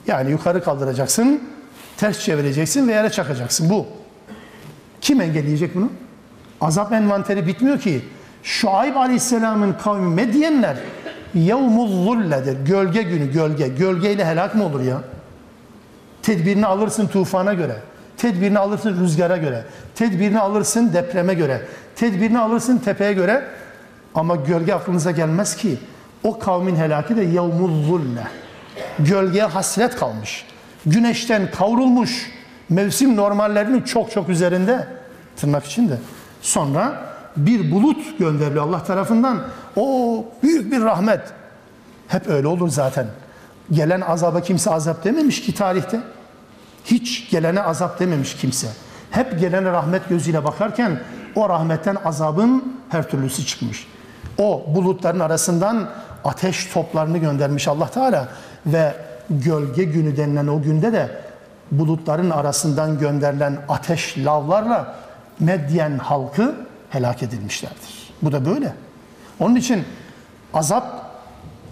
Yani 0.07 0.31
yukarı 0.31 0.63
kaldıracaksın, 0.63 1.43
ters 1.97 2.19
çevireceksin 2.19 2.87
ve 2.87 2.91
yere 2.91 3.09
çakacaksın. 3.09 3.69
Bu. 3.69 3.85
Kim 5.01 5.21
engelleyecek 5.21 5.75
bunu? 5.75 5.89
Azap 6.61 6.93
envanteri 6.93 7.47
bitmiyor 7.47 7.79
ki. 7.79 8.01
Şuayb 8.43 8.95
Aleyhisselam'ın 8.95 9.75
kavmi 9.83 10.15
Medyenler 10.15 10.77
yevmuz 11.33 11.91
zulledir. 11.91 12.65
Gölge 12.65 13.01
günü, 13.01 13.31
gölge. 13.31 13.67
Gölgeyle 13.67 14.25
helak 14.25 14.55
mı 14.55 14.65
olur 14.65 14.81
ya? 14.81 15.01
Tedbirini 16.25 16.65
alırsın 16.65 17.07
tufana 17.07 17.53
göre. 17.53 17.75
Tedbirini 18.17 18.59
alırsın 18.59 19.03
rüzgara 19.03 19.37
göre. 19.37 19.63
Tedbirini 19.95 20.39
alırsın 20.39 20.93
depreme 20.93 21.33
göre. 21.33 21.61
Tedbirini 21.95 22.39
alırsın 22.39 22.77
tepeye 22.77 23.13
göre. 23.13 23.43
Ama 24.15 24.35
gölge 24.35 24.73
aklınıza 24.73 25.11
gelmez 25.11 25.55
ki. 25.55 25.77
O 26.23 26.39
kavmin 26.39 26.75
helaki 26.75 27.17
de 27.17 27.21
yevmuz 27.21 27.87
zulle. 27.87 28.27
Gölgeye 28.99 29.43
hasret 29.43 29.95
kalmış. 29.95 30.45
Güneşten 30.85 31.51
kavrulmuş. 31.51 32.31
Mevsim 32.69 33.15
normallerinin 33.15 33.81
çok 33.81 34.11
çok 34.11 34.29
üzerinde. 34.29 34.87
Tırnak 35.37 35.65
içinde. 35.65 35.97
Sonra 36.41 37.01
bir 37.37 37.71
bulut 37.71 38.19
gönderiliyor 38.19 38.67
Allah 38.67 38.83
tarafından. 38.83 39.43
O 39.75 40.25
büyük 40.43 40.71
bir 40.71 40.81
rahmet. 40.81 41.21
Hep 42.07 42.27
öyle 42.27 42.47
olur 42.47 42.69
zaten. 42.69 43.05
Gelen 43.71 44.01
azaba 44.01 44.41
kimse 44.41 44.71
azap 44.71 45.03
dememiş 45.03 45.41
ki 45.41 45.53
tarihte. 45.55 45.99
Hiç 46.85 47.29
gelene 47.29 47.61
azap 47.61 47.99
dememiş 47.99 48.35
kimse. 48.35 48.67
Hep 49.11 49.39
gelene 49.39 49.71
rahmet 49.71 50.09
gözüyle 50.09 50.43
bakarken 50.43 50.99
o 51.35 51.49
rahmetten 51.49 51.97
azabın 52.05 52.77
her 52.89 53.09
türlüsü 53.09 53.45
çıkmış. 53.45 53.87
O 54.37 54.65
bulutların 54.75 55.19
arasından 55.19 55.89
ateş 56.23 56.65
toplarını 56.65 57.17
göndermiş 57.17 57.67
Allah 57.67 57.87
Teala 57.87 58.27
ve 58.65 58.95
gölge 59.29 59.83
günü 59.83 60.17
denilen 60.17 60.47
o 60.47 60.61
günde 60.61 60.93
de 60.93 61.21
bulutların 61.71 62.29
arasından 62.29 62.99
gönderilen 62.99 63.57
ateş 63.69 64.17
lavlarla 64.17 64.95
Medyen 65.39 65.97
halkı 65.97 66.55
helak 66.89 67.23
edilmişlerdir. 67.23 68.13
Bu 68.21 68.31
da 68.31 68.45
böyle. 68.45 68.73
Onun 69.39 69.55
için 69.55 69.83
azap 70.53 71.05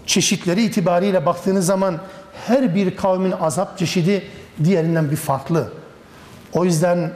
çeşitleri 0.06 0.62
itibariyle 0.62 1.26
baktığınız 1.26 1.66
zaman 1.66 1.98
her 2.46 2.74
bir 2.74 2.96
kavmin 2.96 3.32
azap 3.32 3.78
çeşidi 3.78 4.24
diğerinden 4.64 5.10
bir 5.10 5.16
farklı. 5.16 5.72
O 6.52 6.64
yüzden 6.64 7.10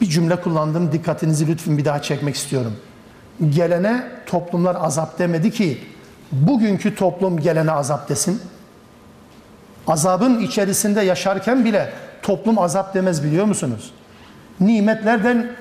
bir 0.00 0.06
cümle 0.06 0.40
kullandım. 0.40 0.92
Dikkatinizi 0.92 1.48
lütfen 1.48 1.78
bir 1.78 1.84
daha 1.84 2.02
çekmek 2.02 2.36
istiyorum. 2.36 2.76
Gelene 3.50 4.06
toplumlar 4.26 4.76
azap 4.80 5.18
demedi 5.18 5.50
ki 5.50 5.80
bugünkü 6.32 6.94
toplum 6.94 7.40
gelene 7.40 7.72
azap 7.72 8.08
desin. 8.08 8.42
Azabın 9.86 10.40
içerisinde 10.40 11.00
yaşarken 11.00 11.64
bile 11.64 11.92
toplum 12.22 12.58
azap 12.58 12.94
demez 12.94 13.24
biliyor 13.24 13.44
musunuz? 13.44 13.92
Nimetlerden 14.60 15.52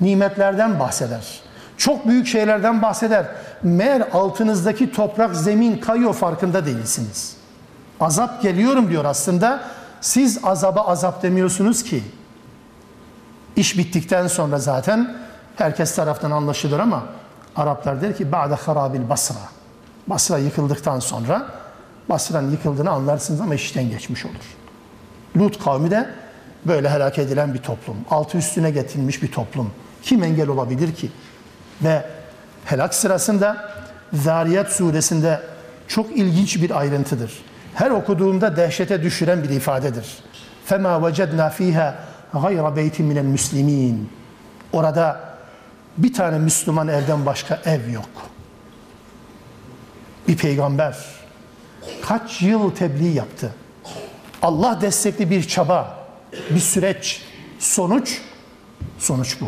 nimetlerden 0.00 0.80
bahseder. 0.80 1.40
Çok 1.76 2.08
büyük 2.08 2.26
şeylerden 2.26 2.82
bahseder. 2.82 3.26
Meğer 3.62 4.02
altınızdaki 4.12 4.92
toprak, 4.92 5.36
zemin 5.36 5.76
kayıyor 5.76 6.14
farkında 6.14 6.66
değilsiniz. 6.66 7.39
Azap 8.00 8.42
geliyorum 8.42 8.90
diyor 8.90 9.04
aslında. 9.04 9.60
Siz 10.00 10.44
azaba 10.44 10.80
azap 10.80 11.22
demiyorsunuz 11.22 11.82
ki. 11.82 12.02
İş 13.56 13.78
bittikten 13.78 14.26
sonra 14.26 14.58
zaten 14.58 15.16
herkes 15.56 15.94
taraftan 15.94 16.30
anlaşılır 16.30 16.78
ama 16.78 17.04
Araplar 17.56 18.02
der 18.02 18.16
ki 18.16 18.32
Ba'de 18.32 18.54
harabil 18.54 19.08
Basra. 19.08 19.40
Basra 20.06 20.38
yıkıldıktan 20.38 21.00
sonra 21.00 21.46
Basra'nın 22.08 22.50
yıkıldığını 22.50 22.90
anlarsınız 22.90 23.40
ama 23.40 23.54
işten 23.54 23.90
geçmiş 23.90 24.26
olur. 24.26 24.56
Lut 25.36 25.64
kavmi 25.64 25.90
de 25.90 26.10
böyle 26.64 26.90
helak 26.90 27.18
edilen 27.18 27.54
bir 27.54 27.58
toplum. 27.58 27.96
Altı 28.10 28.38
üstüne 28.38 28.70
getirilmiş 28.70 29.22
bir 29.22 29.32
toplum. 29.32 29.70
Kim 30.02 30.22
engel 30.22 30.48
olabilir 30.48 30.94
ki? 30.94 31.10
Ve 31.82 32.06
helak 32.64 32.94
sırasında 32.94 33.70
Zariyat 34.12 34.72
suresinde 34.72 35.40
çok 35.88 36.16
ilginç 36.16 36.62
bir 36.62 36.78
ayrıntıdır 36.78 37.42
her 37.74 37.90
okuduğumda 37.90 38.56
dehşete 38.56 39.02
düşüren 39.02 39.42
bir 39.42 39.50
ifadedir. 39.50 40.18
Fema 40.64 41.06
vecedna 41.06 41.50
fiha 41.50 41.94
gayra 42.32 42.76
beytin 42.76 43.06
minel 43.06 43.24
müslimin. 43.24 44.10
Orada 44.72 45.20
bir 45.96 46.12
tane 46.12 46.38
Müslüman 46.38 46.88
evden 46.88 47.26
başka 47.26 47.60
ev 47.64 47.90
yok. 47.90 48.08
Bir 50.28 50.36
peygamber 50.36 50.96
kaç 52.02 52.42
yıl 52.42 52.70
tebliğ 52.70 53.08
yaptı. 53.08 53.50
Allah 54.42 54.78
destekli 54.80 55.30
bir 55.30 55.48
çaba, 55.48 55.98
bir 56.50 56.60
süreç, 56.60 57.22
sonuç 57.58 58.20
sonuç 58.98 59.40
bu. 59.40 59.46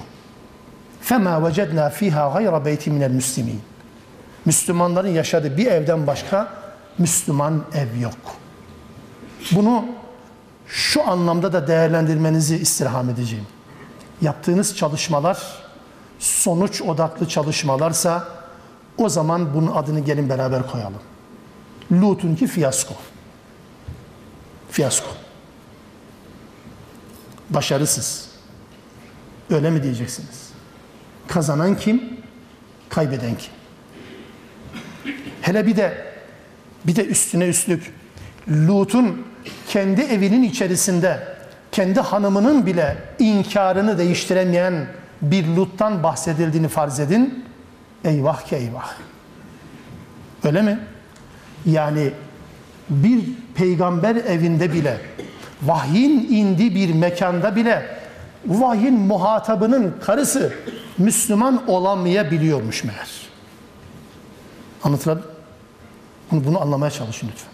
Fema 1.00 1.48
vecedna 1.48 1.90
fiha 1.90 2.32
gayra 2.32 2.64
beyti 2.64 2.90
minel 2.90 3.10
müslimin. 3.10 3.60
Müslümanların 4.44 5.08
yaşadığı 5.08 5.56
bir 5.56 5.66
evden 5.66 6.06
başka 6.06 6.61
Müslüman 6.98 7.64
ev 7.74 8.00
yok. 8.00 8.36
Bunu 9.52 9.84
şu 10.66 11.10
anlamda 11.10 11.52
da 11.52 11.68
değerlendirmenizi 11.68 12.56
istirham 12.56 13.10
edeceğim. 13.10 13.46
Yaptığınız 14.20 14.76
çalışmalar 14.76 15.62
sonuç 16.18 16.82
odaklı 16.82 17.28
çalışmalarsa 17.28 18.28
o 18.98 19.08
zaman 19.08 19.54
bunun 19.54 19.72
adını 19.72 20.00
gelin 20.00 20.28
beraber 20.28 20.70
koyalım. 20.70 21.00
Lut'unki 21.92 22.46
fiyasko. 22.46 22.94
Fiyasko. 24.70 25.08
Başarısız. 27.50 28.28
Öyle 29.50 29.70
mi 29.70 29.82
diyeceksiniz? 29.82 30.50
Kazanan 31.28 31.76
kim? 31.76 32.20
Kaybeden 32.88 33.36
kim? 33.38 33.52
Hele 35.42 35.66
bir 35.66 35.76
de 35.76 36.11
bir 36.86 36.96
de 36.96 37.06
üstüne 37.06 37.48
üstlük 37.48 37.92
Lut'un 38.48 39.26
kendi 39.68 40.00
evinin 40.00 40.42
içerisinde 40.42 41.28
kendi 41.72 42.00
hanımının 42.00 42.66
bile 42.66 42.96
inkarını 43.18 43.98
değiştiremeyen 43.98 44.86
bir 45.22 45.46
Lut'tan 45.46 46.02
bahsedildiğini 46.02 46.68
farz 46.68 47.00
edin. 47.00 47.44
Eyvah 48.04 48.40
ki 48.46 48.56
eyvah. 48.56 48.94
Öyle 50.44 50.62
mi? 50.62 50.78
Yani 51.66 52.10
bir 52.90 53.20
peygamber 53.54 54.16
evinde 54.16 54.72
bile 54.72 55.00
vahyin 55.62 56.28
indi 56.30 56.74
bir 56.74 56.94
mekanda 56.94 57.56
bile 57.56 57.86
vahyin 58.46 59.00
muhatabının 59.00 59.94
karısı 60.04 60.52
Müslüman 60.98 61.70
olamayabiliyormuş 61.70 62.84
meğer. 62.84 63.10
Anlatılabildim 64.84 65.31
bunu, 66.32 66.44
bunu 66.44 66.62
anlamaya 66.62 66.90
çalışın 66.90 67.28
lütfen. 67.32 67.52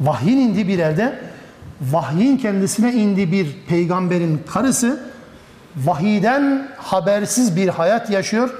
Vahyin 0.00 0.38
indiği 0.38 0.68
bir 0.68 0.78
evde 0.78 1.18
vahyin 1.80 2.36
kendisine 2.36 2.92
indiği 2.92 3.32
bir 3.32 3.56
peygamberin 3.68 4.42
karısı 4.46 5.00
vahiden 5.76 6.68
habersiz 6.76 7.56
bir 7.56 7.68
hayat 7.68 8.10
yaşıyor. 8.10 8.50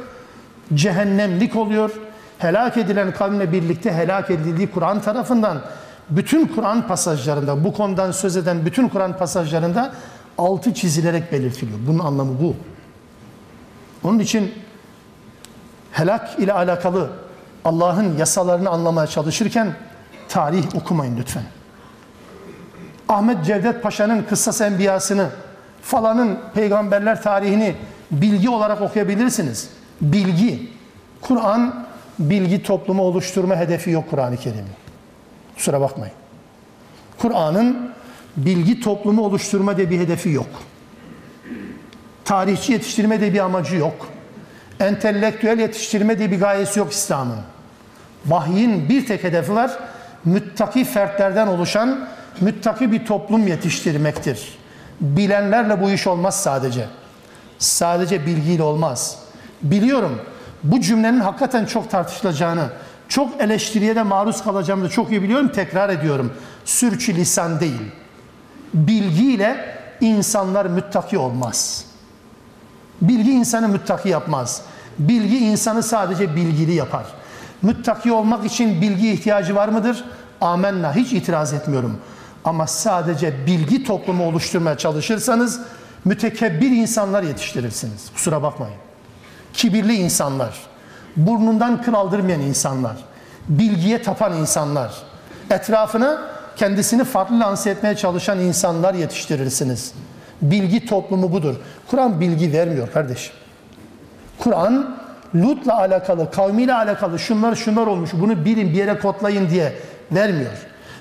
Cehennemlik 0.75 1.57
oluyor. 1.57 1.91
Helak 2.39 2.77
edilen 2.77 3.13
kavimle 3.13 3.53
birlikte 3.53 3.93
helak 3.93 4.31
edildiği 4.31 4.71
Kur'an 4.71 5.03
tarafından 5.03 5.63
bütün 6.11 6.47
Kur'an 6.47 6.89
pasajlarında 6.89 7.65
bu 7.65 7.73
konudan 7.73 8.11
söz 8.11 8.37
eden 8.37 8.67
bütün 8.67 8.89
Kur'an 8.89 9.19
pasajlarında 9.19 9.95
altı 10.39 10.75
çizilerek 10.75 11.33
belirtiliyor. 11.33 11.79
Bunun 11.87 11.99
anlamı 11.99 12.41
bu. 12.41 12.57
Onun 14.05 14.19
için 14.19 14.55
helak 15.93 16.39
ile 16.39 16.53
alakalı 16.53 17.11
Allah'ın 17.65 18.19
yasalarını 18.19 18.71
anlamaya 18.71 19.07
çalışırken 19.07 19.75
tarih 20.29 20.75
okumayın 20.75 21.17
lütfen. 21.17 21.43
Ahmet 23.09 23.45
Cevdet 23.45 23.83
Paşa'nın 23.83 24.23
Kıssas 24.23 24.61
Enbiyasını, 24.61 25.29
falanın 25.83 26.39
peygamberler 26.55 27.23
tarihini 27.23 27.75
bilgi 28.11 28.49
olarak 28.49 28.81
okuyabilirsiniz. 28.81 29.69
Bilgi. 30.01 30.73
Kur'an 31.21 31.87
bilgi 32.19 32.63
toplumu 32.63 33.03
oluşturma 33.03 33.57
hedefi 33.57 33.91
yok 33.91 34.11
Kur'an-ı 34.11 34.37
Kerim'in. 34.37 34.65
Kusura 35.57 35.81
bakmayın. 35.81 36.15
Kur'an'ın 37.19 37.91
bilgi 38.37 38.81
toplumu 38.81 39.23
oluşturma 39.23 39.77
diye 39.77 39.91
bir 39.91 39.99
hedefi 39.99 40.31
yok. 40.31 40.49
Tarihçi 42.25 42.73
yetiştirme 42.73 43.21
diye 43.21 43.33
bir 43.33 43.39
amacı 43.39 43.77
yok. 43.77 44.09
Entelektüel 44.81 45.59
yetiştirme 45.59 46.19
diye 46.19 46.31
bir 46.31 46.41
gayesi 46.41 46.79
yok 46.79 46.93
İslam'ın. 46.93 47.39
Vahyin 48.27 48.89
bir 48.89 49.07
tek 49.07 49.25
hedefi 49.25 49.55
var. 49.55 49.79
Müttaki 50.25 50.85
fertlerden 50.85 51.47
oluşan 51.47 52.09
müttaki 52.41 52.93
bir 52.93 53.07
toplum 53.07 53.47
yetiştirmektir. 53.47 54.59
Bilenlerle 55.01 55.83
bu 55.83 55.91
iş 55.91 56.07
olmaz 56.07 56.43
sadece. 56.43 56.87
Sadece 57.59 58.27
bilgiyle 58.27 58.63
olmaz. 58.63 59.19
Biliyorum 59.63 60.21
bu 60.65 60.81
cümlenin 60.81 61.21
hakikaten 61.21 61.65
çok 61.65 61.91
tartışılacağını, 61.91 62.69
çok 63.09 63.41
eleştiriye 63.41 63.97
de 63.97 64.03
maruz 64.03 64.45
kalacağımı 64.45 64.85
da 64.85 64.89
çok 64.89 65.11
iyi 65.11 65.23
biliyorum. 65.23 65.49
Tekrar 65.49 65.89
ediyorum. 65.89 66.33
Sürçü 66.65 67.15
lisan 67.15 67.61
değil. 67.61 67.83
Bilgiyle 68.75 69.79
insanlar 70.01 70.67
müttaki 70.67 71.19
olmaz. 71.19 71.85
Bilgi 73.01 73.33
insanı 73.33 73.69
müttaki 73.69 74.09
yapmaz. 74.09 74.63
Bilgi 74.99 75.39
insanı 75.39 75.83
sadece 75.83 76.37
bilgili 76.37 76.75
yapar. 76.75 77.05
Müttaki 77.65 78.13
olmak 78.13 78.45
için 78.45 78.81
bilgi 78.81 79.13
ihtiyacı 79.13 79.55
var 79.55 79.69
mıdır? 79.69 80.05
Amenna 80.41 80.95
hiç 80.95 81.13
itiraz 81.13 81.53
etmiyorum. 81.53 81.99
Ama 82.45 82.67
sadece 82.67 83.47
bilgi 83.47 83.85
toplumu 83.85 84.27
oluşturmaya 84.27 84.79
çalışırsanız 84.79 85.61
mütekebbir 86.05 86.71
insanlar 86.71 87.23
yetiştirirsiniz. 87.23 88.11
Kusura 88.15 88.43
bakmayın. 88.43 88.77
Kibirli 89.53 89.95
insanlar, 89.95 90.55
burnundan 91.17 91.83
kıl 91.83 91.95
aldırmayan 91.95 92.41
insanlar, 92.41 92.97
bilgiye 93.49 94.03
tapan 94.03 94.37
insanlar, 94.37 94.95
etrafına 95.51 96.23
kendisini 96.57 97.05
farklı 97.05 97.41
lanse 97.41 97.71
etmeye 97.71 97.97
çalışan 97.97 98.41
insanlar 98.41 98.95
yetiştirirsiniz. 98.95 99.93
Bilgi 100.43 100.87
toplumu 100.87 101.33
budur. 101.33 101.55
Kur'an 101.91 102.21
bilgi 102.21 102.53
vermiyor 102.53 102.93
kardeşim. 102.93 103.35
Kur'an 104.39 105.04
Lut'la 105.35 105.79
alakalı, 105.79 106.31
kavmiyle 106.31 106.75
alakalı 106.75 107.19
şunlar 107.19 107.55
şunlar 107.55 107.87
olmuş, 107.87 108.11
bunu 108.13 108.45
bilin 108.45 108.69
bir 108.69 108.75
yere 108.75 108.99
kodlayın 108.99 109.51
diye 109.51 109.73
vermiyor. 110.13 110.53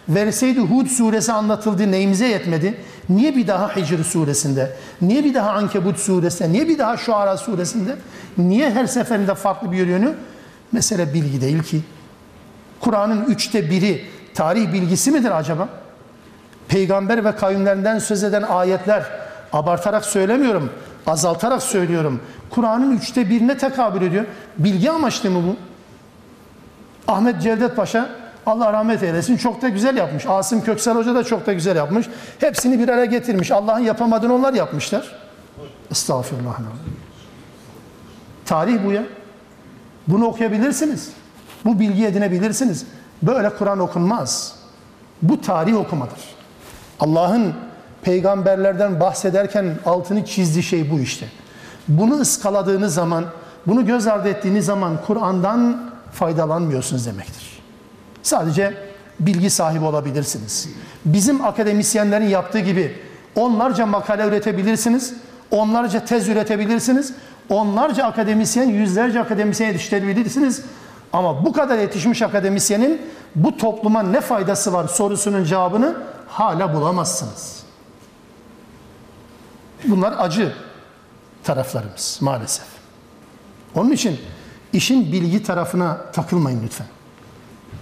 Verseydi 0.09 0.59
Hud 0.59 0.87
suresi 0.87 1.31
anlatıldı 1.31 1.91
neyimize 1.91 2.27
yetmedi? 2.27 2.77
Niye 3.09 3.35
bir 3.35 3.47
daha 3.47 3.75
Hicr 3.75 4.03
suresinde? 4.03 4.71
Niye 5.01 5.23
bir 5.23 5.33
daha 5.33 5.51
Ankebut 5.51 5.99
suresinde? 5.99 6.51
Niye 6.51 6.67
bir 6.67 6.77
daha 6.77 6.97
Şuara 6.97 7.37
suresinde? 7.37 7.95
Niye 8.37 8.71
her 8.71 8.85
seferinde 8.85 9.35
farklı 9.35 9.71
bir 9.71 9.87
yönü? 9.87 10.13
Mesele 10.71 11.13
bilgi 11.13 11.41
değil 11.41 11.63
ki. 11.63 11.81
Kur'an'ın 12.79 13.25
üçte 13.25 13.69
biri 13.69 14.05
tarih 14.33 14.73
bilgisi 14.73 15.11
midir 15.11 15.37
acaba? 15.37 15.69
Peygamber 16.67 17.25
ve 17.25 17.35
kavimlerinden 17.35 17.99
söz 17.99 18.23
eden 18.23 18.41
ayetler, 18.41 19.03
abartarak 19.53 20.05
söylemiyorum, 20.05 20.69
azaltarak 21.07 21.63
söylüyorum. 21.63 22.21
Kur'an'ın 22.49 22.97
üçte 22.97 23.29
birine 23.29 23.57
tekabül 23.57 24.01
ediyor. 24.01 24.25
Bilgi 24.57 24.91
amaçlı 24.91 25.31
mı 25.31 25.39
bu? 25.47 25.55
Ahmet 27.11 27.41
Cevdet 27.41 27.75
Paşa 27.75 28.09
Allah 28.45 28.73
rahmet 28.73 29.03
eylesin 29.03 29.37
çok 29.37 29.61
da 29.61 29.69
güzel 29.69 29.97
yapmış. 29.97 30.25
Asım 30.25 30.63
Köksal 30.63 30.95
Hoca 30.95 31.15
da 31.15 31.23
çok 31.23 31.45
da 31.45 31.53
güzel 31.53 31.75
yapmış. 31.75 32.07
Hepsini 32.39 32.79
bir 32.79 32.89
araya 32.89 33.05
getirmiş. 33.05 33.51
Allah'ın 33.51 33.79
yapamadığını 33.79 34.33
onlar 34.33 34.53
yapmışlar. 34.53 35.15
Estağfirullah. 35.91 36.59
Tarih 38.45 38.85
bu 38.85 38.91
ya. 38.91 39.03
Bunu 40.07 40.25
okuyabilirsiniz. 40.25 41.09
Bu 41.65 41.79
bilgi 41.79 42.05
edinebilirsiniz. 42.05 42.85
Böyle 43.21 43.49
Kur'an 43.49 43.79
okunmaz. 43.79 44.55
Bu 45.21 45.41
tarih 45.41 45.77
okumadır. 45.77 46.19
Allah'ın 46.99 47.53
peygamberlerden 48.03 48.99
bahsederken 48.99 49.75
altını 49.85 50.25
çizdiği 50.25 50.63
şey 50.63 50.91
bu 50.91 50.99
işte. 50.99 51.25
Bunu 51.87 52.19
ıskaladığınız 52.19 52.93
zaman, 52.93 53.25
bunu 53.67 53.85
göz 53.85 54.07
ardı 54.07 54.29
ettiğiniz 54.29 54.65
zaman 54.65 54.99
Kur'an'dan 55.07 55.91
faydalanmıyorsunuz 56.11 57.05
demektir. 57.05 57.61
Sadece 58.23 58.73
bilgi 59.19 59.49
sahibi 59.49 59.85
olabilirsiniz. 59.85 60.69
Bizim 61.05 61.45
akademisyenlerin 61.45 62.27
yaptığı 62.27 62.59
gibi 62.59 62.95
Onlarca 63.35 63.85
makale 63.85 64.27
üretebilirsiniz. 64.27 65.13
Onlarca 65.51 66.05
tez 66.05 66.29
üretebilirsiniz. 66.29 67.13
Onlarca 67.49 68.05
akademisyen, 68.05 68.69
yüzlerce 68.69 69.19
akademisyen 69.19 69.67
yetiştirebilirsiniz. 69.67 70.61
Ama 71.13 71.45
bu 71.45 71.53
kadar 71.53 71.77
yetişmiş 71.77 72.21
akademisyenin 72.21 73.01
bu 73.35 73.57
topluma 73.57 74.03
ne 74.03 74.21
faydası 74.21 74.73
var 74.73 74.87
sorusunun 74.87 75.43
cevabını 75.43 75.95
hala 76.27 76.73
bulamazsınız. 76.73 77.62
Bunlar 79.85 80.15
acı 80.17 80.53
taraflarımız 81.43 82.17
maalesef. 82.21 82.65
Onun 83.75 83.91
için 83.91 84.19
işin 84.73 85.11
bilgi 85.11 85.43
tarafına 85.43 85.97
takılmayın 86.11 86.63
lütfen. 86.63 86.87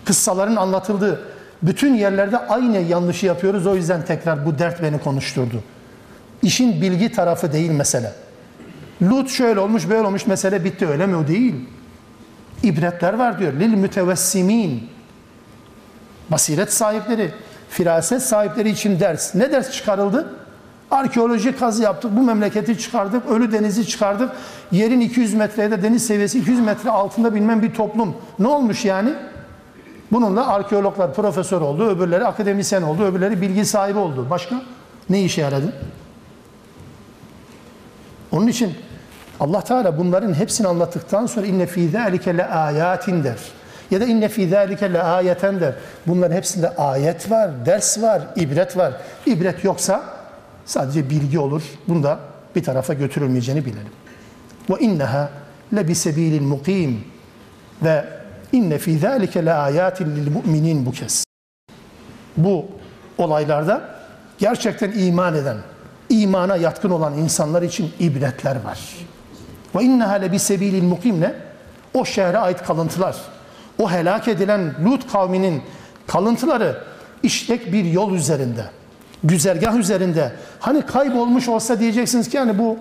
Kıssaların 0.05 0.55
anlatıldığı 0.55 1.21
bütün 1.61 1.93
yerlerde 1.95 2.37
aynı 2.37 2.77
yanlışı 2.77 3.25
yapıyoruz. 3.25 3.67
O 3.67 3.75
yüzden 3.75 4.05
tekrar 4.05 4.45
bu 4.45 4.59
dert 4.59 4.81
beni 4.81 4.99
konuşturdu. 4.99 5.63
İşin 6.41 6.81
bilgi 6.81 7.11
tarafı 7.11 7.53
değil 7.53 7.71
mesele. 7.71 8.13
Lut 9.01 9.29
şöyle 9.29 9.59
olmuş 9.59 9.89
böyle 9.89 10.07
olmuş 10.07 10.27
mesele 10.27 10.63
bitti 10.63 10.87
öyle 10.87 11.05
mi 11.05 11.15
o 11.15 11.27
değil. 11.27 11.55
İbretler 12.63 13.13
var 13.13 13.39
diyor. 13.39 13.53
Lil 13.53 13.73
mütevessimin. 13.73 14.89
Basiret 16.29 16.73
sahipleri, 16.73 17.31
firaset 17.69 18.21
sahipleri 18.21 18.69
için 18.69 18.99
ders. 18.99 19.35
Ne 19.35 19.51
ders 19.51 19.71
çıkarıldı? 19.71 20.40
Arkeoloji 20.91 21.55
kazı 21.55 21.83
yaptık, 21.83 22.11
bu 22.15 22.21
memleketi 22.21 22.77
çıkardık, 22.77 23.29
ölü 23.29 23.51
denizi 23.51 23.87
çıkardık. 23.87 24.31
Yerin 24.71 24.99
200 24.99 25.33
metreye 25.33 25.71
de 25.71 25.83
deniz 25.83 26.07
seviyesi 26.07 26.39
200 26.39 26.59
metre 26.59 26.89
altında 26.89 27.35
bilmem 27.35 27.61
bir 27.61 27.73
toplum. 27.73 28.15
Ne 28.39 28.47
olmuş 28.47 28.85
yani? 28.85 29.13
Bununla 30.11 30.47
arkeologlar 30.47 31.13
profesör 31.13 31.61
oldu, 31.61 31.89
öbürleri 31.89 32.25
akademisyen 32.25 32.81
oldu, 32.81 33.03
öbürleri 33.03 33.41
bilgi 33.41 33.65
sahibi 33.65 33.99
oldu. 33.99 34.27
Başka 34.29 34.55
ne 35.09 35.21
işe 35.21 35.41
yaradı? 35.41 35.73
Onun 38.31 38.47
için 38.47 38.73
Allah 39.39 39.61
Teala 39.61 39.97
bunların 39.97 40.33
hepsini 40.33 40.67
anlattıktan 40.67 41.25
sonra 41.25 41.45
inne 41.45 41.65
fî 41.65 41.89
zâlike 41.89 42.37
le 42.37 42.45
âyâtin 42.45 43.23
der. 43.23 43.37
Ya 43.91 44.01
da 44.01 44.05
inne 44.05 44.29
fî 44.29 44.49
zâlike 44.49 44.93
le 44.93 45.03
âyeten 45.03 45.59
der. 45.59 45.73
Bunların 46.07 46.35
hepsinde 46.35 46.75
ayet 46.75 47.31
var, 47.31 47.65
ders 47.65 48.01
var, 48.01 48.21
ibret 48.35 48.77
var. 48.77 48.93
İbret 49.25 49.63
yoksa 49.63 50.03
sadece 50.65 51.09
bilgi 51.09 51.39
olur. 51.39 51.63
Bunda 51.87 52.19
bir 52.55 52.63
tarafa 52.63 52.93
götürülmeyeceğini 52.93 53.65
bilelim. 53.65 53.91
Ve 54.69 54.79
inneha 54.79 55.29
le 55.75 55.87
bisebilil 55.87 56.41
mukim 56.41 57.03
ve 57.83 58.05
inne 58.51 58.77
fî 58.77 58.99
zâlike 58.99 59.45
le 59.45 59.53
âyâtin 59.53 60.15
lil 60.15 60.31
mu'minin 60.31 60.85
bu 60.85 60.91
kez. 60.91 61.23
Bu 62.37 62.65
olaylarda 63.17 63.81
gerçekten 64.37 64.91
iman 64.91 65.35
eden, 65.35 65.57
imana 66.09 66.55
yatkın 66.55 66.89
olan 66.89 67.17
insanlar 67.17 67.61
için 67.61 67.91
ibretler 67.99 68.63
var. 68.63 68.79
Ve 69.75 69.83
inneha 69.83 70.13
le 70.13 70.31
bisebilil 70.31 70.83
mukim 70.83 71.21
ne? 71.21 71.33
O 71.93 72.05
şehre 72.05 72.37
ait 72.37 72.63
kalıntılar. 72.63 73.15
O 73.79 73.91
helak 73.91 74.27
edilen 74.27 74.75
Lut 74.85 75.11
kavminin 75.11 75.63
kalıntıları 76.07 76.83
işlek 77.23 77.73
bir 77.73 77.85
yol 77.85 78.13
üzerinde, 78.13 78.65
güzergah 79.23 79.75
üzerinde. 79.75 80.31
Hani 80.59 80.81
kaybolmuş 80.81 81.47
olsa 81.47 81.79
diyeceksiniz 81.79 82.29
ki 82.29 82.37
yani 82.37 82.57
bu 82.57 82.77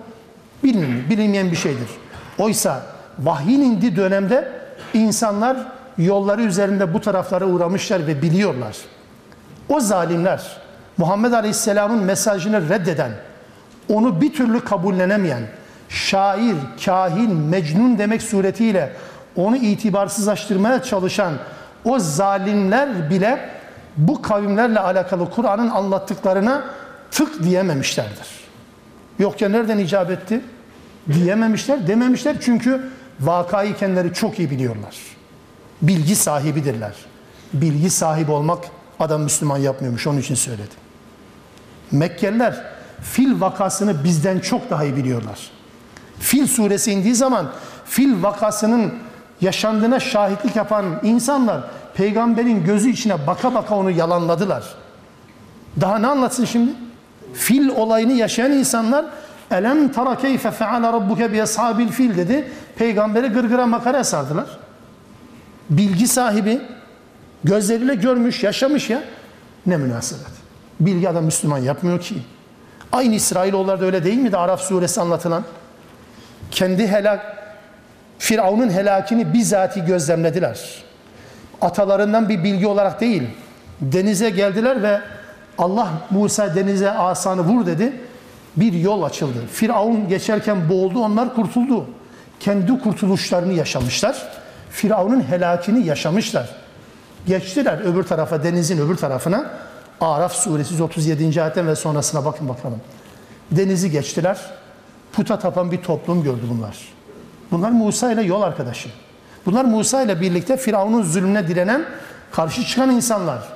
bilinmeyen, 0.63 1.09
bilinmeyen 1.09 1.51
bir 1.51 1.55
şeydir. 1.55 1.89
Oysa 2.37 2.81
vahyin 3.19 3.61
indiği 3.61 3.95
dönemde 3.95 4.51
insanlar 4.93 5.57
yolları 5.97 6.41
üzerinde 6.41 6.93
bu 6.93 7.01
taraflara 7.01 7.45
uğramışlar 7.45 8.07
ve 8.07 8.21
biliyorlar. 8.21 8.77
O 9.69 9.79
zalimler 9.79 10.41
Muhammed 10.97 11.33
Aleyhisselam'ın 11.33 12.03
mesajını 12.03 12.69
reddeden, 12.69 13.11
onu 13.89 14.21
bir 14.21 14.33
türlü 14.33 14.59
kabullenemeyen, 14.59 15.41
şair, 15.89 16.55
kahin, 16.85 17.35
mecnun 17.35 17.97
demek 17.97 18.21
suretiyle 18.21 18.93
onu 19.35 19.57
itibarsızlaştırmaya 19.57 20.83
çalışan 20.83 21.33
o 21.85 21.99
zalimler 21.99 23.09
bile 23.09 23.49
bu 23.97 24.21
kavimlerle 24.21 24.79
alakalı 24.79 25.29
Kur'an'ın 25.29 25.69
anlattıklarına 25.69 26.63
tık 27.11 27.43
diyememişlerdir. 27.43 28.27
Yok 29.19 29.41
ya 29.41 29.49
nereden 29.49 29.77
icap 29.77 30.11
etti? 30.11 30.41
Diyememişler, 31.13 31.87
dememişler 31.87 32.35
çünkü 32.41 32.89
vakayı 33.19 33.75
kendileri 33.75 34.13
çok 34.13 34.39
iyi 34.39 34.51
biliyorlar. 34.51 34.97
Bilgi 35.81 36.15
sahibidirler. 36.15 36.93
Bilgi 37.53 37.89
sahibi 37.89 38.31
olmak 38.31 38.63
adam 38.99 39.21
Müslüman 39.21 39.57
yapmıyormuş, 39.57 40.07
onun 40.07 40.19
için 40.19 40.35
söyledim. 40.35 40.77
Mekkeliler 41.91 42.63
fil 43.01 43.41
vakasını 43.41 44.03
bizden 44.03 44.39
çok 44.39 44.69
daha 44.69 44.83
iyi 44.83 44.95
biliyorlar. 44.95 45.39
Fil 46.19 46.47
suresi 46.47 46.91
indiği 46.91 47.15
zaman 47.15 47.51
fil 47.85 48.23
vakasının 48.23 48.93
yaşandığına 49.41 49.99
şahitlik 49.99 50.55
yapan 50.55 50.85
insanlar 51.03 51.61
peygamberin 51.93 52.63
gözü 52.63 52.89
içine 52.89 53.27
baka 53.27 53.53
baka 53.53 53.75
onu 53.75 53.91
yalanladılar. 53.91 54.63
Daha 55.81 55.99
ne 55.99 56.07
anlatsın 56.07 56.45
şimdi? 56.45 56.71
Fil 57.33 57.69
olayını 57.69 58.13
yaşayan 58.13 58.51
insanlar 58.51 59.05
Elem 59.51 59.91
tara 59.91 60.17
keyfe 60.17 60.51
feala 60.51 60.93
rabbuke 60.93 61.33
bi 61.33 61.43
ashabil 61.43 61.87
fil 61.87 62.17
dedi. 62.17 62.51
Peygamberi 62.75 63.27
gırgıra 63.27 63.67
makara 63.67 64.03
sardılar. 64.03 64.45
Bilgi 65.69 66.07
sahibi 66.07 66.61
gözleriyle 67.43 67.95
görmüş, 67.95 68.43
yaşamış 68.43 68.89
ya. 68.89 69.01
Ne 69.65 69.77
münasebet. 69.77 70.31
Bilgi 70.79 71.09
adam 71.09 71.25
Müslüman 71.25 71.57
yapmıyor 71.57 71.99
ki. 71.99 72.15
Aynı 72.91 73.15
İsrailoğullarda 73.15 73.85
öyle 73.85 74.03
değil 74.03 74.17
miydi 74.17 74.37
Araf 74.37 74.61
suresi 74.61 75.01
anlatılan? 75.01 75.43
Kendi 76.51 76.87
helak, 76.87 77.37
Firavun'un 78.19 78.69
helakini 78.69 79.33
bizatihi 79.33 79.85
gözlemlediler. 79.85 80.83
Atalarından 81.61 82.29
bir 82.29 82.43
bilgi 82.43 82.67
olarak 82.67 83.01
değil. 83.01 83.23
Denize 83.81 84.29
geldiler 84.29 84.83
ve 84.83 85.01
Allah 85.57 85.89
Musa 86.09 86.55
denize 86.55 86.91
asanı 86.91 87.41
vur 87.41 87.65
dedi. 87.65 88.01
Bir 88.57 88.73
yol 88.73 89.03
açıldı. 89.03 89.39
Firavun 89.51 90.07
geçerken 90.07 90.69
boğuldu, 90.69 90.99
onlar 90.99 91.35
kurtuldu. 91.35 91.85
Kendi 92.39 92.79
kurtuluşlarını 92.79 93.53
yaşamışlar. 93.53 94.27
Firavun'un 94.69 95.21
helakini 95.21 95.85
yaşamışlar. 95.85 96.49
Geçtiler 97.27 97.79
öbür 97.79 98.03
tarafa, 98.03 98.43
denizin 98.43 98.77
öbür 98.77 98.95
tarafına. 98.95 99.51
Araf 100.01 100.33
suresi 100.33 100.83
37. 100.83 101.41
ayetten 101.41 101.67
ve 101.67 101.75
sonrasına 101.75 102.25
bakın 102.25 102.49
bakalım. 102.49 102.81
Denizi 103.51 103.91
geçtiler. 103.91 104.37
Puta 105.13 105.39
tapan 105.39 105.71
bir 105.71 105.77
toplum 105.77 106.23
gördü 106.23 106.41
bunlar. 106.49 106.77
Bunlar 107.51 107.71
Musa 107.71 108.11
ile 108.11 108.21
yol 108.21 108.41
arkadaşı. 108.41 108.89
Bunlar 109.46 109.64
Musa 109.64 110.02
ile 110.02 110.20
birlikte 110.20 110.56
Firavun'un 110.56 111.02
zulmüne 111.02 111.48
direnen, 111.48 111.84
karşı 112.32 112.64
çıkan 112.64 112.90
insanlar. 112.90 113.48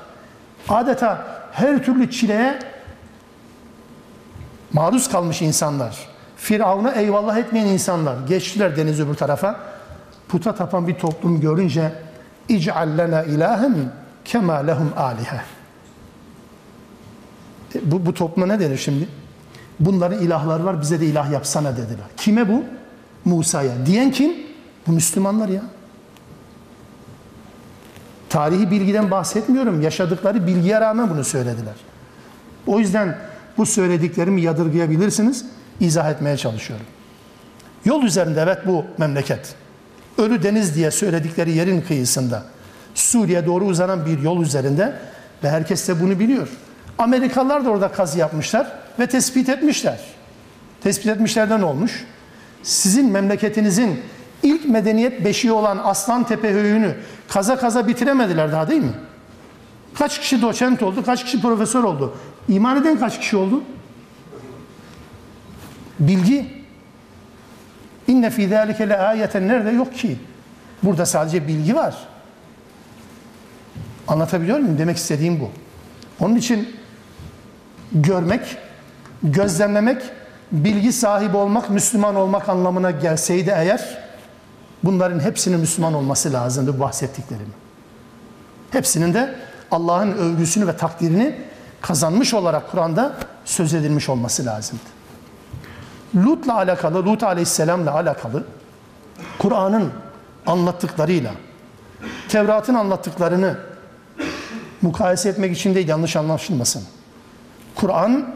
Adeta 0.69 1.27
her 1.53 1.85
türlü 1.85 2.11
çileye 2.11 2.59
maruz 4.73 5.09
kalmış 5.09 5.43
insanlar. 5.43 6.09
Firavun'a 6.37 6.93
eyvallah 6.93 7.39
etmeyen 7.39 7.67
insanlar. 7.67 8.17
Geçtiler 8.29 8.77
deniz 8.77 9.01
öbür 9.01 9.15
tarafa. 9.15 9.61
Puta 10.29 10.55
tapan 10.55 10.89
bir 10.89 10.95
toplum 10.95 11.41
görünce 11.41 11.93
اِجْعَلْ 12.49 12.97
لَنَا 12.97 13.25
اِلَٰهًا 13.25 13.73
كَمَا 14.25 14.67
لَهُمْ 14.67 14.91
آلِهَةً 14.97 15.41
bu, 17.83 18.07
bu 18.07 18.15
topluma 18.15 18.47
ne 18.47 18.61
denir 18.61 18.77
şimdi? 18.77 19.09
Bunların 19.81 20.19
ilahları 20.19 20.65
var 20.65 20.81
bize 20.81 21.01
de 21.01 21.07
ilah 21.07 21.31
yapsana 21.31 21.73
dediler. 21.73 22.07
Kime 22.17 22.49
bu? 22.49 22.65
Musa'ya. 23.25 23.87
Diyen 23.87 24.11
kim? 24.11 24.33
Bu 24.87 24.93
Müslümanlar 24.93 25.49
ya. 25.49 25.63
Tarihi 28.36 28.72
bilgiden 28.72 29.12
bahsetmiyorum. 29.12 29.82
Yaşadıkları 29.82 30.48
bilgiye 30.48 30.82
rağmen 30.82 31.10
bunu 31.10 31.24
söylediler. 31.24 31.74
O 32.68 32.80
yüzden 32.80 33.18
bu 33.58 33.66
söylediklerimi 33.66 34.42
yadırgayabilirsiniz. 34.42 35.46
İzah 35.80 36.12
etmeye 36.12 36.38
çalışıyorum. 36.38 36.86
Yol 37.86 38.04
üzerinde 38.04 38.42
evet 38.42 38.58
bu 38.66 38.86
memleket. 38.98 39.56
Ölü 40.18 40.44
Deniz 40.44 40.76
diye 40.76 40.92
söyledikleri 40.92 41.52
yerin 41.52 41.82
kıyısında. 41.82 42.44
Suriye 42.96 43.46
doğru 43.46 43.66
uzanan 43.66 44.06
bir 44.06 44.20
yol 44.20 44.42
üzerinde 44.42 44.96
ve 45.44 45.50
herkes 45.50 45.88
de 45.88 46.02
bunu 46.02 46.20
biliyor. 46.20 46.48
Amerikalılar 46.98 47.66
da 47.66 47.70
orada 47.70 47.92
kazı 47.92 48.20
yapmışlar 48.20 48.72
ve 49.00 49.08
tespit 49.08 49.50
etmişler. 49.50 50.00
Tespit 50.84 51.08
etmişlerden 51.08 51.62
olmuş? 51.62 52.06
Sizin 52.64 53.12
memleketinizin 53.12 54.00
ilk 54.44 54.70
medeniyet 54.70 55.26
beşiği 55.26 55.52
olan 55.52 55.82
Aslantepe 55.84 56.54
höyüğünü 56.54 56.96
kaza 57.28 57.58
kaza 57.58 57.88
bitiremediler 57.88 58.52
daha 58.52 58.68
değil 58.68 58.82
mi? 58.82 58.94
Kaç 59.94 60.20
kişi 60.20 60.42
doçent 60.42 60.84
oldu, 60.84 61.06
kaç 61.06 61.24
kişi 61.24 61.42
profesör 61.42 61.84
oldu? 61.84 62.14
İman 62.48 62.82
eden 62.82 63.00
kaç 63.00 63.20
kişi 63.20 63.38
oldu? 63.38 63.64
Bilgi. 66.00 66.66
İnne 68.08 68.30
fî 68.30 68.50
zâlike 68.50 68.90
le 68.90 68.98
âyeten 68.98 69.48
nerede? 69.48 69.72
Yok 69.72 69.96
ki. 69.96 70.18
Burada 70.84 71.06
sadece 71.06 71.48
bilgi 71.48 71.76
var. 71.76 71.96
Anlatabiliyor 74.08 74.60
muyum? 74.60 74.78
Demek 74.78 74.98
istediğim 74.98 75.40
bu. 75.40 75.50
Onun 76.20 76.36
için 76.36 76.76
görmek 77.92 78.58
gözlemlemek, 79.24 80.02
bilgi 80.52 80.94
sahibi 80.94 81.38
olmak, 81.38 81.70
Müslüman 81.70 82.16
olmak 82.16 82.50
anlamına 82.50 82.92
gelseydi 82.92 83.54
eğer 83.56 84.05
bunların 84.86 85.20
hepsinin 85.20 85.60
Müslüman 85.60 85.94
olması 85.94 86.34
lazımdı 86.34 86.80
bahsettiklerim. 86.80 87.54
Hepsinin 88.72 89.14
de 89.14 89.36
Allah'ın 89.72 90.12
övgüsünü 90.12 90.68
ve 90.68 90.78
takdirini 90.78 91.42
kazanmış 91.82 92.34
olarak 92.34 92.72
Kur'an'da 92.72 93.14
söz 93.46 93.74
edilmiş 93.74 94.10
olması 94.10 94.46
lazımdı. 94.46 94.84
Lut'la 96.16 96.56
alakalı, 96.56 97.06
Lut 97.06 97.24
aleyhisselamla 97.24 97.94
alakalı 97.94 98.44
Kur'an'ın 99.40 99.92
anlattıklarıyla 100.48 101.32
Tevrat'ın 102.30 102.74
anlattıklarını 102.74 103.58
mukayese 104.82 105.30
etmek 105.30 105.58
için 105.58 105.76
değil 105.76 105.88
yanlış 105.88 106.16
anlaşılmasın. 106.16 106.84
Kur'an 107.76 108.36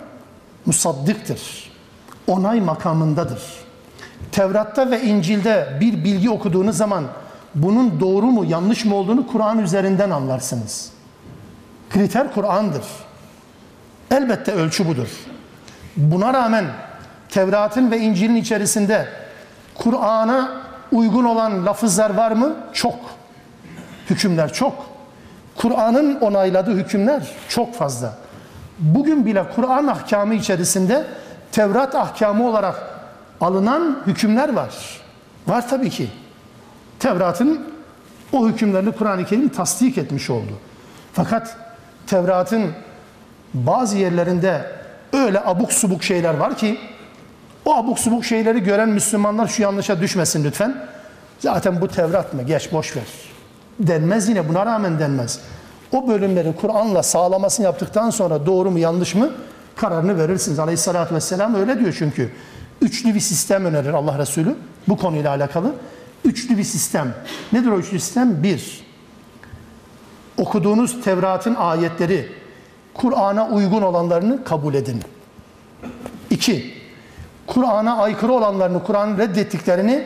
musaddıktır. 0.65 1.71
Onay 2.27 2.61
makamındadır. 2.61 3.41
Tevrat'ta 4.31 4.91
ve 4.91 5.01
İncil'de 5.01 5.77
bir 5.79 6.03
bilgi 6.03 6.29
okuduğunuz 6.29 6.77
zaman 6.77 7.03
bunun 7.55 7.99
doğru 7.99 8.25
mu 8.25 8.45
yanlış 8.45 8.85
mı 8.85 8.95
olduğunu 8.95 9.27
Kur'an 9.27 9.59
üzerinden 9.59 10.09
anlarsınız. 10.09 10.91
Kriter 11.89 12.33
Kur'an'dır. 12.33 12.83
Elbette 14.11 14.51
ölçü 14.51 14.87
budur. 14.87 15.07
Buna 15.97 16.33
rağmen 16.33 16.65
Tevrat'ın 17.29 17.91
ve 17.91 17.99
İncil'in 17.99 18.35
içerisinde 18.35 19.07
Kur'an'a 19.75 20.51
uygun 20.91 21.23
olan 21.23 21.65
lafızlar 21.65 22.15
var 22.15 22.31
mı? 22.31 22.55
Çok. 22.73 22.95
Hükümler 24.09 24.53
çok. 24.53 24.85
Kur'an'ın 25.55 26.19
onayladığı 26.19 26.75
hükümler 26.75 27.23
çok 27.47 27.75
fazla. 27.75 28.13
Bugün 28.79 29.25
bile 29.25 29.43
Kur'an 29.55 29.87
ahkamı 29.87 30.33
içerisinde 30.33 31.05
Tevrat 31.51 31.95
ahkamı 31.95 32.47
olarak 32.47 32.98
alınan 33.41 33.97
hükümler 34.07 34.53
var. 34.53 35.01
Var 35.47 35.69
tabii 35.69 35.89
ki. 35.89 36.09
Tevrat'ın 36.99 37.61
o 38.33 38.47
hükümlerini 38.47 38.91
Kur'an-ı 38.91 39.25
Kerim 39.25 39.49
tasdik 39.49 39.97
etmiş 39.97 40.29
oldu. 40.29 40.51
Fakat 41.13 41.57
Tevrat'ın 42.07 42.71
bazı 43.53 43.97
yerlerinde 43.97 44.71
öyle 45.13 45.39
abuk 45.45 45.73
subuk 45.73 46.03
şeyler 46.03 46.33
var 46.33 46.57
ki 46.57 46.79
o 47.65 47.75
abuk 47.75 47.99
subuk 47.99 48.25
şeyleri 48.25 48.63
gören 48.63 48.89
Müslümanlar 48.89 49.47
şu 49.47 49.61
yanlışa 49.61 50.01
düşmesin 50.01 50.43
lütfen. 50.43 50.75
Zaten 51.39 51.81
bu 51.81 51.87
Tevrat 51.87 52.33
mı? 52.33 52.43
Geç 52.43 52.71
boş 52.71 52.95
ver. 52.95 53.03
Denmez 53.79 54.29
yine 54.29 54.49
buna 54.49 54.65
rağmen 54.65 54.99
denmez. 54.99 55.39
O 55.91 56.07
bölümleri 56.07 56.55
Kur'an'la 56.55 57.03
sağlamasını 57.03 57.65
yaptıktan 57.65 58.09
sonra 58.09 58.45
doğru 58.45 58.71
mu 58.71 58.79
yanlış 58.79 59.15
mı 59.15 59.29
kararını 59.75 60.17
verirsiniz. 60.17 60.59
Aleyhissalatü 60.59 61.15
vesselam 61.15 61.55
öyle 61.55 61.79
diyor 61.79 61.95
çünkü. 61.99 62.31
Üçlü 62.81 63.15
bir 63.15 63.19
sistem 63.19 63.65
önerir 63.65 63.93
Allah 63.93 64.19
Resulü 64.19 64.55
bu 64.87 64.97
konuyla 64.97 65.29
alakalı. 65.29 65.75
Üçlü 66.25 66.57
bir 66.57 66.63
sistem. 66.63 67.13
Nedir 67.53 67.67
o 67.67 67.79
üçlü 67.79 67.99
sistem? 67.99 68.43
Bir, 68.43 68.81
okuduğunuz 70.37 71.01
Tevrat'ın 71.01 71.55
ayetleri 71.55 72.31
Kur'an'a 72.93 73.49
uygun 73.49 73.81
olanlarını 73.81 74.43
kabul 74.43 74.73
edin. 74.73 75.01
İki, 76.29 76.73
Kur'an'a 77.47 77.97
aykırı 77.97 78.33
olanlarını, 78.33 78.83
Kur'an'ın 78.83 79.17
reddettiklerini 79.17 80.03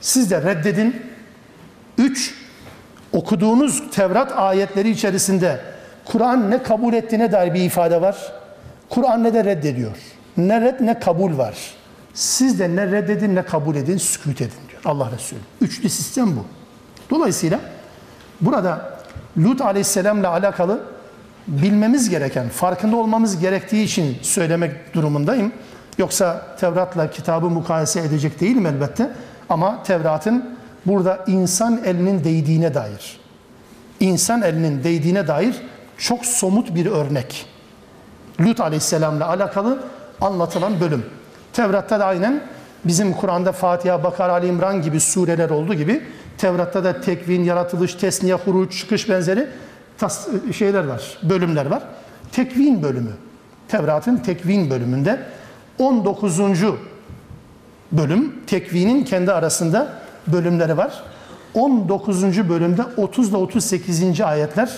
siz 0.00 0.30
de 0.30 0.42
reddedin. 0.42 1.02
Üç, 1.98 2.34
okuduğunuz 3.12 3.90
Tevrat 3.90 4.32
ayetleri 4.38 4.90
içerisinde 4.90 5.60
Kur'an 6.04 6.50
ne 6.50 6.62
kabul 6.62 6.94
ettiğine 6.94 7.32
dair 7.32 7.54
bir 7.54 7.60
ifade 7.60 8.00
var. 8.00 8.32
Kur'an 8.88 9.24
ne 9.24 9.34
de 9.34 9.44
reddediyor. 9.44 9.96
Ne 10.36 10.60
red 10.60 10.80
ne 10.80 10.98
kabul 10.98 11.38
var. 11.38 11.75
Siz 12.16 12.58
de 12.58 12.76
ne 12.76 12.86
reddedin 12.86 13.34
ne 13.34 13.42
kabul 13.42 13.76
edin, 13.76 13.96
sükut 13.96 14.40
edin 14.40 14.58
diyor 14.68 14.82
Allah 14.84 15.10
Resulü. 15.10 15.40
Üçlü 15.60 15.88
sistem 15.88 16.36
bu. 16.36 16.44
Dolayısıyla 17.10 17.60
burada 18.40 18.98
Lut 19.38 19.60
aleyhisselamla 19.60 20.30
alakalı 20.30 20.80
bilmemiz 21.46 22.10
gereken, 22.10 22.48
farkında 22.48 22.96
olmamız 22.96 23.38
gerektiği 23.38 23.84
için 23.84 24.18
söylemek 24.22 24.94
durumundayım. 24.94 25.52
Yoksa 25.98 26.56
Tevrat'la 26.60 27.10
kitabı 27.10 27.50
mukayese 27.50 28.00
edecek 28.00 28.40
değilim 28.40 28.66
elbette. 28.66 29.10
Ama 29.48 29.82
Tevrat'ın 29.82 30.58
burada 30.86 31.24
insan 31.26 31.80
elinin 31.84 32.24
değdiğine 32.24 32.74
dair, 32.74 33.20
insan 34.00 34.42
elinin 34.42 34.84
değdiğine 34.84 35.28
dair 35.28 35.56
çok 35.98 36.26
somut 36.26 36.74
bir 36.74 36.86
örnek. 36.86 37.46
Lut 38.40 38.60
aleyhisselamla 38.60 39.28
alakalı 39.28 39.84
anlatılan 40.20 40.80
bölüm. 40.80 41.04
Tevrat'ta 41.56 42.00
da 42.00 42.06
aynen 42.06 42.40
bizim 42.84 43.12
Kur'an'da 43.12 43.52
Fatiha, 43.52 44.04
Bakara, 44.04 44.32
Ali 44.32 44.46
İmran 44.46 44.82
gibi 44.82 45.00
sureler 45.00 45.50
olduğu 45.50 45.74
gibi 45.74 46.02
Tevrat'ta 46.38 46.84
da 46.84 47.00
tekvin, 47.00 47.44
yaratılış, 47.44 47.94
tesniye, 47.94 48.34
huruç, 48.34 48.78
çıkış 48.78 49.08
benzeri 49.08 49.48
tas, 49.98 50.28
şeyler 50.56 50.84
var, 50.84 51.18
bölümler 51.22 51.66
var. 51.66 51.82
Tekvin 52.32 52.82
bölümü, 52.82 53.10
Tevrat'ın 53.68 54.16
tekvin 54.16 54.70
bölümünde 54.70 55.22
19. 55.78 56.40
bölüm, 57.92 58.34
tekvinin 58.46 59.04
kendi 59.04 59.32
arasında 59.32 59.92
bölümleri 60.26 60.76
var. 60.76 61.02
19. 61.54 62.48
bölümde 62.48 62.82
30 62.96 63.28
ile 63.28 63.36
38. 63.36 64.20
ayetler 64.20 64.70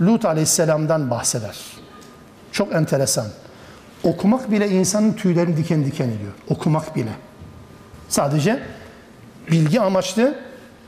Lut 0.00 0.24
aleyhisselamdan 0.24 1.10
bahseder. 1.10 1.56
Çok 2.52 2.74
enteresan. 2.74 3.26
Okumak 4.04 4.50
bile 4.50 4.68
insanın 4.68 5.12
tüylerini 5.12 5.56
diken 5.56 5.84
diken 5.84 6.08
ediyor. 6.08 6.32
Okumak 6.48 6.96
bile. 6.96 7.10
Sadece 8.08 8.60
bilgi 9.50 9.80
amaçlı 9.80 10.34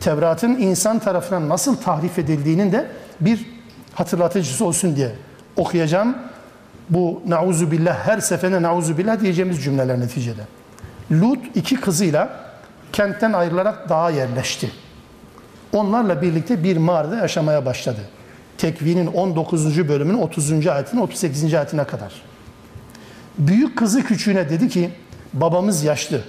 Tevrat'ın 0.00 0.58
insan 0.58 0.98
tarafından 0.98 1.48
nasıl 1.48 1.76
tahrif 1.76 2.18
edildiğinin 2.18 2.72
de 2.72 2.86
bir 3.20 3.46
hatırlatıcısı 3.94 4.64
olsun 4.64 4.96
diye 4.96 5.12
okuyacağım. 5.56 6.16
Bu 6.90 7.22
nauzu 7.26 7.70
billah 7.70 8.06
her 8.06 8.20
seferinde 8.20 8.62
nauzu 8.62 8.98
billah 8.98 9.20
diyeceğimiz 9.20 9.64
cümleler 9.64 10.00
neticede. 10.00 10.42
Lut 11.12 11.38
iki 11.54 11.80
kızıyla 11.80 12.40
kentten 12.92 13.32
ayrılarak 13.32 13.88
dağa 13.88 14.10
yerleşti. 14.10 14.70
Onlarla 15.72 16.22
birlikte 16.22 16.64
bir 16.64 16.76
mağarada 16.76 17.16
yaşamaya 17.16 17.66
başladı. 17.66 18.00
Tekvinin 18.58 19.06
19. 19.06 19.88
bölümünün 19.88 20.18
30. 20.18 20.66
ayetine 20.66 21.00
38. 21.00 21.54
ayetine 21.54 21.84
kadar. 21.84 22.12
Büyük 23.38 23.78
kızı 23.78 24.02
küçüğüne 24.02 24.50
dedi 24.50 24.68
ki 24.68 24.90
babamız 25.32 25.84
yaşlı. 25.84 26.20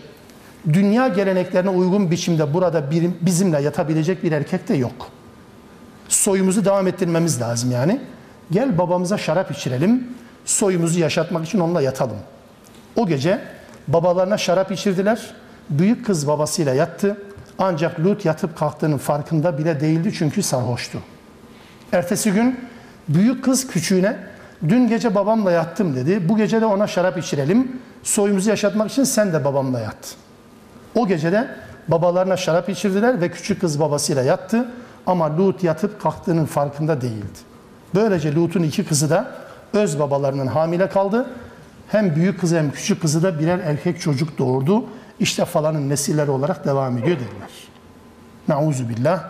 Dünya 0.74 1.08
geleneklerine 1.08 1.70
uygun 1.70 2.12
biçimde 2.12 2.54
burada 2.54 2.92
bir, 2.92 3.10
bizimle 3.22 3.62
yatabilecek 3.62 4.24
bir 4.24 4.32
erkek 4.32 4.68
de 4.68 4.74
yok. 4.74 5.10
Soyumuzu 6.10 6.66
devam 6.66 6.88
ettirmemiz 6.88 7.42
lazım 7.42 7.72
yani. 7.72 8.02
Gel 8.52 8.78
babamıza 8.78 9.18
şarap 9.18 9.52
içirelim. 9.52 10.08
Soyumuzu 10.46 11.00
yaşatmak 11.00 11.46
için 11.46 11.60
onunla 11.60 11.82
yatalım. 11.82 12.18
O 12.96 13.08
gece 13.08 13.42
babalarına 13.88 14.38
şarap 14.38 14.72
içirdiler. 14.72 15.34
Büyük 15.70 16.06
kız 16.06 16.28
babasıyla 16.28 16.74
yattı. 16.74 17.18
Ancak 17.60 18.00
Lut 18.00 18.26
yatıp 18.26 18.58
kalktığının 18.58 18.98
farkında 18.98 19.58
bile 19.58 19.80
değildi 19.80 20.14
çünkü 20.18 20.44
sarhoştu. 20.44 21.00
Ertesi 21.92 22.32
gün 22.32 22.60
büyük 23.08 23.44
kız 23.44 23.68
küçüğüne 23.68 24.18
dün 24.70 24.88
gece 24.88 25.16
babamla 25.16 25.52
yattım 25.52 25.96
dedi. 25.96 26.30
Bu 26.30 26.38
gece 26.38 26.62
de 26.62 26.66
ona 26.66 26.88
şarap 26.88 27.18
içirelim. 27.18 27.82
Soyumuzu 28.04 28.50
yaşatmak 28.50 28.92
için 28.92 29.04
sen 29.04 29.34
de 29.34 29.46
babamla 29.46 29.80
yat. 29.80 30.16
O 30.96 31.08
gece 31.08 31.32
de 31.32 31.48
babalarına 31.88 32.38
şarap 32.38 32.70
içirdiler 32.70 33.22
ve 33.22 33.32
küçük 33.32 33.62
kız 33.62 33.80
babasıyla 33.80 34.24
yattı. 34.24 34.68
Ama 35.06 35.38
Lut 35.38 35.64
yatıp 35.64 36.02
kalktığının 36.02 36.46
farkında 36.46 37.02
değildi. 37.02 37.40
Böylece 37.96 38.36
Lut'un 38.36 38.64
iki 38.64 38.86
kızı 38.86 39.10
da 39.10 39.32
öz 39.74 40.00
babalarının 40.00 40.48
hamile 40.48 40.90
kaldı. 40.90 41.30
Hem 41.88 42.16
büyük 42.16 42.40
kızı 42.40 42.58
hem 42.58 42.72
küçük 42.72 43.02
kızı 43.02 43.24
da 43.24 43.40
birer 43.40 43.60
erkek 43.60 44.02
çocuk 44.02 44.38
doğurdu. 44.38 44.86
İşte 45.20 45.46
falanın 45.46 45.90
nesilleri 45.90 46.32
olarak 46.32 46.66
devam 46.66 46.98
ediyor 46.98 47.18
dediler. 47.18 47.50
Nauzu 48.48 48.90
billah, 48.90 49.24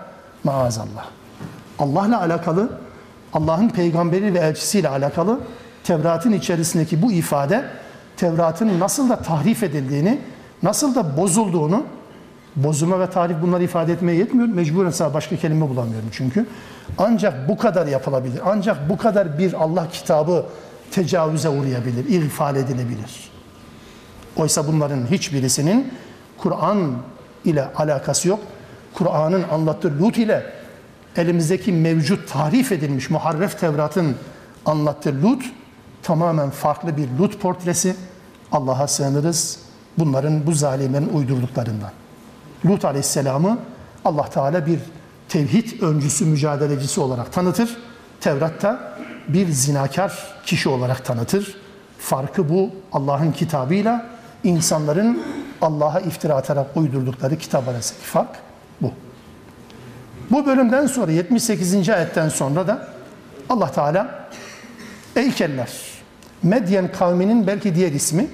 maazallah. 0.43 1.05
Allah'la 1.79 2.21
alakalı, 2.21 2.69
Allah'ın 3.33 3.69
peygamberi 3.69 4.33
ve 4.33 4.39
elçisiyle 4.39 4.89
alakalı 4.89 5.39
Tevrat'ın 5.83 6.31
içerisindeki 6.31 7.01
bu 7.01 7.11
ifade 7.11 7.63
Tevrat'ın 8.17 8.79
nasıl 8.79 9.09
da 9.09 9.15
tahrif 9.15 9.63
edildiğini, 9.63 10.19
nasıl 10.63 10.95
da 10.95 11.17
bozulduğunu, 11.17 11.83
bozulma 12.55 12.99
ve 12.99 13.09
tahrif 13.09 13.41
bunları 13.41 13.63
ifade 13.63 13.93
etmeye 13.93 14.17
yetmiyor. 14.17 14.47
Mecburen 14.47 14.89
sana 14.89 15.13
başka 15.13 15.35
kelime 15.35 15.69
bulamıyorum 15.69 16.09
çünkü. 16.11 16.45
Ancak 16.97 17.49
bu 17.49 17.57
kadar 17.57 17.87
yapılabilir. 17.87 18.41
Ancak 18.45 18.89
bu 18.89 18.97
kadar 18.97 19.37
bir 19.37 19.53
Allah 19.53 19.87
kitabı 19.91 20.45
tecavüze 20.91 21.49
uğrayabilir, 21.49 22.05
ihfal 22.05 22.55
edilebilir. 22.55 23.29
Oysa 24.35 24.67
bunların 24.67 25.05
hiçbirisinin 25.11 25.93
Kur'an 26.37 26.91
ile 27.45 27.67
alakası 27.75 28.27
yok. 28.27 28.39
Kur'an'ın 28.93 29.43
anlattığı 29.51 29.99
Lut 29.99 30.17
ile 30.17 30.43
elimizdeki 31.17 31.71
mevcut 31.71 32.29
tahrif 32.29 32.71
edilmiş 32.71 33.09
muharref 33.09 33.59
Tevrat'ın 33.59 34.15
anlattığı 34.65 35.21
Lut 35.21 35.43
tamamen 36.03 36.49
farklı 36.49 36.97
bir 36.97 37.09
Lut 37.19 37.39
portresi. 37.39 37.95
Allah'a 38.51 38.87
sığınırız 38.87 39.59
bunların, 39.97 40.47
bu 40.47 40.51
zalimlerin 40.53 41.09
uydurduklarından. 41.13 41.91
Lut 42.65 42.85
Aleyhisselam'ı 42.85 43.59
Allah 44.05 44.29
Teala 44.29 44.65
bir 44.65 44.79
tevhid 45.29 45.81
öncüsü, 45.81 46.25
mücadelecisi 46.25 47.01
olarak 47.01 47.33
tanıtır. 47.33 47.77
Tevrat'ta 48.21 48.97
bir 49.27 49.47
zinakar 49.47 50.35
kişi 50.45 50.69
olarak 50.69 51.05
tanıtır. 51.05 51.57
Farkı 51.99 52.49
bu 52.49 52.69
Allah'ın 52.91 53.31
kitabıyla 53.31 54.09
insanların 54.43 55.23
Allah'a 55.61 55.99
iftira 55.99 56.35
atarak 56.35 56.77
uydurdukları 56.77 57.37
kitap 57.37 57.67
arasındaki 57.67 58.05
fark. 58.05 58.29
Bu 60.31 60.45
bölümden 60.45 60.87
sonra 60.87 61.11
78. 61.11 61.89
ayetten 61.89 62.29
sonra 62.29 62.67
da 62.67 62.87
Allah 63.49 63.71
Teala 63.71 64.29
Eykeller, 65.15 65.71
Medyen 66.43 66.91
kavminin 66.91 67.47
belki 67.47 67.75
diğer 67.75 67.91
ismi 67.91 68.27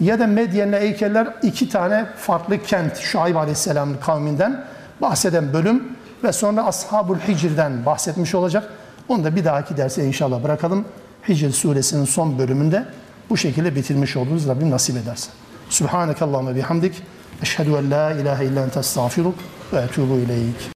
ya 0.00 0.18
da 0.18 0.26
Medyen'le 0.26 0.72
Eykeller 0.72 1.28
iki 1.42 1.68
tane 1.68 2.06
farklı 2.16 2.62
kent 2.62 2.96
Şuayb 2.96 3.36
Aleyhisselam'ın 3.36 3.96
kavminden 3.96 4.64
bahseden 5.00 5.52
bölüm 5.52 5.82
ve 6.24 6.32
sonra 6.32 6.64
Ashabul 6.66 7.16
Hicr'den 7.16 7.86
bahsetmiş 7.86 8.34
olacak. 8.34 8.70
Onu 9.08 9.24
da 9.24 9.36
bir 9.36 9.44
dahaki 9.44 9.76
derse 9.76 10.04
inşallah 10.04 10.42
bırakalım. 10.42 10.84
Hicr 11.28 11.50
suresinin 11.50 12.04
son 12.04 12.38
bölümünde 12.38 12.84
bu 13.30 13.36
şekilde 13.36 13.74
bitirmiş 13.74 14.16
oluruz 14.16 14.48
Rabbim 14.48 14.70
nasip 14.70 14.96
ederse. 14.96 15.30
Subhanakallahumma 15.70 16.54
bihamdik. 16.54 17.02
Eşhedü 17.42 17.70
en 17.70 17.90
la 17.90 18.12
ilahe 18.12 18.44
illa 18.44 18.64
ente 18.64 18.80
estağfiruk 18.80 19.34
ve 19.72 19.80
etubu 19.80 20.14
ileyk. 20.14 20.70